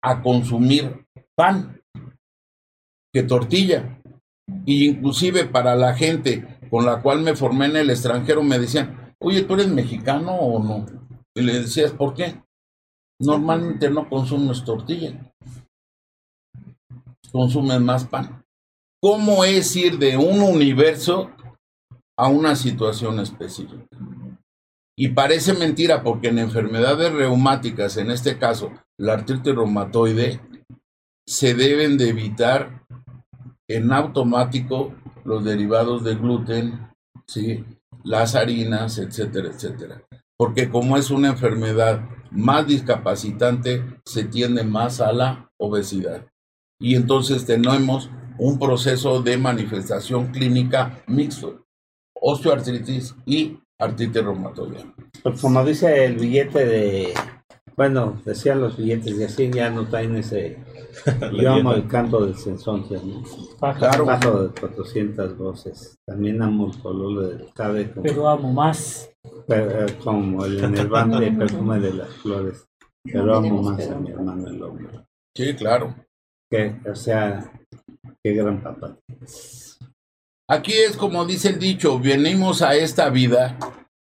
a 0.03 0.23
consumir 0.23 1.05
pan 1.37 1.81
que 3.13 3.23
tortilla. 3.23 4.01
Y 4.65 4.89
inclusive 4.89 5.45
para 5.45 5.75
la 5.75 5.95
gente 5.95 6.59
con 6.71 6.85
la 6.87 7.03
cual 7.03 7.21
me 7.21 7.35
formé 7.35 7.67
en 7.67 7.77
el 7.77 7.91
extranjero 7.91 8.43
me 8.43 8.59
decían, 8.59 9.15
oye, 9.19 9.43
¿tú 9.43 9.55
eres 9.55 9.69
mexicano 9.69 10.33
o 10.33 10.63
no? 10.63 10.87
Y 11.35 11.43
le 11.43 11.61
decías, 11.61 11.93
¿por 11.93 12.15
qué? 12.15 12.43
Normalmente 13.21 13.91
no 13.91 14.09
consumes 14.09 14.65
tortilla, 14.65 15.33
consumes 17.33 17.81
más 17.81 18.05
pan. 18.05 18.45
¿Cómo 19.01 19.45
es 19.45 19.75
ir 19.77 19.99
de 19.99 20.17
un 20.17 20.41
universo 20.41 21.31
a 22.17 22.29
una 22.29 22.55
situación 22.57 23.21
específica? 23.21 23.87
Y 24.97 25.09
parece 25.09 25.55
mentira 25.55 26.03
porque 26.03 26.29
en 26.29 26.39
enfermedades 26.39 27.13
reumáticas, 27.13 27.97
en 27.97 28.11
este 28.11 28.39
caso 28.39 28.73
la 28.99 29.15
artritis 29.15 29.55
reumatoide, 29.55 30.41
se 31.27 31.55
deben 31.55 31.99
de 31.99 32.09
evitar 32.09 32.85
en 33.69 33.93
automático 33.93 34.95
los 35.25 35.45
derivados 35.45 36.03
de 36.03 36.15
gluten, 36.17 36.91
¿sí? 37.27 37.65
las 38.03 38.35
harinas, 38.35 38.99
etcétera, 38.99 39.49
etcétera. 39.49 40.03
Porque 40.37 40.71
como 40.71 40.97
es 40.97 41.11
una 41.11 41.29
enfermedad 41.29 42.09
más 42.31 42.67
discapacitante, 42.67 43.83
se 44.05 44.25
tiende 44.25 44.65
más 44.65 45.01
a 45.01 45.13
la 45.13 45.51
obesidad. 45.59 46.27
Y 46.81 46.95
entonces 46.95 47.45
tenemos 47.45 48.11
un 48.39 48.59
proceso 48.59 49.21
de 49.21 49.37
manifestación 49.37 50.29
clínica 50.29 51.03
mixto, 51.07 51.67
osteoartritis 52.15 53.15
y 53.27 53.59
artritis 53.79 54.23
reumatoide. 54.23 54.85
Pues 55.23 55.41
como 55.41 55.65
dice 55.65 56.05
el 56.05 56.17
billete 56.17 56.65
de, 56.65 57.15
bueno, 57.79 58.21
decían 58.25 58.61
los 58.61 58.77
billetes 58.77 59.17
de 59.17 59.27
así, 59.27 59.51
ya 59.53 59.71
no 59.71 59.87
traen 59.87 60.17
ese, 60.17 60.59
yo 61.41 61.53
amo 61.53 61.75
el 61.75 61.87
canto 61.87 62.27
del 62.27 62.37
Sensonte, 62.37 62.97
¿no? 62.97 63.23
Pájaro. 63.61 64.49
de 64.49 64.61
400 64.61 65.39
voces. 65.39 65.97
También 66.05 66.43
amo 66.43 66.73
el 66.73 66.83
color 66.83 67.29
del 67.29 67.93
Pero 68.03 68.29
amo 68.29 68.53
más. 68.53 69.09
Eh, 69.47 69.87
como 70.03 70.45
el, 70.45 70.59
en 70.59 70.77
el 70.77 70.89
de 70.89 71.33
perfume 71.39 71.79
de 71.79 71.95
las 71.95 72.09
flores. 72.15 72.67
Pero 73.05 73.37
amo 73.37 73.63
más 73.63 73.89
a 73.89 73.95
mi 73.95 74.11
hermano 74.11 74.49
el 74.49 74.61
hombre. 74.61 74.89
Sí, 75.37 75.55
claro. 75.55 75.95
Que, 76.51 76.81
o 76.85 76.97
sea, 76.97 77.49
qué 78.25 78.33
gran 78.33 78.61
papá. 78.61 78.99
Aquí 80.49 80.73
es 80.73 80.97
como 80.97 81.25
dice 81.25 81.51
el 81.51 81.61
dicho, 81.61 82.01
venimos 82.01 82.61
a 82.61 82.75
esta 82.75 83.09
vida 83.09 83.57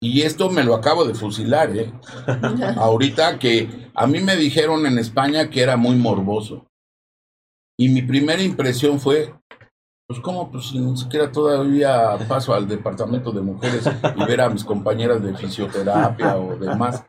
y 0.04 0.20
esto 0.20 0.50
me 0.50 0.64
lo 0.64 0.74
acabo 0.74 1.06
de 1.06 1.14
fusilar, 1.14 1.74
¿eh? 1.74 1.90
Ahorita 2.76 3.38
que 3.38 3.90
a 3.94 4.06
mí 4.06 4.20
me 4.20 4.36
dijeron 4.36 4.84
en 4.84 4.98
España 4.98 5.48
que 5.48 5.62
era 5.62 5.78
muy 5.78 5.96
morboso. 5.96 6.66
Y 7.78 7.88
mi 7.88 8.02
primera 8.02 8.42
impresión 8.42 9.00
fue, 9.00 9.34
pues 10.06 10.20
cómo, 10.20 10.52
pues 10.52 10.74
ni 10.74 10.94
siquiera 10.98 11.32
todavía 11.32 12.18
paso 12.28 12.52
al 12.52 12.68
departamento 12.68 13.32
de 13.32 13.40
mujeres 13.40 13.88
y 14.14 14.24
ver 14.26 14.42
a 14.42 14.50
mis 14.50 14.62
compañeras 14.62 15.22
de 15.22 15.34
fisioterapia 15.38 16.36
o 16.36 16.54
demás. 16.58 17.06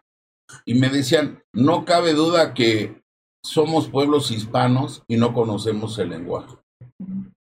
Y 0.64 0.76
me 0.76 0.88
decían, 0.88 1.44
no 1.54 1.84
cabe 1.84 2.14
duda 2.14 2.54
que 2.54 3.04
somos 3.44 3.90
pueblos 3.90 4.32
hispanos 4.32 5.04
y 5.10 5.18
no 5.18 5.34
conocemos 5.34 6.00
el 6.00 6.12
lenguaje. 6.12 6.56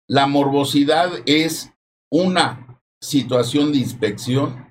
La 0.08 0.26
morbosidad 0.26 1.10
es 1.26 1.70
una 2.10 2.80
situación 3.02 3.72
de 3.72 3.78
inspección 3.78 4.64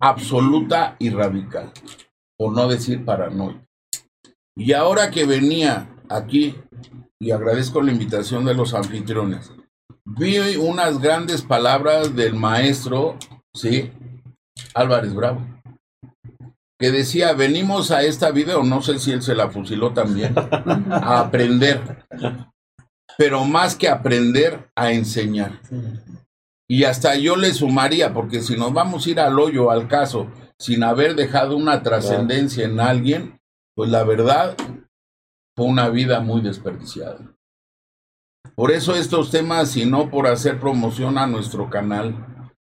absoluta 0.00 0.96
y 0.98 1.10
radical, 1.10 1.72
por 2.38 2.52
no 2.52 2.66
decir 2.68 3.04
paranoia. 3.04 3.64
Y 4.56 4.72
ahora 4.72 5.10
que 5.10 5.26
venía 5.26 5.94
aquí, 6.08 6.56
y 7.20 7.30
agradezco 7.30 7.82
la 7.82 7.92
invitación 7.92 8.44
de 8.44 8.54
los 8.54 8.74
anfitriones, 8.74 9.52
vi 10.04 10.56
unas 10.56 11.00
grandes 11.00 11.42
palabras 11.42 12.16
del 12.16 12.34
maestro, 12.34 13.16
¿sí? 13.54 13.92
Álvarez 14.74 15.14
Bravo, 15.14 15.46
que 16.78 16.90
decía, 16.90 17.34
venimos 17.34 17.90
a 17.90 18.02
esta 18.02 18.30
vida, 18.30 18.56
o 18.56 18.64
no 18.64 18.80
sé 18.80 18.98
si 18.98 19.12
él 19.12 19.22
se 19.22 19.34
la 19.34 19.50
fusiló 19.50 19.92
también, 19.92 20.34
a 20.36 21.20
aprender, 21.20 22.06
pero 23.18 23.44
más 23.44 23.76
que 23.76 23.88
aprender, 23.88 24.70
a 24.74 24.92
enseñar. 24.92 25.60
Y 26.70 26.84
hasta 26.84 27.16
yo 27.16 27.34
le 27.34 27.52
sumaría, 27.52 28.14
porque 28.14 28.42
si 28.42 28.56
nos 28.56 28.72
vamos 28.72 29.04
a 29.04 29.10
ir 29.10 29.18
al 29.18 29.40
hoyo, 29.40 29.72
al 29.72 29.88
caso, 29.88 30.28
sin 30.56 30.84
haber 30.84 31.16
dejado 31.16 31.56
una 31.56 31.82
trascendencia 31.82 32.64
en 32.64 32.78
alguien, 32.78 33.40
pues 33.74 33.90
la 33.90 34.04
verdad 34.04 34.56
fue 35.56 35.66
una 35.66 35.88
vida 35.88 36.20
muy 36.20 36.42
desperdiciada. 36.42 37.34
Por 38.54 38.70
eso 38.70 38.94
estos 38.94 39.32
temas, 39.32 39.76
y 39.76 39.84
no 39.84 40.10
por 40.10 40.28
hacer 40.28 40.60
promoción 40.60 41.18
a 41.18 41.26
nuestro 41.26 41.68
canal, 41.68 42.54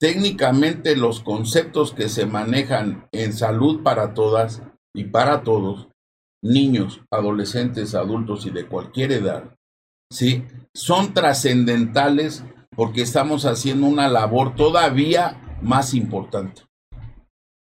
técnicamente 0.00 0.96
los 0.96 1.20
conceptos 1.20 1.92
que 1.92 2.08
se 2.08 2.26
manejan 2.26 3.06
en 3.12 3.32
salud 3.32 3.84
para 3.84 4.12
todas 4.12 4.60
y 4.92 5.04
para 5.04 5.44
todos, 5.44 5.86
niños, 6.42 7.00
adolescentes, 7.12 7.94
adultos 7.94 8.44
y 8.44 8.50
de 8.50 8.66
cualquier 8.66 9.12
edad, 9.12 9.56
sí, 10.10 10.44
son 10.74 11.14
trascendentales 11.14 12.42
porque 12.76 13.02
estamos 13.02 13.46
haciendo 13.46 13.86
una 13.86 14.08
labor 14.08 14.54
todavía 14.54 15.58
más 15.62 15.94
importante. 15.94 16.62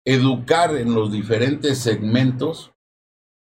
Educar 0.05 0.75
en 0.75 0.93
los 0.93 1.11
diferentes 1.11 1.79
segmentos 1.79 2.71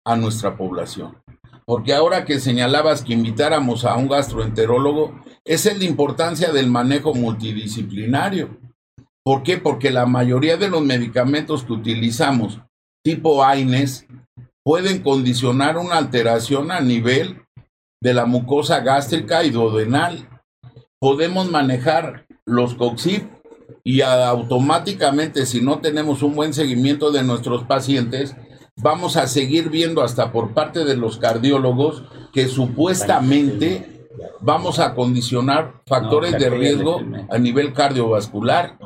a 0.05 0.15
nuestra 0.15 0.57
población. 0.57 1.21
Porque 1.65 1.93
ahora 1.93 2.25
que 2.25 2.39
señalabas 2.39 3.03
que 3.03 3.13
invitáramos 3.13 3.85
a 3.85 3.95
un 3.95 4.07
gastroenterólogo, 4.07 5.21
esa 5.45 5.71
es 5.71 5.77
la 5.77 5.85
importancia 5.85 6.51
del 6.51 6.69
manejo 6.69 7.13
multidisciplinario. 7.13 8.57
¿Por 9.23 9.43
qué? 9.43 9.57
Porque 9.57 9.91
la 9.91 10.05
mayoría 10.05 10.57
de 10.57 10.69
los 10.69 10.81
medicamentos 10.81 11.63
que 11.63 11.73
utilizamos, 11.73 12.59
tipo 13.03 13.43
AINES, 13.43 14.07
pueden 14.63 15.03
condicionar 15.03 15.77
una 15.77 15.97
alteración 15.97 16.71
a 16.71 16.81
nivel 16.81 17.43
de 18.01 18.13
la 18.13 18.25
mucosa 18.25 18.79
gástrica 18.79 19.43
y 19.43 19.51
duodenal 19.51 20.27
podemos 21.01 21.49
manejar 21.49 22.27
los 22.45 22.75
COXIP 22.75 23.23
y 23.83 24.01
automáticamente 24.01 25.47
si 25.47 25.59
no 25.59 25.79
tenemos 25.79 26.21
un 26.21 26.35
buen 26.35 26.53
seguimiento 26.53 27.11
de 27.11 27.23
nuestros 27.23 27.63
pacientes, 27.63 28.35
vamos 28.77 29.17
a 29.17 29.25
seguir 29.25 29.71
viendo 29.71 30.03
hasta 30.03 30.31
por 30.31 30.53
parte 30.53 30.85
de 30.85 30.95
los 30.95 31.17
cardiólogos 31.17 32.03
que 32.31 32.47
supuestamente 32.47 34.07
vamos 34.41 34.77
a 34.77 34.93
condicionar 34.93 35.81
factores 35.87 36.33
de 36.33 36.51
riesgo 36.51 37.01
a 37.31 37.37
nivel 37.39 37.73
cardiovascular. 37.73 38.77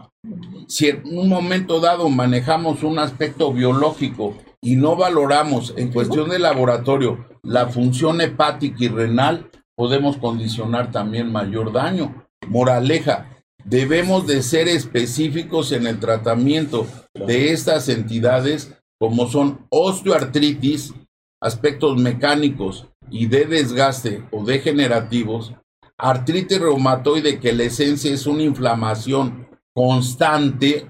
Si 0.70 0.88
en 0.88 1.04
un 1.06 1.28
momento 1.28 1.82
dado 1.82 2.08
manejamos 2.08 2.84
un 2.84 2.98
aspecto 2.98 3.52
biológico 3.52 4.38
y 4.62 4.78
no 4.78 4.96
valoramos 4.96 5.74
en 5.76 5.92
cuestión 5.92 6.30
de 6.30 6.40
laboratorio 6.40 7.26
la 7.44 7.68
función 7.68 8.22
hepática 8.22 8.78
y 8.80 8.88
renal, 8.88 9.50
podemos 9.76 10.18
condicionar 10.18 10.92
también 10.92 11.32
mayor 11.32 11.72
daño. 11.72 12.26
Moraleja, 12.48 13.30
debemos 13.64 14.28
de 14.28 14.42
ser 14.44 14.68
específicos 14.68 15.72
en 15.72 15.88
el 15.88 16.00
tratamiento 16.00 16.88
de 17.14 17.52
estas 17.52 17.90
entidades 17.90 18.76
como 19.00 19.28
son 19.28 19.66
osteoartritis, 19.70 20.94
aspectos 21.42 21.98
mecánicos 21.98 22.88
y 23.10 23.28
de 23.28 23.46
desgaste 23.46 24.24
o 24.32 24.44
degenerativos, 24.44 25.54
artritis 25.98 26.60
reumatoide 26.60 27.40
que 27.40 27.54
la 27.54 27.64
esencia 27.64 28.12
es 28.14 28.26
una 28.26 28.44
inflamación 28.44 29.48
constante, 29.74 30.90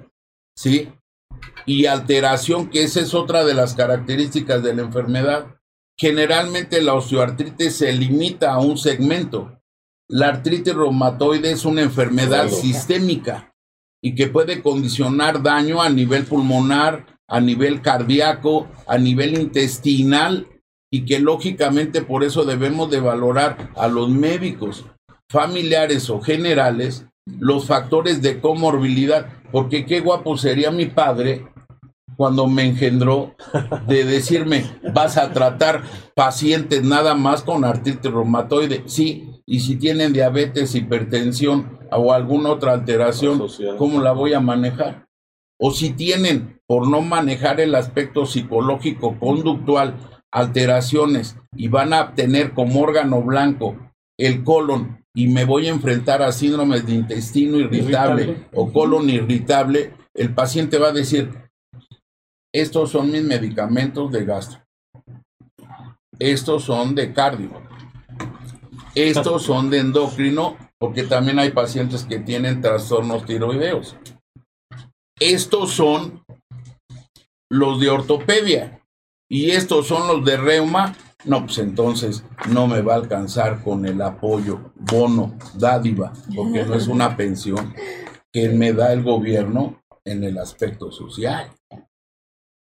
¿sí? 0.55 0.91
Y 1.65 1.87
alteración, 1.87 2.69
que 2.69 2.83
esa 2.83 3.01
es 3.01 3.13
otra 3.13 3.43
de 3.43 3.53
las 3.53 3.73
características 3.73 4.61
de 4.63 4.75
la 4.75 4.83
enfermedad, 4.83 5.54
Generalmente 5.97 6.81
la 6.81 6.93
osteoartritis 6.93 7.77
se 7.77 7.93
limita 7.93 8.53
a 8.53 8.59
un 8.59 8.77
segmento. 8.77 9.59
La 10.09 10.27
artritis 10.27 10.75
reumatoide 10.75 11.51
es 11.51 11.65
una 11.65 11.81
enfermedad 11.81 12.49
sistémica 12.49 13.53
y 14.03 14.13
que 14.13 14.27
puede 14.27 14.61
condicionar 14.61 15.41
daño 15.41 15.81
a 15.81 15.89
nivel 15.89 16.25
pulmonar, 16.25 17.05
a 17.27 17.39
nivel 17.39 17.81
cardíaco, 17.81 18.67
a 18.87 18.97
nivel 18.97 19.39
intestinal 19.39 20.47
y 20.91 21.05
que 21.05 21.19
lógicamente 21.19 22.01
por 22.01 22.23
eso 22.23 22.43
debemos 22.43 22.91
de 22.91 22.99
valorar 22.99 23.71
a 23.75 23.87
los 23.87 24.09
médicos 24.09 24.85
familiares 25.29 26.09
o 26.09 26.21
generales 26.21 27.05
los 27.25 27.65
factores 27.65 28.21
de 28.21 28.39
comorbilidad, 28.39 29.27
porque 29.51 29.85
qué 29.85 29.99
guapo 29.99 30.37
sería 30.37 30.69
mi 30.69 30.85
padre 30.85 31.47
cuando 32.15 32.47
me 32.47 32.63
engendró 32.63 33.35
de 33.87 34.05
decirme, 34.05 34.65
vas 34.93 35.17
a 35.17 35.31
tratar 35.31 35.83
pacientes 36.15 36.83
nada 36.83 37.15
más 37.15 37.43
con 37.43 37.65
artritis 37.65 38.11
reumatoide. 38.11 38.83
Sí, 38.85 39.41
y 39.45 39.59
si 39.59 39.75
tienen 39.75 40.13
diabetes, 40.13 40.75
hipertensión 40.75 41.79
o 41.91 42.13
alguna 42.13 42.51
otra 42.51 42.73
alteración, 42.73 43.41
¿cómo 43.77 44.01
la 44.01 44.11
voy 44.11 44.33
a 44.33 44.39
manejar? 44.39 45.07
O 45.59 45.71
si 45.71 45.91
tienen, 45.91 46.59
por 46.67 46.87
no 46.89 47.01
manejar 47.01 47.59
el 47.59 47.75
aspecto 47.75 48.25
psicológico, 48.25 49.17
conductual, 49.19 49.95
alteraciones 50.31 51.37
y 51.55 51.69
van 51.69 51.93
a 51.93 52.13
tener 52.13 52.53
como 52.53 52.81
órgano 52.81 53.21
blanco 53.21 53.77
el 54.17 54.43
colon 54.43 55.05
y 55.13 55.27
me 55.27 55.45
voy 55.45 55.67
a 55.67 55.71
enfrentar 55.71 56.21
a 56.21 56.33
síndromes 56.33 56.85
de 56.85 56.93
intestino 56.93 57.57
irritable. 57.57 58.47
o 58.53 58.71
colon 58.73 59.09
irritable, 59.09 59.93
el 60.13 60.33
paciente 60.33 60.77
va 60.77 60.89
a 60.89 60.93
decir, 60.93 61.44
estos 62.55 62.91
son 62.91 63.11
mis 63.11 63.21
medicamentos 63.21 64.09
de 64.13 64.23
gastro. 64.23 64.61
Estos 66.17 66.63
son 66.63 66.95
de 66.95 67.11
cardio. 67.11 67.51
Estos 68.95 69.43
son 69.49 69.69
de 69.69 69.79
endocrino, 69.79 70.55
porque 70.79 71.03
también 71.03 71.37
hay 71.37 71.51
pacientes 71.51 72.05
que 72.05 72.19
tienen 72.19 72.61
trastornos 72.61 73.25
tiroideos. 73.25 73.97
Estos 75.19 75.71
son 75.71 76.23
los 77.51 77.81
de 77.81 77.89
ortopedia. 77.89 78.81
Y 79.29 79.51
estos 79.51 79.87
son 79.87 80.07
los 80.07 80.23
de 80.23 80.37
reuma. 80.37 80.95
No, 81.25 81.45
pues 81.45 81.57
entonces 81.57 82.23
no 82.49 82.67
me 82.67 82.81
va 82.81 82.93
a 82.93 82.97
alcanzar 82.97 83.61
con 83.63 83.85
el 83.85 84.01
apoyo, 84.01 84.71
bono, 84.75 85.37
dádiva, 85.55 86.13
porque 86.33 86.63
no 86.63 86.75
es 86.75 86.87
una 86.87 87.17
pensión 87.17 87.73
que 88.31 88.47
me 88.47 88.71
da 88.71 88.93
el 88.93 89.03
gobierno 89.03 89.81
en 90.05 90.23
el 90.23 90.37
aspecto 90.37 90.89
social. 90.91 91.51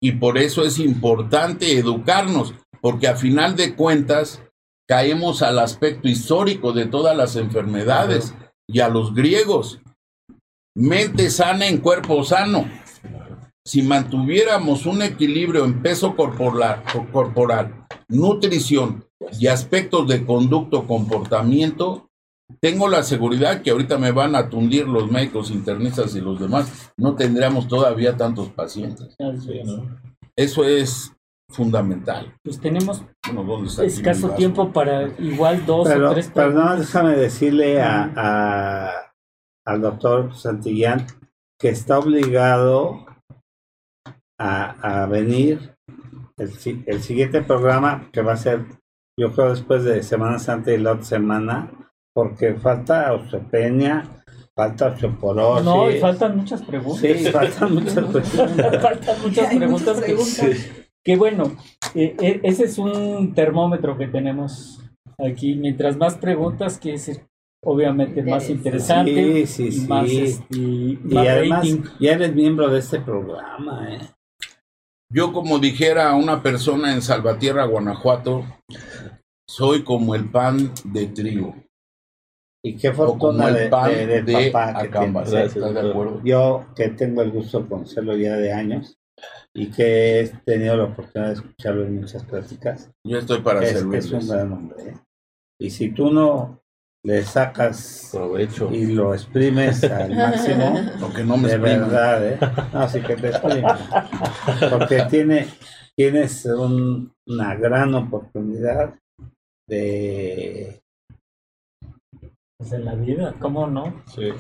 Y 0.07 0.13
por 0.13 0.39
eso 0.39 0.63
es 0.63 0.79
importante 0.79 1.77
educarnos, 1.77 2.55
porque 2.81 3.09
a 3.09 3.17
final 3.17 3.57
de 3.57 3.75
cuentas 3.75 4.41
caemos 4.87 5.43
al 5.43 5.59
aspecto 5.59 6.07
histórico 6.07 6.73
de 6.73 6.87
todas 6.87 7.17
las 7.17 7.35
enfermedades 7.35 8.33
y 8.69 8.79
a 8.79 8.89
los 8.89 9.17
griegos. 9.17 9.81
Mente 10.77 11.29
sana 11.29 11.67
en 11.67 11.79
cuerpo 11.79 12.23
sano. 12.23 12.71
Si 13.65 13.83
mantuviéramos 13.83 14.87
un 14.87 15.03
equilibrio 15.03 15.65
en 15.65 15.83
peso 15.83 16.15
corporal, 16.15 16.85
corporal 17.11 17.85
nutrición 18.07 19.05
y 19.41 19.49
aspectos 19.49 20.07
de 20.07 20.25
conducto, 20.25 20.87
comportamiento, 20.87 22.09
tengo 22.61 22.89
la 22.89 23.03
seguridad 23.03 23.63
que 23.63 23.71
ahorita 23.71 23.99
me 23.99 24.13
van 24.13 24.35
a 24.37 24.49
tundir 24.49 24.87
los 24.89 25.11
médicos 25.11 25.51
internistas 25.51 26.15
y 26.15 26.21
los 26.21 26.39
demás. 26.41 26.93
No 26.97 27.15
tendríamos 27.17 27.69
todavía 27.69 28.17
tantos 28.17 28.51
pacientes. 28.51 29.17
Eso 30.37 30.65
es 30.65 31.13
fundamental. 31.51 32.35
Pues 32.45 32.61
tenemos 32.61 33.05
Bueno, 33.27 33.45
¿dónde 33.45 33.69
está 33.69 33.83
aquí 33.83 33.91
mi 33.93 33.97
escaso 33.99 34.31
tiempo 34.31 34.73
para 34.73 35.09
igual 35.19 35.65
dos 35.65 35.89
Pero, 35.89 36.11
o 36.11 36.15
tres 36.15 36.29
preguntas. 36.29 36.79
déjame 36.81 37.17
decirle 37.17 37.81
a, 37.83 38.13
a- 38.17 39.13
al 39.67 39.81
doctor 39.81 40.35
Santillán 40.35 41.07
que 41.61 41.69
está 41.71 41.99
obligado 41.99 43.07
a, 44.39 45.03
a 45.03 45.07
venir 45.07 45.75
el 46.39 47.01
siguiente 47.03 47.43
programa 47.43 48.11
que 48.13 48.21
va 48.23 48.35
a 48.35 48.37
ser, 48.37 48.67
yo 49.19 49.33
creo, 49.33 49.51
después 49.51 49.85
de 49.85 50.03
Semana 50.03 50.39
Santa 50.39 50.73
y 50.73 50.79
la 50.79 50.93
otra 50.93 51.05
semana, 51.05 51.71
porque 52.17 52.55
falta 52.55 53.13
osteopenia, 53.13 54.09
falta 54.57 54.87
osteoporosis. 54.87 55.65
No, 55.67 55.91
y 55.91 55.99
faltan 55.99 56.35
muchas 56.39 56.63
preguntas. 56.63 57.01
Sí, 57.03 57.25
faltan 57.31 57.75
muchas 57.75 58.05
cuestiones. 58.07 58.57
faltan 58.83 59.21
muchas 59.23 59.49
preguntas. 59.55 59.69
muchas 59.71 60.01
que- 60.01 60.05
preguntas. 60.07 60.71
Que 61.05 61.17
bueno, 61.17 61.57
eh, 61.95 62.17
eh, 62.19 62.41
ese 62.43 62.65
es 62.65 62.79
un 62.79 63.35
termómetro 63.35 63.99
que 63.99 64.07
tenemos 64.07 64.81
aquí. 65.19 65.57
Mientras 65.57 65.99
más 65.99 66.15
preguntas, 66.17 66.79
que 66.79 66.95
es 66.95 67.21
obviamente 67.63 68.23
más 68.23 68.49
interesante. 68.49 69.47
Sí, 69.47 69.71
sí, 69.71 69.85
y 69.85 69.87
más, 69.87 70.09
sí. 70.09 70.23
este, 70.23 70.57
Y 70.57 70.99
más 71.03 71.29
además, 71.29 71.59
rating. 71.59 71.83
ya 72.01 72.13
eres 72.13 72.35
miembro 72.35 72.71
de 72.71 72.79
este 72.79 72.99
programa, 73.01 73.93
¿eh? 73.93 74.01
Yo, 75.13 75.35
como 75.35 75.59
dijera 75.59 76.15
una 76.15 76.43
persona 76.43 76.95
en 76.95 77.03
Salvatierra, 77.03 77.67
Guanajuato, 77.67 78.47
soy 79.47 79.85
como 79.85 80.15
el 80.15 80.31
pan 80.31 80.73
de 80.83 81.07
trigo. 81.09 81.55
Y 82.67 82.75
qué 82.77 82.93
fortuna 82.93 83.49
el 83.49 83.55
de, 83.55 83.69
pan 83.69 83.91
de- 83.91 84.07
del 84.07 84.25
de 84.27 84.51
papá 84.51 84.81
que 84.81 84.89
Acamba. 84.89 85.23
tienes, 85.25 85.55
¿eh? 85.55 85.59
¿Estás 85.59 85.75
de 85.75 85.89
acuerdo? 85.91 86.21
Yo 86.25 86.67
que 86.75 86.89
tengo 86.89 87.23
el 87.23 87.31
gusto 87.31 87.61
de 87.61 87.69
conocerlo 87.69 88.17
ya 88.17 88.37
de 88.37 88.53
años 88.53 88.97
y 89.55 89.71
que 89.71 90.21
he 90.21 90.29
tenido 90.45 90.77
la 90.77 90.85
oportunidad 90.85 91.29
de 91.29 91.35
escucharlo 91.35 91.85
en 91.85 92.01
muchas 92.01 92.25
pláticas, 92.25 92.91
Yo 93.05 93.19
estoy 93.19 93.41
para 93.41 93.63
es, 93.63 93.71
es 93.73 93.79
servirles. 93.79 94.13
un 94.13 94.29
gran 94.29 94.53
hombre. 94.53 94.83
¿eh? 94.85 94.95
Y 95.61 95.71
si 95.71 95.91
tú 95.91 96.11
no 96.13 96.61
le 97.05 97.23
sacas 97.23 98.09
Provecho. 98.13 98.69
y 98.73 98.87
lo 98.87 99.15
exprimes 99.15 99.85
al 99.85 100.15
máximo, 100.17 100.75
Lo 101.01 101.13
que 101.15 101.23
no 101.23 101.37
me 101.37 101.49
de 101.49 101.59
verdad, 101.59 102.27
¿eh? 102.29 102.39
No, 102.73 102.89
sí 102.89 103.01
que 103.01 103.15
te 103.17 103.29
exprime. 103.29 103.69
Porque 104.71 105.03
tiene, 105.09 105.47
tienes 105.97 106.45
un- 106.47 107.13
una 107.29 107.55
gran 107.55 107.95
oportunidad 107.95 108.95
de 109.69 110.81
Pues 112.59 112.73
en 112.73 112.85
la 112.85 112.95
vida, 112.95 113.35
¿cómo 113.39 113.67
no? 113.67 114.03
Sí. 114.15 114.33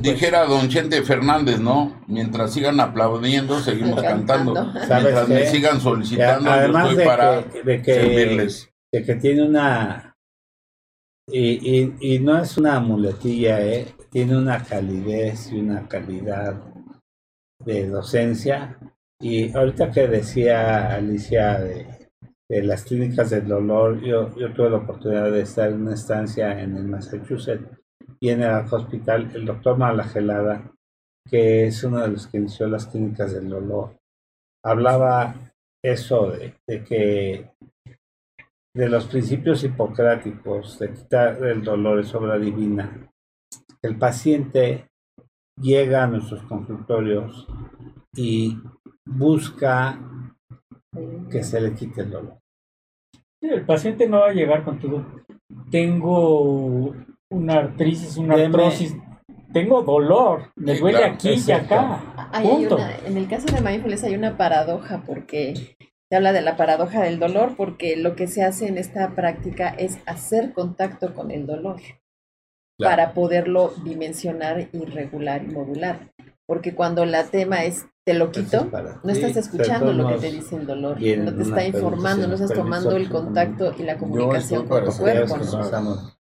Dijera 0.00 0.44
don 0.46 0.68
Chente 0.68 1.02
Fernández, 1.02 1.60
¿no? 1.60 2.02
Mientras 2.06 2.52
sigan 2.52 2.78
aplaudiendo, 2.80 3.60
seguimos 3.60 4.02
cantando. 4.02 4.54
Cantando. 4.54 4.86
¿Sabes 4.86 5.04
Mientras 5.04 5.28
me 5.28 5.46
sigan 5.46 5.80
solicitando, 5.80 6.46
yo 6.46 6.52
además 6.52 6.84
estoy 6.84 6.96
de 6.96 7.04
para 7.04 7.42
que, 7.44 7.62
de 7.62 7.82
que 7.82 7.94
servirles. 7.94 8.70
de 8.92 9.04
que 9.04 9.14
tiene 9.16 9.42
una 9.42 10.08
y, 11.30 11.78
y, 11.78 11.94
y 12.00 12.18
no 12.20 12.38
es 12.38 12.56
una 12.56 12.80
muletilla, 12.80 13.60
¿eh? 13.60 13.86
tiene 14.10 14.36
una 14.36 14.64
calidez 14.64 15.52
y 15.52 15.60
una 15.60 15.86
calidad 15.86 16.62
de 17.64 17.86
docencia. 17.86 18.78
Y 19.20 19.54
ahorita 19.54 19.90
que 19.90 20.08
decía 20.08 20.94
Alicia 20.94 21.58
de, 21.58 21.86
de 22.48 22.62
las 22.62 22.84
clínicas 22.84 23.30
del 23.30 23.46
dolor, 23.46 24.00
yo, 24.00 24.34
yo 24.36 24.52
tuve 24.54 24.70
la 24.70 24.78
oportunidad 24.78 25.30
de 25.30 25.42
estar 25.42 25.70
en 25.70 25.82
una 25.82 25.94
estancia 25.94 26.60
en 26.60 26.76
el 26.76 26.84
Massachusetts 26.84 27.78
y 28.20 28.30
en 28.30 28.42
el 28.42 28.64
hospital, 28.70 29.30
el 29.34 29.44
doctor 29.44 29.76
Malagelada, 29.76 30.72
que 31.28 31.66
es 31.66 31.84
uno 31.84 32.00
de 32.00 32.08
los 32.08 32.26
que 32.26 32.38
inició 32.38 32.66
las 32.66 32.86
clínicas 32.86 33.34
del 33.34 33.50
dolor, 33.50 33.98
hablaba 34.64 35.34
eso 35.84 36.30
de, 36.30 36.54
de 36.66 36.84
que 36.84 37.50
de 38.74 38.88
los 38.88 39.06
principios 39.06 39.64
hipocráticos 39.64 40.78
de 40.78 40.92
quitar 40.92 41.42
el 41.44 41.62
dolor 41.62 42.00
es 42.00 42.14
obra 42.14 42.38
divina. 42.38 43.10
El 43.82 43.98
paciente 43.98 44.88
llega 45.60 46.04
a 46.04 46.06
nuestros 46.06 46.42
consultorios 46.42 47.46
y 48.14 48.58
busca 49.04 49.98
que 51.30 51.42
se 51.42 51.60
le 51.60 51.74
quite 51.74 52.02
el 52.02 52.10
dolor. 52.10 52.38
El 53.40 53.64
paciente 53.64 54.08
no 54.08 54.20
va 54.20 54.28
a 54.30 54.32
llegar 54.32 54.64
contigo. 54.64 55.04
Tengo 55.70 56.94
una 57.30 57.54
artritis, 57.54 58.16
una 58.16 58.36
Deme- 58.36 58.46
artrosis. 58.46 58.96
Tengo 59.52 59.82
dolor. 59.82 60.52
Me 60.56 60.74
Sí, 60.74 60.80
duele 60.80 60.98
claro, 60.98 61.14
aquí 61.14 61.34
y 61.46 61.52
acá. 61.52 62.30
Hay 62.32 62.46
Punto. 62.46 62.76
una- 62.76 62.96
en 63.06 63.16
el 63.16 63.28
caso 63.28 63.46
de 63.54 63.60
mindfulness 63.62 64.04
hay 64.04 64.14
una 64.14 64.36
paradoja 64.36 65.02
porque 65.06 65.54
se 66.10 66.16
habla 66.16 66.32
de 66.32 66.42
la 66.42 66.56
paradoja 66.56 67.02
del 67.02 67.18
dolor 67.18 67.54
porque 67.56 67.96
lo 67.96 68.14
que 68.16 68.26
se 68.26 68.42
hace 68.42 68.66
en 68.66 68.76
esta 68.78 69.14
práctica 69.14 69.68
es 69.70 69.98
hacer 70.06 70.52
contacto 70.52 71.14
con 71.14 71.30
el 71.30 71.46
dolor 71.46 71.80
Claro. 72.78 72.96
para 72.96 73.12
poderlo 73.14 73.72
dimensionar 73.84 74.68
y 74.72 74.84
regular 74.84 75.42
y 75.44 75.48
modular. 75.48 76.10
Porque 76.46 76.74
cuando 76.74 77.04
la 77.04 77.24
tema 77.24 77.64
es 77.64 77.86
te 78.08 78.14
lo 78.14 78.30
quito, 78.32 78.64
no 79.04 79.10
estás 79.12 79.36
escuchando 79.36 79.92
lo 79.92 80.08
que 80.08 80.14
te 80.20 80.32
dice 80.32 80.56
el 80.56 80.66
dolor, 80.66 80.96
no 81.24 81.34
te 81.36 81.42
está 81.42 81.56
informando, 81.84 82.26
no 82.28 82.34
estás 82.34 82.50
tomando 82.64 82.90
el 82.96 83.02
contacto 83.24 83.74
y 83.78 83.82
la 83.82 83.98
comunicación 83.98 84.60
con 84.68 84.78
tu 84.84 84.90
cuerpo. 85.02 85.34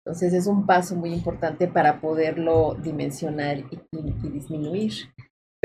Entonces 0.07 0.33
es 0.33 0.47
un 0.47 0.67
paso 0.67 0.95
muy 0.97 1.13
importante 1.13 1.67
para 1.69 2.01
poderlo 2.01 2.77
dimensionar 2.83 3.59
y, 3.59 3.65
y- 3.93 4.15
y 4.23 4.29
disminuir. 4.31 4.93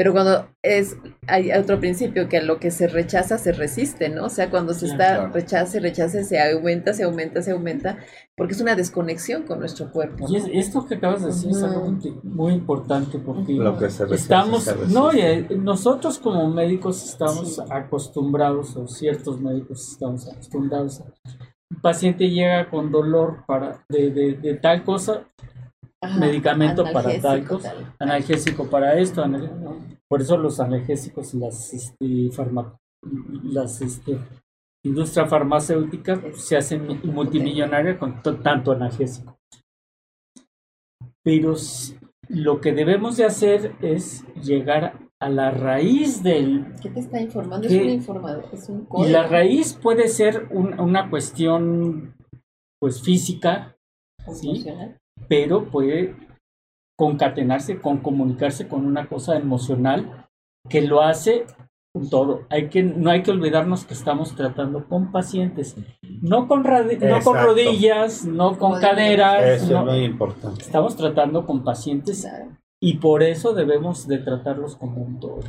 Pero 0.01 0.13
cuando 0.13 0.47
es, 0.63 0.97
hay 1.27 1.51
otro 1.51 1.79
principio 1.79 2.27
que 2.27 2.37
a 2.37 2.41
lo 2.41 2.59
que 2.59 2.71
se 2.71 2.87
rechaza 2.87 3.37
se 3.37 3.51
resiste, 3.51 4.09
¿no? 4.09 4.25
O 4.25 4.29
sea, 4.29 4.49
cuando 4.49 4.73
se 4.73 4.87
Sí, 4.87 4.93
está 4.93 5.15
claro. 5.17 5.31
rechaza, 5.31 5.77
rechaza, 5.79 6.23
se 6.23 6.41
aumenta, 6.41 6.91
se 6.95 7.03
aumenta, 7.03 7.43
se 7.43 7.51
aumenta, 7.51 7.99
porque 8.35 8.53
es 8.55 8.61
una 8.61 8.73
desconexión 8.73 9.43
con 9.43 9.59
nuestro 9.59 9.91
cuerpo. 9.91 10.25
Y 10.27 10.37
es- 10.37 10.49
esto 10.51 10.87
que 10.87 10.95
acabas 10.95 11.21
de 11.21 11.27
decir 11.27 11.51
es 11.51 11.61
algo 11.61 11.81
Ujú. 11.81 12.19
muy- 12.23 12.53
importante 12.53 13.19
porque 13.19 13.53
Lo 13.53 13.77
que 13.77 13.91
se 13.91 14.05
rechaza 14.05 14.23
estamos, 14.23 14.63
se 14.63 14.73
resiste. 14.73 14.91
no, 14.99 15.11
eh, 15.11 15.45
nosotros 15.55 16.17
como 16.17 16.49
médicos 16.49 17.03
estamos 17.07 17.57
Sí. 17.57 17.61
acostumbrados, 17.69 18.75
o 18.77 18.87
ciertos 18.87 19.39
médicos 19.39 19.87
estamos 19.91 20.27
acostumbrados. 20.27 21.01
a- 21.01 21.05
Un 21.69 21.79
paciente 21.79 22.27
llega 22.27 22.71
con 22.71 22.91
dolor 22.91 23.43
para 23.45 23.85
de, 23.87 24.09
de- 24.09 24.33
de 24.33 24.55
tal 24.55 24.83
cosa, 24.83 25.27
Ajá, 26.03 26.19
medicamento 26.19 26.83
para 26.83 27.03
tal 27.21 27.25
analgésico, 27.25 27.55
cosa, 27.57 27.73
tal. 27.73 27.95
analgésico 27.99 28.69
para 28.69 28.97
esto, 28.99 29.23
por 30.07 30.21
eso 30.21 30.37
los 30.37 30.59
analgésicos 30.59 31.33
y 31.35 31.39
las 31.39 31.73
este, 31.73 32.05
farma- 32.31 32.75
las 33.43 33.81
este, 33.81 34.17
industria 34.83 35.27
farmacéutica 35.27 36.19
pues, 36.19 36.41
se 36.43 36.57
hacen 36.57 36.87
mi- 36.87 36.95
multimillonaria 37.03 37.99
con 37.99 38.21
to- 38.23 38.37
tanto 38.37 38.71
analgésico. 38.71 39.37
Pero 41.23 41.53
lo 42.29 42.59
que 42.61 42.71
debemos 42.73 43.17
de 43.17 43.25
hacer 43.25 43.75
es 43.81 44.25
llegar 44.41 44.97
a 45.19 45.29
la 45.29 45.51
raíz 45.51 46.23
del 46.23 46.65
¿Qué 46.81 46.89
te 46.89 46.99
está 47.01 47.21
informando? 47.21 47.67
¿Qué? 47.67 47.75
Es 47.77 47.83
un 47.83 47.89
informador, 47.91 48.45
es 48.51 48.69
un 48.69 48.81
y 48.81 48.85
código. 48.85 49.09
la 49.11 49.27
raíz 49.27 49.73
puede 49.73 50.07
ser 50.07 50.47
un- 50.49 50.79
una 50.79 51.11
cuestión 51.11 52.15
pues 52.79 53.03
física, 53.03 53.77
¿sí? 54.33 54.65
Pero 55.27 55.65
puede 55.65 56.15
concatenarse 56.97 57.79
con 57.79 57.97
comunicarse 57.97 58.67
con 58.67 58.85
una 58.85 59.07
cosa 59.07 59.35
emocional 59.35 60.27
que 60.69 60.81
lo 60.81 61.01
hace 61.01 61.45
con 61.93 62.09
todo. 62.09 62.45
Hay 62.49 62.69
que, 62.69 62.83
no 62.83 63.09
hay 63.09 63.23
que 63.23 63.31
olvidarnos 63.31 63.85
que 63.85 63.93
estamos 63.93 64.35
tratando 64.35 64.87
con 64.87 65.11
pacientes, 65.11 65.75
no 66.21 66.47
con, 66.47 66.63
no 66.63 67.33
rodillas, 67.33 68.25
no 68.25 68.57
con 68.57 68.79
caderas, 68.79 69.63
Eso 69.63 69.73
no. 69.73 69.91
es 69.91 69.97
muy 69.97 70.05
importante. 70.05 70.61
estamos 70.61 70.95
tratando 70.95 71.45
con 71.45 71.63
pacientes 71.63 72.27
y 72.81 72.97
por 72.97 73.23
eso 73.23 73.53
debemos 73.53 74.07
de 74.07 74.19
tratarlos 74.19 74.75
como 74.75 75.01
un 75.01 75.19
todo. 75.19 75.41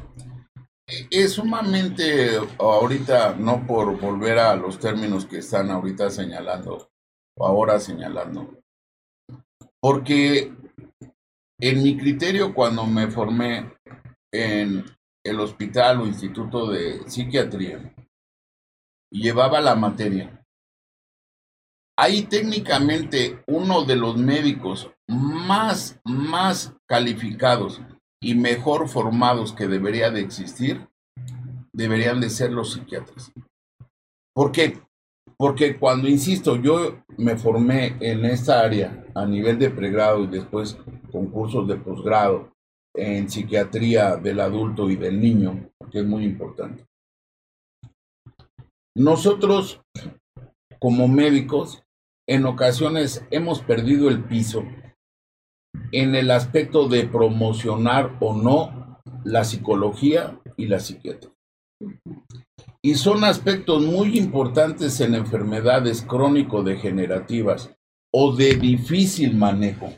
Es 1.10 1.32
sumamente, 1.32 2.38
ahorita, 2.58 3.36
no 3.38 3.66
por 3.66 3.98
volver 3.98 4.38
a 4.38 4.56
los 4.56 4.78
términos 4.78 5.24
que 5.24 5.38
están 5.38 5.70
ahorita 5.70 6.10
señalando, 6.10 6.90
o 7.38 7.46
ahora 7.46 7.78
señalando, 7.78 8.61
porque 9.82 10.54
en 11.60 11.82
mi 11.82 11.96
criterio 11.98 12.54
cuando 12.54 12.86
me 12.86 13.10
formé 13.10 13.74
en 14.32 14.84
el 15.24 15.40
hospital 15.40 16.00
o 16.00 16.06
instituto 16.06 16.70
de 16.70 17.08
psiquiatría, 17.10 17.92
llevaba 19.10 19.60
la 19.60 19.74
materia. 19.74 20.44
Ahí 21.98 22.22
técnicamente 22.22 23.42
uno 23.48 23.84
de 23.84 23.96
los 23.96 24.16
médicos 24.16 24.90
más, 25.08 26.00
más 26.04 26.74
calificados 26.86 27.82
y 28.20 28.34
mejor 28.34 28.88
formados 28.88 29.52
que 29.52 29.66
debería 29.66 30.10
de 30.10 30.20
existir, 30.20 30.88
deberían 31.72 32.20
de 32.20 32.30
ser 32.30 32.52
los 32.52 32.72
psiquiatras. 32.72 33.32
¿Por 34.32 34.52
qué? 34.52 34.80
Porque 35.42 35.76
cuando, 35.76 36.06
insisto, 36.06 36.54
yo 36.54 37.02
me 37.18 37.36
formé 37.36 37.96
en 37.98 38.24
esta 38.24 38.60
área 38.60 39.04
a 39.12 39.26
nivel 39.26 39.58
de 39.58 39.70
pregrado 39.70 40.22
y 40.22 40.28
después 40.28 40.78
con 41.10 41.32
cursos 41.32 41.66
de 41.66 41.74
posgrado 41.74 42.52
en 42.94 43.28
psiquiatría 43.28 44.14
del 44.18 44.38
adulto 44.38 44.88
y 44.88 44.94
del 44.94 45.20
niño, 45.20 45.68
que 45.90 45.98
es 45.98 46.06
muy 46.06 46.22
importante. 46.22 46.86
nosotros 48.96 49.82
como 50.78 51.08
médicos 51.08 51.82
en 52.28 52.46
ocasiones 52.46 53.26
hemos 53.32 53.62
perdido 53.62 54.08
el 54.08 54.22
piso 54.22 54.62
en 55.90 56.14
el 56.14 56.30
aspecto 56.30 56.86
de 56.88 57.08
promocionar 57.08 58.16
o 58.20 58.36
no 58.36 59.00
la 59.24 59.42
psicología 59.42 60.40
y 60.56 60.66
la 60.66 60.78
psiquiatría. 60.78 61.32
Y 62.84 62.96
son 62.96 63.22
aspectos 63.22 63.82
muy 63.82 64.18
importantes 64.18 65.00
en 65.00 65.14
enfermedades 65.14 66.02
crónico-degenerativas 66.02 67.70
o 68.12 68.34
de 68.34 68.54
difícil 68.56 69.36
manejo. 69.36 69.92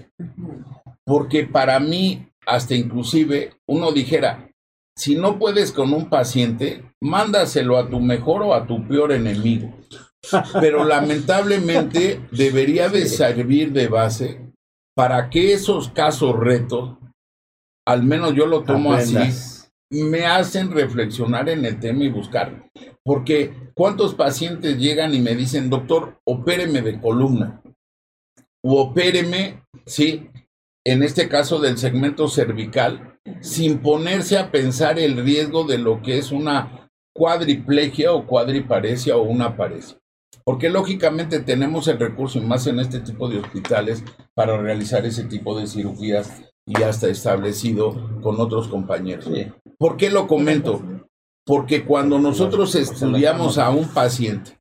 Porque 1.07 1.45
para 1.45 1.81
mí, 1.81 2.29
hasta 2.47 2.75
inclusive, 2.75 3.55
uno 3.67 3.91
dijera, 3.91 4.51
si 4.97 5.17
no 5.17 5.39
puedes 5.39 5.73
con 5.73 5.93
un 5.93 6.09
paciente, 6.09 6.85
mándaselo 7.03 7.79
a 7.79 7.89
tu 7.89 8.01
mejor 8.01 8.43
o 8.43 8.55
a 8.55 8.67
tu 8.67 8.87
peor 8.87 9.13
enemigo. 9.13 9.75
Pero 10.61 10.85
lamentablemente 10.85 12.21
debería 12.31 12.89
de 12.89 13.07
servir 13.07 13.73
de 13.73 13.89
base 13.89 14.53
para 14.95 15.29
que 15.31 15.53
esos 15.53 15.89
casos 15.89 16.39
retos, 16.39 16.97
al 17.87 18.05
menos 18.05 18.35
yo 18.35 18.47
lo 18.47 18.63
tomo 18.63 18.93
así, 18.93 19.17
me 19.91 20.27
hacen 20.27 20.73
reflexionar 20.73 21.49
en 21.49 21.65
el 21.65 21.79
tema 21.79 22.05
y 22.05 22.09
buscar. 22.09 22.71
Porque 23.05 23.53
¿cuántos 23.75 24.15
pacientes 24.15 24.79
llegan 24.79 25.15
y 25.15 25.21
me 25.21 25.35
dicen, 25.35 25.71
doctor, 25.71 26.21
opéreme 26.25 26.83
de 26.83 27.01
columna? 27.01 27.63
O 28.63 28.81
opéreme, 28.81 29.63
sí, 29.87 30.31
en 30.85 31.03
este 31.03 31.29
caso 31.29 31.61
del 31.61 31.79
segmento 31.79 32.29
cervical, 32.29 33.19
sin 33.41 33.79
ponerse 33.79 34.39
a 34.39 34.51
pensar 34.51 34.99
el 34.99 35.23
riesgo 35.23 35.65
de 35.65 35.79
lo 35.79 36.03
que 36.03 36.19
es 36.19 36.33
una 36.33 36.91
cuadriplegia 37.15 38.13
o 38.13 38.27
cuadriparesia 38.27 39.17
o 39.17 39.23
una 39.23 39.57
paresia. 39.57 39.99
Porque 40.45 40.69
lógicamente 40.69 41.41
tenemos 41.41 41.89
el 41.89 41.99
recurso, 41.99 42.39
y 42.39 42.43
más 42.43 42.67
en 42.67 42.81
este 42.81 43.01
tipo 43.01 43.29
de 43.29 43.39
hospitales, 43.39 44.05
para 44.35 44.61
realizar 44.61 45.07
ese 45.07 45.25
tipo 45.25 45.59
de 45.59 45.67
cirugías 45.67 46.43
y 46.67 46.83
hasta 46.83 47.09
establecido 47.09 48.21
con 48.23 48.41
otros 48.41 48.69
compañeros. 48.69 49.29
¿Por 49.79 49.97
qué 49.97 50.11
lo 50.11 50.27
comento? 50.27 50.83
Porque 51.45 51.85
cuando 51.85 52.19
nosotros 52.19 52.75
estudiamos 52.75 53.59
a 53.59 53.71
un 53.71 53.89
paciente 53.89 54.59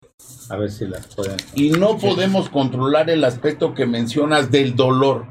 a 0.49 0.57
ver 0.57 0.71
si 0.71 0.85
las 0.85 1.13
pueden. 1.15 1.37
y 1.55 1.71
no 1.71 1.97
podemos 1.97 2.49
controlar 2.49 3.09
el 3.09 3.23
aspecto 3.23 3.73
que 3.73 3.85
mencionas 3.85 4.51
del 4.51 4.75
dolor, 4.75 5.25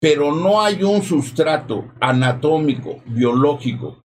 pero 0.00 0.34
no 0.34 0.62
hay 0.62 0.82
un 0.82 1.02
sustrato 1.02 1.92
anatómico, 2.00 3.02
biológico, 3.06 4.02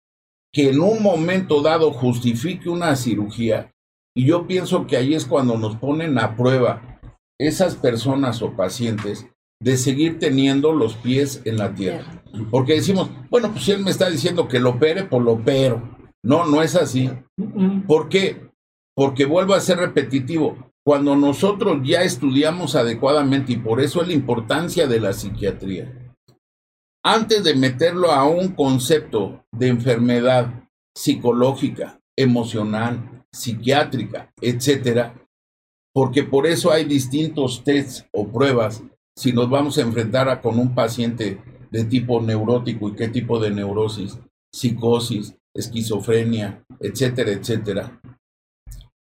que 0.51 0.69
en 0.69 0.79
un 0.79 1.01
momento 1.01 1.61
dado 1.61 1.91
justifique 1.91 2.69
una 2.69 2.95
cirugía, 2.95 3.71
y 4.15 4.25
yo 4.25 4.47
pienso 4.47 4.87
que 4.87 4.97
ahí 4.97 5.13
es 5.13 5.25
cuando 5.25 5.57
nos 5.57 5.75
ponen 5.75 6.17
a 6.17 6.35
prueba 6.35 6.99
esas 7.39 7.75
personas 7.75 8.41
o 8.41 8.55
pacientes 8.55 9.27
de 9.59 9.77
seguir 9.77 10.19
teniendo 10.19 10.73
los 10.73 10.95
pies 10.95 11.41
en 11.45 11.57
la 11.57 11.73
tierra. 11.73 12.23
Porque 12.51 12.75
decimos, 12.75 13.09
bueno, 13.29 13.51
pues 13.51 13.65
si 13.65 13.71
él 13.71 13.83
me 13.83 13.91
está 13.91 14.09
diciendo 14.09 14.47
que 14.47 14.59
lo 14.59 14.71
opere, 14.71 15.05
pues 15.05 15.23
lo 15.23 15.33
opero. 15.33 15.97
No, 16.23 16.45
no 16.45 16.61
es 16.61 16.75
así. 16.75 17.09
¿Por 17.87 18.09
qué? 18.09 18.51
Porque 18.95 19.25
vuelvo 19.25 19.53
a 19.53 19.61
ser 19.61 19.77
repetitivo. 19.77 20.71
Cuando 20.85 21.15
nosotros 21.15 21.79
ya 21.83 22.03
estudiamos 22.03 22.75
adecuadamente, 22.75 23.53
y 23.53 23.57
por 23.57 23.81
eso 23.81 24.01
es 24.01 24.07
la 24.07 24.13
importancia 24.13 24.87
de 24.87 24.99
la 24.99 25.13
psiquiatría, 25.13 26.13
antes 27.03 27.43
de 27.43 27.55
meterlo 27.55 28.11
a 28.11 28.25
un 28.25 28.49
concepto 28.49 29.43
de 29.51 29.67
enfermedad 29.67 30.69
psicológica, 30.95 31.99
emocional, 32.17 33.25
psiquiátrica, 33.31 34.31
etcétera, 34.41 35.13
porque 35.93 36.23
por 36.23 36.47
eso 36.47 36.71
hay 36.71 36.85
distintos 36.85 37.63
tests 37.63 38.05
o 38.11 38.27
pruebas 38.27 38.83
si 39.17 39.33
nos 39.33 39.49
vamos 39.49 39.77
a 39.77 39.81
enfrentar 39.81 40.29
a, 40.29 40.41
con 40.41 40.59
un 40.59 40.75
paciente 40.75 41.41
de 41.71 41.83
tipo 41.83 42.21
neurótico 42.21 42.87
y 42.87 42.95
qué 42.95 43.07
tipo 43.07 43.39
de 43.39 43.49
neurosis, 43.49 44.19
psicosis, 44.53 45.35
esquizofrenia, 45.53 46.63
etcétera, 46.79 47.31
etcétera. 47.31 47.99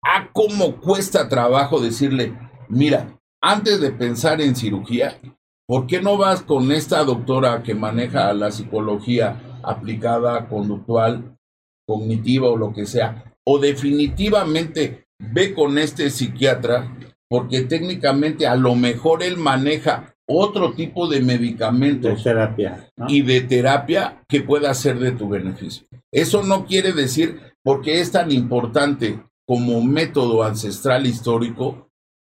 A 0.04 0.32
cómo 0.32 0.80
cuesta 0.80 1.28
trabajo 1.28 1.80
decirle, 1.80 2.36
mira, 2.68 3.18
antes 3.40 3.80
de 3.80 3.92
pensar 3.92 4.40
en 4.40 4.56
cirugía, 4.56 5.18
¿por 5.66 5.86
qué 5.86 6.02
no 6.02 6.18
vas 6.18 6.42
con 6.42 6.72
esta 6.72 7.04
doctora 7.04 7.62
que 7.62 7.74
maneja 7.74 8.34
la 8.34 8.50
psicología 8.50 9.60
aplicada, 9.62 10.48
conductual, 10.48 11.38
cognitiva 11.86 12.48
o 12.48 12.56
lo 12.56 12.72
que 12.72 12.86
sea? 12.86 13.32
o 13.44 13.58
definitivamente 13.58 15.06
ve 15.18 15.54
con 15.54 15.78
este 15.78 16.10
psiquiatra 16.10 16.96
porque 17.32 17.62
técnicamente 17.62 18.46
a 18.46 18.56
lo 18.56 18.74
mejor 18.74 19.22
él 19.22 19.38
maneja 19.38 20.14
otro 20.28 20.74
tipo 20.74 21.08
de 21.08 21.22
medicamentos 21.22 22.22
terapia, 22.22 22.90
y 23.08 23.22
de 23.22 23.40
terapia 23.40 24.22
que 24.28 24.42
pueda 24.42 24.74
ser 24.74 24.98
de 24.98 25.12
tu 25.12 25.30
beneficio. 25.30 25.86
Eso 26.12 26.42
no 26.42 26.66
quiere 26.66 26.92
decir 26.92 27.40
porque 27.64 28.02
es 28.02 28.12
tan 28.12 28.30
importante 28.32 29.24
como 29.48 29.82
método 29.82 30.42
ancestral 30.42 31.06
histórico 31.06 31.88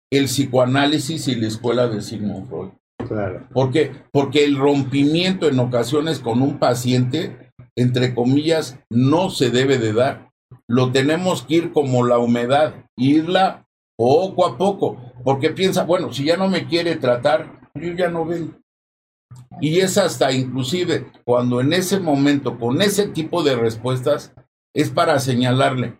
el 0.09 0.27
psicoanálisis 0.27 1.27
y 1.27 1.35
la 1.35 1.47
escuela 1.47 1.89
de 1.89 2.01
Sigmund 2.01 2.47
Freud. 2.47 2.69
Claro. 3.05 3.49
¿Por 3.51 3.71
qué? 3.71 3.91
Porque 4.13 4.45
el 4.45 4.55
rompimiento 4.55 5.49
en 5.49 5.59
ocasiones 5.59 6.19
con 6.19 6.41
un 6.41 6.57
paciente, 6.57 7.51
entre 7.75 8.15
comillas, 8.15 8.79
no 8.89 9.29
se 9.29 9.49
debe 9.49 9.77
de 9.77 9.91
dar 9.91 10.31
lo 10.67 10.91
tenemos 10.91 11.43
que 11.43 11.55
ir 11.55 11.71
como 11.71 12.05
la 12.05 12.17
humedad, 12.17 12.85
irla 12.97 13.64
poco 13.97 14.45
a 14.45 14.57
poco, 14.57 14.97
porque 15.23 15.49
piensa, 15.51 15.83
bueno, 15.83 16.11
si 16.11 16.25
ya 16.25 16.37
no 16.37 16.47
me 16.47 16.67
quiere 16.67 16.95
tratar, 16.95 17.69
yo 17.75 17.93
ya 17.93 18.09
no 18.09 18.25
vengo. 18.25 18.53
Y 19.59 19.79
es 19.79 19.97
hasta 19.97 20.31
inclusive 20.31 21.11
cuando 21.23 21.61
en 21.61 21.73
ese 21.73 21.99
momento, 21.99 22.57
con 22.59 22.81
ese 22.81 23.07
tipo 23.07 23.43
de 23.43 23.55
respuestas, 23.55 24.33
es 24.73 24.89
para 24.89 25.19
señalarle, 25.19 25.99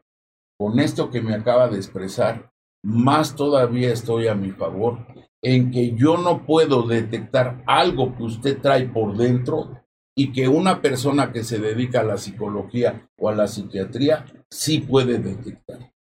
con 0.57 0.79
esto 0.79 1.09
que 1.09 1.21
me 1.21 1.33
acaba 1.33 1.69
de 1.69 1.77
expresar, 1.77 2.51
más 2.83 3.35
todavía 3.35 3.91
estoy 3.91 4.27
a 4.27 4.35
mi 4.35 4.51
favor, 4.51 5.05
en 5.41 5.71
que 5.71 5.95
yo 5.95 6.17
no 6.17 6.45
puedo 6.45 6.83
detectar 6.83 7.63
algo 7.65 8.15
que 8.15 8.23
usted 8.23 8.61
trae 8.61 8.87
por 8.87 9.15
dentro 9.15 9.81
y 10.17 10.31
que 10.31 10.47
una 10.47 10.81
persona 10.81 11.31
que 11.31 11.43
se 11.43 11.59
dedica 11.59 12.01
a 12.01 12.05
la 12.05 12.17
psicología 12.17 13.09
o 13.17 13.29
a 13.29 13.35
la 13.35 13.47
psiquiatría 13.47 14.25
sí 14.49 14.79
puede 14.79 15.19
detectar. 15.19 15.94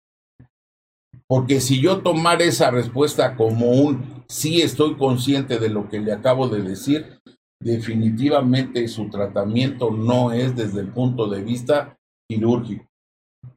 Porque 1.31 1.61
si 1.61 1.79
yo 1.79 2.01
tomar 2.01 2.41
esa 2.41 2.71
respuesta 2.71 3.37
como 3.37 3.67
un 3.67 4.25
sí 4.27 4.61
estoy 4.61 4.97
consciente 4.97 5.59
de 5.59 5.69
lo 5.69 5.87
que 5.87 6.01
le 6.01 6.11
acabo 6.11 6.49
de 6.49 6.61
decir, 6.61 7.21
definitivamente 7.63 8.85
su 8.89 9.09
tratamiento 9.09 9.91
no 9.91 10.33
es 10.33 10.57
desde 10.57 10.81
el 10.81 10.89
punto 10.89 11.29
de 11.29 11.41
vista 11.41 11.97
quirúrgico, 12.29 12.85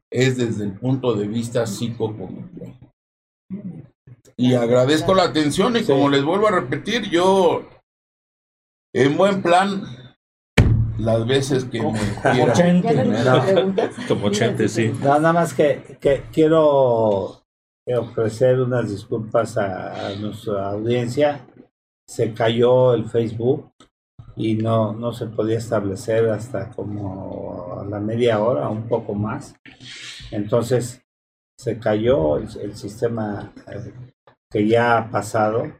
es 0.09 0.37
desde 0.37 0.63
el 0.63 0.71
punto 0.71 1.15
de 1.15 1.27
vista 1.27 1.67
psicocognitivo. 1.67 2.77
Y 4.37 4.53
agradezco 4.53 5.13
la 5.13 5.23
atención 5.23 5.75
y 5.75 5.83
como 5.83 6.07
les 6.07 6.23
vuelvo 6.23 6.47
a 6.47 6.51
repetir, 6.51 7.09
yo 7.09 7.67
en 8.93 9.17
buen 9.17 9.41
plan 9.41 9.83
las 10.97 11.27
veces 11.27 11.65
que 11.65 11.81
me 11.81 11.91
Como 14.07 14.33
sí. 14.33 14.93
nada 15.01 15.33
más 15.33 15.53
que, 15.53 15.97
que 15.99 16.23
quiero 16.31 17.44
ofrecer 17.93 18.59
unas 18.59 18.89
disculpas 18.89 19.57
a, 19.57 20.15
nuestra 20.19 20.69
audiencia. 20.69 21.45
Se 22.07 22.33
cayó 22.33 22.93
el 22.93 23.05
Facebook 23.05 23.71
y 24.35 24.55
no, 24.55 24.93
no 24.93 25.13
se 25.13 25.27
podía 25.27 25.57
establecer 25.57 26.29
hasta 26.29 26.71
como 26.71 27.79
a 27.79 27.85
la 27.85 27.99
media 27.99 28.43
hora, 28.43 28.69
un 28.69 28.87
poco 28.87 29.13
más. 29.13 29.55
Entonces 30.31 31.01
se 31.57 31.79
cayó 31.79 32.37
el, 32.37 32.75
sistema 32.75 33.53
eh, 33.71 33.93
que 34.51 34.67
ya 34.67 34.97
ha 34.97 35.09
pasado 35.09 35.71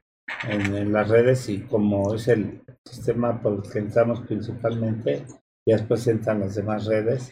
en, 0.48 0.92
las 0.92 1.10
redes 1.10 1.50
y 1.50 1.62
como 1.62 2.14
es 2.14 2.28
el 2.28 2.62
sistema 2.86 3.42
por 3.42 3.54
el 3.54 3.72
que 3.72 3.80
entramos 3.80 4.22
principalmente 4.22 5.26
y 5.66 5.74
después 5.74 6.08
entran 6.08 6.40
las 6.40 6.56
demás 6.56 6.86
redes. 6.86 7.32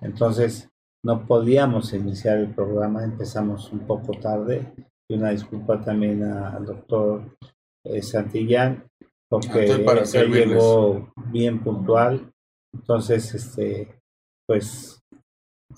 Entonces 0.00 0.71
no 1.04 1.26
podíamos 1.26 1.92
iniciar 1.92 2.38
el 2.38 2.54
programa, 2.54 3.04
empezamos 3.04 3.72
un 3.72 3.80
poco 3.80 4.12
tarde 4.12 4.72
y 5.08 5.14
una 5.14 5.30
disculpa 5.30 5.80
también 5.80 6.22
al 6.22 6.64
doctor 6.64 7.36
eh, 7.84 8.02
Santillán 8.02 8.84
porque 9.32 9.64
él 9.64 10.30
llegó 10.30 11.10
bien 11.30 11.60
puntual. 11.60 12.30
Entonces, 12.74 13.34
este, 13.34 13.98
pues, 14.46 15.00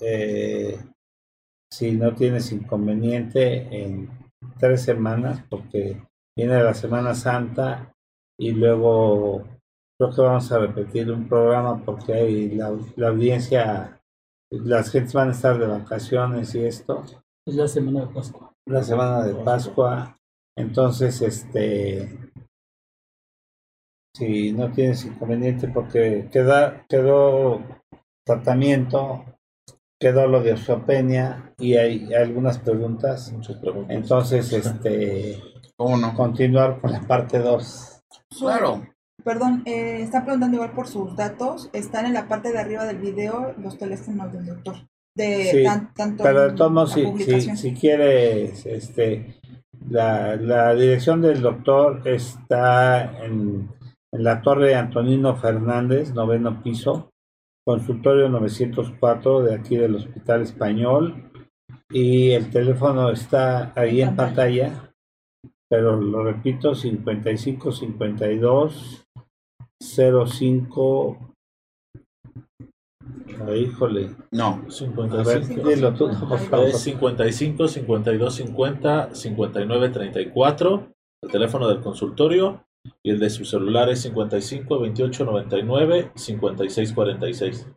eh, 0.01 0.77
si 1.71 1.93
no 1.93 2.13
tienes 2.13 2.51
inconveniente 2.51 3.67
en 3.71 4.09
tres 4.59 4.81
semanas, 4.81 5.41
porque 5.49 6.05
viene 6.35 6.61
la 6.61 6.73
Semana 6.73 7.15
Santa 7.15 7.93
y 8.37 8.51
luego 8.51 9.45
creo 9.97 10.13
que 10.13 10.21
vamos 10.21 10.51
a 10.51 10.59
repetir 10.59 11.09
un 11.09 11.29
programa 11.29 11.81
porque 11.85 12.13
hay 12.13 12.49
la, 12.49 12.67
audiencia, 13.07 14.01
las 14.51 14.91
gentes 14.91 15.13
van 15.13 15.29
a 15.29 15.31
estar 15.31 15.57
de 15.57 15.67
vacaciones 15.67 16.53
y 16.55 16.65
esto. 16.65 17.03
Es 17.47 17.55
la 17.55 17.67
semana 17.67 18.01
de 18.01 18.13
Pascua. 18.13 18.53
La 18.65 18.83
semana 18.83 19.23
de 19.23 19.35
Pascua. 19.35 20.17
Entonces, 20.57 21.21
este, 21.21 22.31
si 24.15 24.53
no 24.53 24.71
tienes 24.71 25.05
inconveniente 25.05 25.67
porque 25.67 26.29
queda, 26.31 26.85
quedó 26.87 27.61
tratamiento, 28.25 29.25
quedó 29.99 30.27
lo 30.27 30.41
de 30.41 30.53
osteopenia 30.53 31.53
y 31.57 31.75
hay 31.75 32.13
algunas 32.13 32.57
preguntas. 32.57 33.31
Muchas 33.33 33.57
preguntas. 33.57 33.95
Entonces, 33.95 34.53
este, 34.53 35.41
¿Cómo 35.77 35.97
no? 35.97 36.15
continuar 36.15 36.79
con 36.79 36.91
la 36.91 37.01
parte 37.01 37.39
2. 37.39 38.03
Claro. 38.39 38.94
Perdón, 39.25 39.63
eh, 39.65 40.01
están 40.03 40.23
preguntando 40.23 40.55
igual 40.57 40.73
por 40.73 40.87
sus 40.87 41.15
datos. 41.15 41.69
Están 41.73 42.05
en 42.05 42.13
la 42.13 42.27
parte 42.27 42.51
de 42.53 42.59
arriba 42.59 42.85
del 42.85 42.99
video 42.99 43.55
los 43.57 43.77
teléfonos 43.77 44.31
del 44.31 44.45
doctor. 44.45 44.75
De 45.17 45.45
Sí, 45.45 45.63
tan- 45.63 45.93
tanto 45.95 46.23
Pero 46.23 46.43
de 46.43 46.53
todos 46.53 46.71
modos, 46.71 46.91
si, 46.93 47.57
si, 47.57 47.73
quieres, 47.73 48.65
este, 48.67 49.39
la, 49.89 50.35
la 50.35 50.75
dirección 50.75 51.21
del 51.21 51.41
doctor 51.41 52.07
está 52.07 53.25
en, 53.25 53.69
en 54.13 54.23
la 54.23 54.41
Torre 54.43 54.75
Antonino 54.75 55.35
Fernández, 55.37 56.13
noveno 56.13 56.61
piso, 56.61 57.09
consultorio 57.65 58.29
904 58.29 59.41
de 59.41 59.55
aquí 59.55 59.75
del 59.75 59.95
Hospital 59.95 60.41
Español. 60.43 61.31
Y 61.89 62.31
el 62.31 62.51
teléfono 62.51 63.09
está 63.09 63.71
ahí 63.75 64.01
en 64.01 64.15
pantalla, 64.15 64.91
pero 65.69 65.99
lo 65.99 66.23
repito, 66.23 66.75
55 66.75 67.71
52 67.71 69.05
05. 69.81 71.17
Ay, 73.47 73.63
híjole. 73.63 74.15
No. 74.31 74.47
A 74.47 75.23
ver, 75.23 75.43
55. 75.43 75.69
dilo 75.69 75.93
tú, 75.93 76.09
por 76.27 76.39
favor. 76.39 76.67
Es 76.67 76.79
55 76.79 77.67
52 77.67 78.35
50 78.35 79.13
59 79.15 79.89
34, 79.89 80.87
el 81.23 81.31
teléfono 81.31 81.67
del 81.67 81.81
consultorio 81.81 82.63
y 83.03 83.11
el 83.11 83.19
de 83.19 83.29
su 83.29 83.45
celular 83.45 83.89
es 83.89 84.01
55 84.01 84.79
28 84.79 85.25
99 85.25 86.11
56 86.15 86.93
46. 86.93 87.67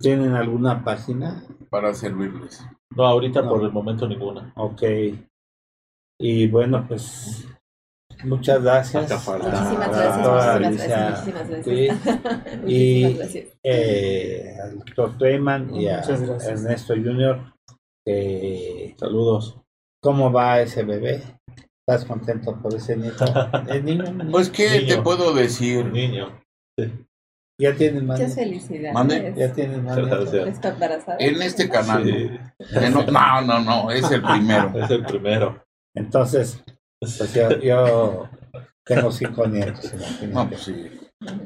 ¿Tienen 0.00 0.32
alguna 0.34 0.82
página? 0.82 1.44
Para 1.70 1.94
servirles. 1.94 2.66
No, 2.96 3.04
ahorita 3.06 3.42
No. 3.42 3.50
por 3.50 3.62
el 3.62 3.70
momento 3.72 4.08
ninguna. 4.08 4.52
Ok. 4.56 4.82
Y 6.20 6.46
bueno, 6.48 6.84
pues 6.86 7.46
muchas 8.24 8.62
gracias. 8.62 9.10
Muchísimas 9.10 9.42
gracias, 9.42 10.16
muchísimas 10.18 10.60
gracias, 10.60 11.26
muchísimas 11.48 11.66
Ruiz, 12.62 13.16
gracias. 13.18 13.44
Y- 13.44 13.48
eh, 13.64 14.56
al 14.62 14.78
doctor 14.78 15.16
Clayman 15.18 15.74
y 15.74 15.88
a 15.88 15.98
Muchas 16.00 16.20
gracias. 16.22 16.48
Ernesto 16.60 16.94
Junior. 16.94 17.52
que 18.06 18.94
Saludos. 18.98 19.60
¿Cómo 20.02 20.30
va 20.30 20.60
ese 20.60 20.82
bebé? 20.84 21.22
¿Estás 21.86 22.04
contento 22.06 22.60
por 22.62 22.74
ese 22.74 22.96
nieto? 22.96 23.24
¿Es 23.68 23.82
niño? 23.82 24.04
niño? 24.04 24.30
Pues, 24.30 24.50
¿qué 24.50 24.80
Niño. 24.80 24.96
te 24.96 25.02
puedo 25.02 25.32
decir? 25.34 25.84
Niño. 25.86 26.40
ya 27.58 27.74
tienes 27.74 28.02
más. 28.02 28.18
Muchas 28.20 28.34
felicidades. 28.34 28.92
Mande. 28.94 29.34
Ya 29.36 29.52
tienes 29.52 29.82
más. 29.82 29.96
Muchas 29.96 30.04
nietos? 30.06 30.32
gracias. 30.32 30.54
¿Está 30.56 30.68
embarazada? 30.70 31.16
En 31.20 31.42
este 31.42 31.68
canal. 31.68 32.04
Sí, 32.04 32.10
Eh, 32.58 32.90
No, 32.90 33.02
no, 33.10 33.40
no, 33.42 33.60
no, 33.60 33.90
es 33.90 34.10
el 34.10 34.22
primero. 34.22 34.72
es 34.82 34.90
el 34.90 35.04
primero. 35.04 35.63
Entonces, 35.94 36.62
pues 37.00 37.32
yo, 37.34 37.50
yo 37.60 38.28
tengo 38.84 39.10
cinco 39.12 39.46
nietos. 39.46 39.92
No, 40.30 40.48
pues 40.48 40.62
sí. 40.62 40.90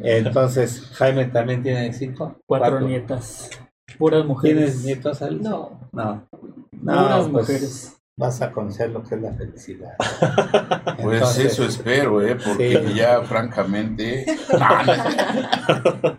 Entonces, 0.03 0.91
Jaime 0.95 1.27
también 1.27 1.63
tiene 1.63 1.93
cinco. 1.93 2.37
Cuatro 2.47 2.81
nietas. 2.81 3.51
Puras 3.99 4.25
mujeres. 4.25 4.57
¿Tienes 4.57 4.85
nietos, 4.85 5.23
Alice? 5.23 5.43
No. 5.49 5.89
No. 5.93 6.27
Puras 6.31 7.27
No, 7.27 7.33
pues 7.33 7.49
mujeres. 7.49 7.97
vas 8.17 8.41
a 8.43 8.51
conocer 8.53 8.91
lo 8.91 9.03
que 9.03 9.15
es 9.17 9.23
la 9.23 9.33
felicidad. 9.35 9.93
Pues 11.01 11.19
Entonces, 11.21 11.53
eso 11.53 11.65
espero, 11.65 12.21
¿eh? 12.27 12.35
Porque 12.35 12.83
Sí. 12.89 12.95
ya, 12.95 13.23
francamente. 13.23 14.27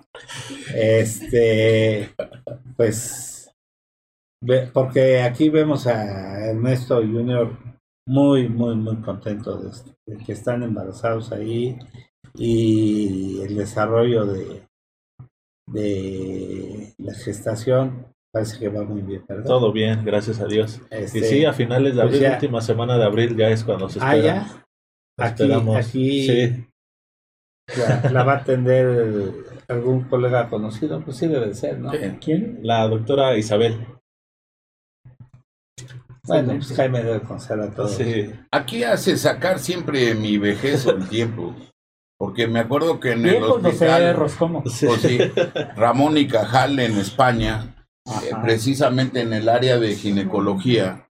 Este, 0.76 2.14
pues, 2.78 3.52
ve- 4.42 4.70
porque 4.74 5.22
aquí 5.22 5.50
vemos 5.50 5.88
a 5.88 6.40
Ernesto 6.50 6.98
Junior 6.98 7.58
muy, 8.10 8.50
muy, 8.50 8.76
muy 8.76 8.96
contento 9.02 9.58
de, 9.58 9.70
esto, 9.70 9.92
de 10.08 10.18
que 10.18 10.32
están 10.34 10.64
embarazados 10.64 11.32
ahí 11.32 11.78
y 12.34 13.40
el 13.42 13.56
desarrollo 13.56 14.26
de, 14.26 14.64
de 15.68 16.94
la 16.98 17.14
gestación 17.14 18.08
parece 18.32 18.58
que 18.60 18.70
va 18.70 18.84
muy 18.84 19.02
bien, 19.02 19.24
¿verdad? 19.28 19.46
Todo 19.46 19.72
bien, 19.72 20.04
gracias 20.04 20.40
a 20.40 20.46
Dios. 20.46 20.82
Este, 20.90 21.20
Y 21.20 21.24
sí, 21.24 21.46
a 21.46 21.54
finales 21.54 21.96
de 21.96 22.02
pues 22.02 22.14
abril, 22.16 22.22
ya. 22.30 22.34
última 22.34 22.62
semana 22.62 22.98
de 22.98 23.04
abril, 23.06 23.36
ya 23.38 23.50
es 23.50 23.64
cuando 23.64 23.90
se 23.90 24.00
Ah, 24.02 24.16
espera. 24.16 24.36
ya. 24.36 24.66
Aquí, 25.26 25.44
Esperamos. 25.44 25.76
aquí 25.76 26.28
Sí, 26.28 26.66
la, 27.78 28.10
la 28.12 28.24
va 28.24 28.34
a 28.34 28.38
atender 28.38 29.32
algún 29.68 30.02
colega 30.06 30.50
conocido, 30.50 31.02
pues 31.02 31.18
sí 31.18 31.28
debe 31.28 31.48
de 31.48 31.54
ser, 31.54 31.78
¿no? 31.80 31.92
¿Quién? 32.20 32.60
la 32.64 32.88
doctora 32.88 33.38
Isabel. 33.38 33.86
Bueno, 36.24 36.54
pues 36.54 36.74
Jaime 36.76 37.04
debe 37.04 37.22
conocer 37.22 37.60
a 37.60 37.70
todos. 37.72 37.96
Sí, 37.96 38.32
Aquí 38.52 38.84
hace 38.84 39.18
sacar 39.18 39.60
siempre 39.60 40.14
mi 40.16 40.38
vejez 40.38 40.86
o 40.86 40.92
el 40.92 41.08
tiempo. 41.08 41.56
Porque 42.18 42.48
me 42.48 42.60
acuerdo 42.60 43.00
que 43.00 43.14
en 43.14 43.26
el 43.26 43.42
hospital, 43.42 44.14
pues 44.18 44.74
sí, 45.02 45.18
Ramón 45.78 46.18
y 46.18 46.28
Cajal 46.28 46.78
en 46.80 46.98
España, 46.98 47.74
eh, 48.06 48.32
precisamente 48.44 49.22
en 49.22 49.32
el 49.32 49.48
área 49.48 49.80
de 49.80 49.96
ginecología, 49.96 51.08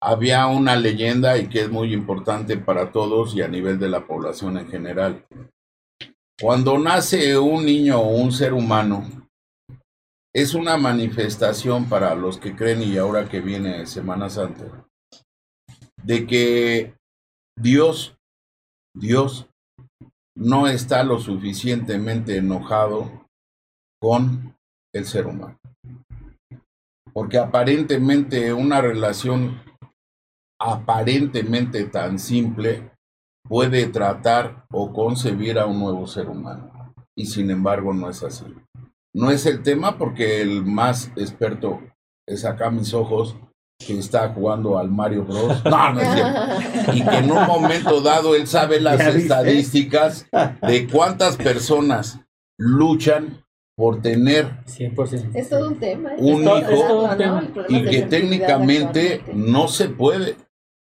había 0.00 0.46
una 0.46 0.76
leyenda 0.76 1.36
y 1.36 1.48
que 1.48 1.62
es 1.62 1.70
muy 1.70 1.92
importante 1.92 2.56
para 2.56 2.92
todos 2.92 3.34
y 3.34 3.42
a 3.42 3.48
nivel 3.48 3.78
de 3.78 3.90
la 3.90 4.06
población 4.06 4.56
en 4.56 4.68
general. 4.68 5.26
Cuando 6.40 6.78
nace 6.78 7.36
un 7.36 7.66
niño 7.66 7.98
o 7.98 8.16
un 8.16 8.32
ser 8.32 8.54
humano, 8.54 9.04
es 10.34 10.54
una 10.54 10.76
manifestación 10.76 11.88
para 11.88 12.14
los 12.14 12.38
que 12.38 12.54
creen 12.54 12.82
y 12.82 12.96
ahora 12.96 13.28
que 13.28 13.40
viene 13.40 13.86
Semana 13.86 14.28
Santa, 14.30 14.86
de 16.02 16.26
que 16.26 16.94
Dios, 17.56 18.16
Dios, 18.94 19.48
no 20.36 20.68
está 20.68 21.02
lo 21.02 21.18
suficientemente 21.18 22.36
enojado 22.36 23.26
con 24.00 24.56
el 24.94 25.04
ser 25.04 25.26
humano. 25.26 25.58
Porque 27.12 27.38
aparentemente 27.38 28.52
una 28.52 28.80
relación 28.80 29.60
aparentemente 30.60 31.84
tan 31.84 32.18
simple 32.18 32.90
puede 33.48 33.86
tratar 33.86 34.66
o 34.70 34.92
concebir 34.92 35.58
a 35.58 35.66
un 35.66 35.80
nuevo 35.80 36.06
ser 36.06 36.28
humano. 36.28 36.94
Y 37.16 37.26
sin 37.26 37.50
embargo 37.50 37.92
no 37.92 38.08
es 38.08 38.22
así. 38.22 38.44
No 39.14 39.30
es 39.30 39.46
el 39.46 39.62
tema 39.62 39.98
porque 39.98 40.40
el 40.42 40.64
más 40.64 41.10
experto 41.16 41.80
es 42.26 42.44
acá 42.44 42.70
mis 42.70 42.92
ojos 42.94 43.36
que 43.84 43.98
está 43.98 44.28
jugando 44.30 44.78
al 44.78 44.90
Mario 44.90 45.24
Bros. 45.24 45.62
No, 45.64 45.92
no 45.94 46.00
es 46.00 46.08
cierto. 46.12 46.92
Y 46.94 47.02
que 47.02 47.16
en 47.18 47.30
un 47.30 47.46
momento 47.46 48.00
dado 48.00 48.34
él 48.34 48.46
sabe 48.46 48.80
las 48.82 49.00
estadísticas 49.00 50.26
de 50.66 50.86
cuántas 50.88 51.36
personas 51.36 52.20
luchan 52.58 53.44
por 53.76 54.02
tener 54.02 54.64
100%. 54.66 55.30
Es 55.34 55.48
todo 55.48 55.68
un 55.68 55.78
tema. 55.78 56.14
es 56.14 56.20
Un 56.22 56.42
todo- 56.44 56.58
hijo 56.58 56.70
es 56.70 56.88
todo 56.88 57.04
un 57.04 57.14
y 57.14 57.16
tema, 57.16 57.90
que 57.90 58.02
técnicamente 58.02 59.22
no 59.34 59.68
se 59.68 59.88
puede 59.88 60.36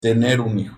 tener 0.01 0.41
un 0.43 0.59
hijo. 0.59 0.77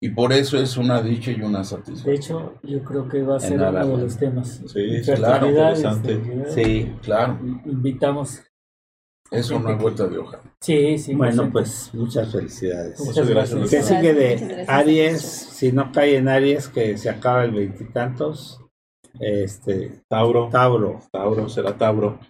Y 0.00 0.10
por 0.10 0.32
eso 0.32 0.58
es 0.58 0.76
una 0.76 1.02
dicha 1.02 1.32
y 1.32 1.42
una 1.42 1.58
De 1.58 1.64
satisfacción. 1.64 2.14
hecho, 2.14 2.54
yo 2.62 2.84
creo 2.84 3.08
que 3.08 3.22
va 3.22 3.36
a 3.36 3.40
ser 3.40 3.54
uno 3.60 3.96
de 3.96 4.02
los 4.04 4.16
temas. 4.16 4.62
Sí, 4.66 5.00
claro, 5.04 5.46
Fertilidad, 5.46 5.76
interesante. 5.76 6.44
Sí, 6.54 6.92
Claro, 7.02 7.38
Invitamos. 7.66 8.40
eso 9.32 9.58
no 9.58 9.70
es 9.72 9.82
vuelta 9.82 10.06
de 10.06 10.18
hoja. 10.18 10.40
Sí, 10.60 10.98
sí. 10.98 11.14
bueno, 11.14 11.50
pues 11.50 11.90
muchas 11.94 12.30
felicidades. 12.30 13.00
Muchas 13.00 13.28
gracias. 13.28 13.70
¿Qué 13.70 13.82
sigue 13.82 14.14
de. 14.14 14.64
Aries? 14.68 15.20
Si 15.20 15.72
no 15.72 15.90
cae 15.90 16.16
en 16.16 16.28
Aries, 16.28 16.68
que 16.68 16.96
se 16.96 17.10
acaba 17.10 17.44
el 17.44 17.50
veintitantos. 17.50 18.60
Este, 19.18 20.02
Tauro. 20.08 20.48
Tauro. 20.50 21.00
Tauro, 21.10 21.48
será 21.48 21.76
Tauro. 21.76 22.20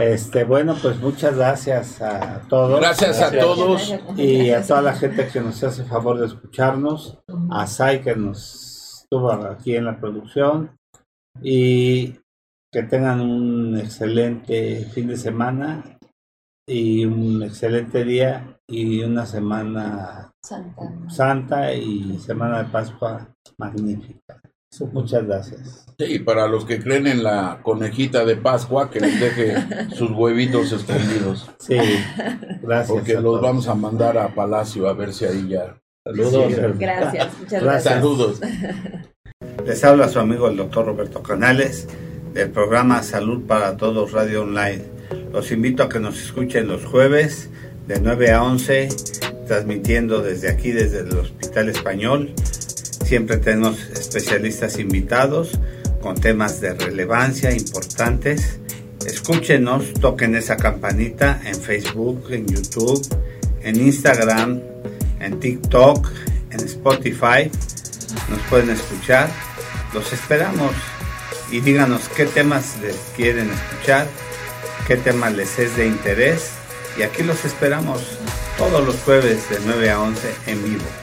Este, 0.00 0.44
bueno, 0.44 0.76
pues 0.82 0.98
muchas 1.00 1.36
gracias 1.36 2.02
a 2.02 2.42
todos. 2.48 2.80
Gracias 2.80 3.20
a 3.22 3.30
Gracias. 3.30 3.42
todos. 3.44 3.94
Y 4.16 4.50
a 4.50 4.62
toda 4.66 4.82
la 4.82 4.92
gente 4.94 5.28
que 5.28 5.40
nos 5.40 5.62
hace 5.62 5.84
favor 5.84 6.18
de 6.18 6.26
escucharnos. 6.26 7.18
A 7.50 7.66
Sai 7.66 8.02
que 8.02 8.14
nos 8.16 9.00
estuvo 9.02 9.30
aquí 9.32 9.76
en 9.76 9.86
la 9.86 9.98
producción. 9.98 10.76
Y 11.42 12.18
que 12.72 12.82
tengan 12.82 13.20
un 13.20 13.78
excelente 13.78 14.84
fin 14.92 15.08
de 15.08 15.16
semana. 15.16 15.84
Y 16.68 17.06
un 17.06 17.42
excelente 17.42 18.04
día. 18.04 18.58
Y 18.68 19.02
una 19.02 19.26
semana 19.26 20.32
Santa. 20.42 20.82
santa 21.08 21.74
y 21.74 22.18
semana 22.18 22.62
de 22.62 22.70
Pascua 22.70 23.34
magnífica. 23.58 24.40
Muchas 24.92 25.26
gracias. 25.26 25.84
Sí, 25.98 26.18
para 26.20 26.46
los 26.46 26.64
que 26.64 26.80
creen 26.80 27.06
en 27.06 27.22
la 27.22 27.58
conejita 27.62 28.24
de 28.24 28.36
Pascua, 28.36 28.90
que 28.90 29.00
les 29.00 29.20
deje 29.20 29.54
sus 29.96 30.10
huevitos 30.12 30.72
escondidos. 30.72 31.50
Sí, 31.58 31.76
gracias. 32.62 32.88
Porque 32.90 33.14
los 33.14 33.22
todos. 33.24 33.42
vamos 33.42 33.68
a 33.68 33.74
mandar 33.74 34.16
a 34.16 34.34
Palacio 34.34 34.88
a 34.88 34.94
ver 34.94 35.12
si 35.12 35.24
ahí 35.26 35.48
ya. 35.48 35.76
Saludos. 36.04 36.52
Sí, 36.54 36.60
Gracias, 36.78 37.38
muchas 37.38 37.62
Gracias. 37.62 37.62
gracias. 37.62 37.94
Saludos. 37.94 38.40
Les 39.66 39.84
habla 39.84 40.08
su 40.08 40.18
amigo 40.18 40.48
el 40.48 40.56
doctor 40.56 40.86
Roberto 40.86 41.22
Canales 41.22 41.86
del 42.32 42.50
programa 42.50 43.02
Salud 43.02 43.42
para 43.46 43.76
Todos 43.76 44.12
Radio 44.12 44.42
Online. 44.42 44.82
Los 45.32 45.50
invito 45.52 45.82
a 45.82 45.88
que 45.88 46.00
nos 46.00 46.18
escuchen 46.22 46.68
los 46.68 46.84
jueves 46.84 47.50
de 47.86 48.00
9 48.00 48.30
a 48.30 48.42
11, 48.44 48.88
transmitiendo 49.46 50.22
desde 50.22 50.48
aquí, 50.48 50.70
desde 50.70 51.00
el 51.00 51.12
Hospital 51.18 51.68
Español. 51.68 52.32
Siempre 53.10 53.38
tenemos 53.38 53.76
especialistas 53.90 54.78
invitados 54.78 55.58
con 56.00 56.14
temas 56.14 56.60
de 56.60 56.74
relevancia 56.74 57.50
importantes. 57.50 58.60
Escúchenos, 59.04 59.94
toquen 59.94 60.36
esa 60.36 60.56
campanita 60.56 61.40
en 61.44 61.56
Facebook, 61.56 62.28
en 62.30 62.46
YouTube, 62.46 63.04
en 63.64 63.80
Instagram, 63.80 64.60
en 65.18 65.40
TikTok, 65.40 66.08
en 66.52 66.60
Spotify. 66.60 67.50
Nos 68.28 68.38
pueden 68.48 68.70
escuchar. 68.70 69.28
Los 69.92 70.12
esperamos 70.12 70.70
y 71.50 71.58
díganos 71.62 72.08
qué 72.14 72.26
temas 72.26 72.76
les 72.80 72.94
quieren 73.16 73.50
escuchar, 73.50 74.06
qué 74.86 74.94
temas 74.94 75.34
les 75.34 75.58
es 75.58 75.76
de 75.76 75.88
interés. 75.88 76.52
Y 76.96 77.02
aquí 77.02 77.24
los 77.24 77.44
esperamos 77.44 78.02
todos 78.56 78.86
los 78.86 78.94
jueves 78.98 79.50
de 79.50 79.58
9 79.66 79.90
a 79.90 80.00
11 80.00 80.28
en 80.46 80.62
vivo. 80.62 80.99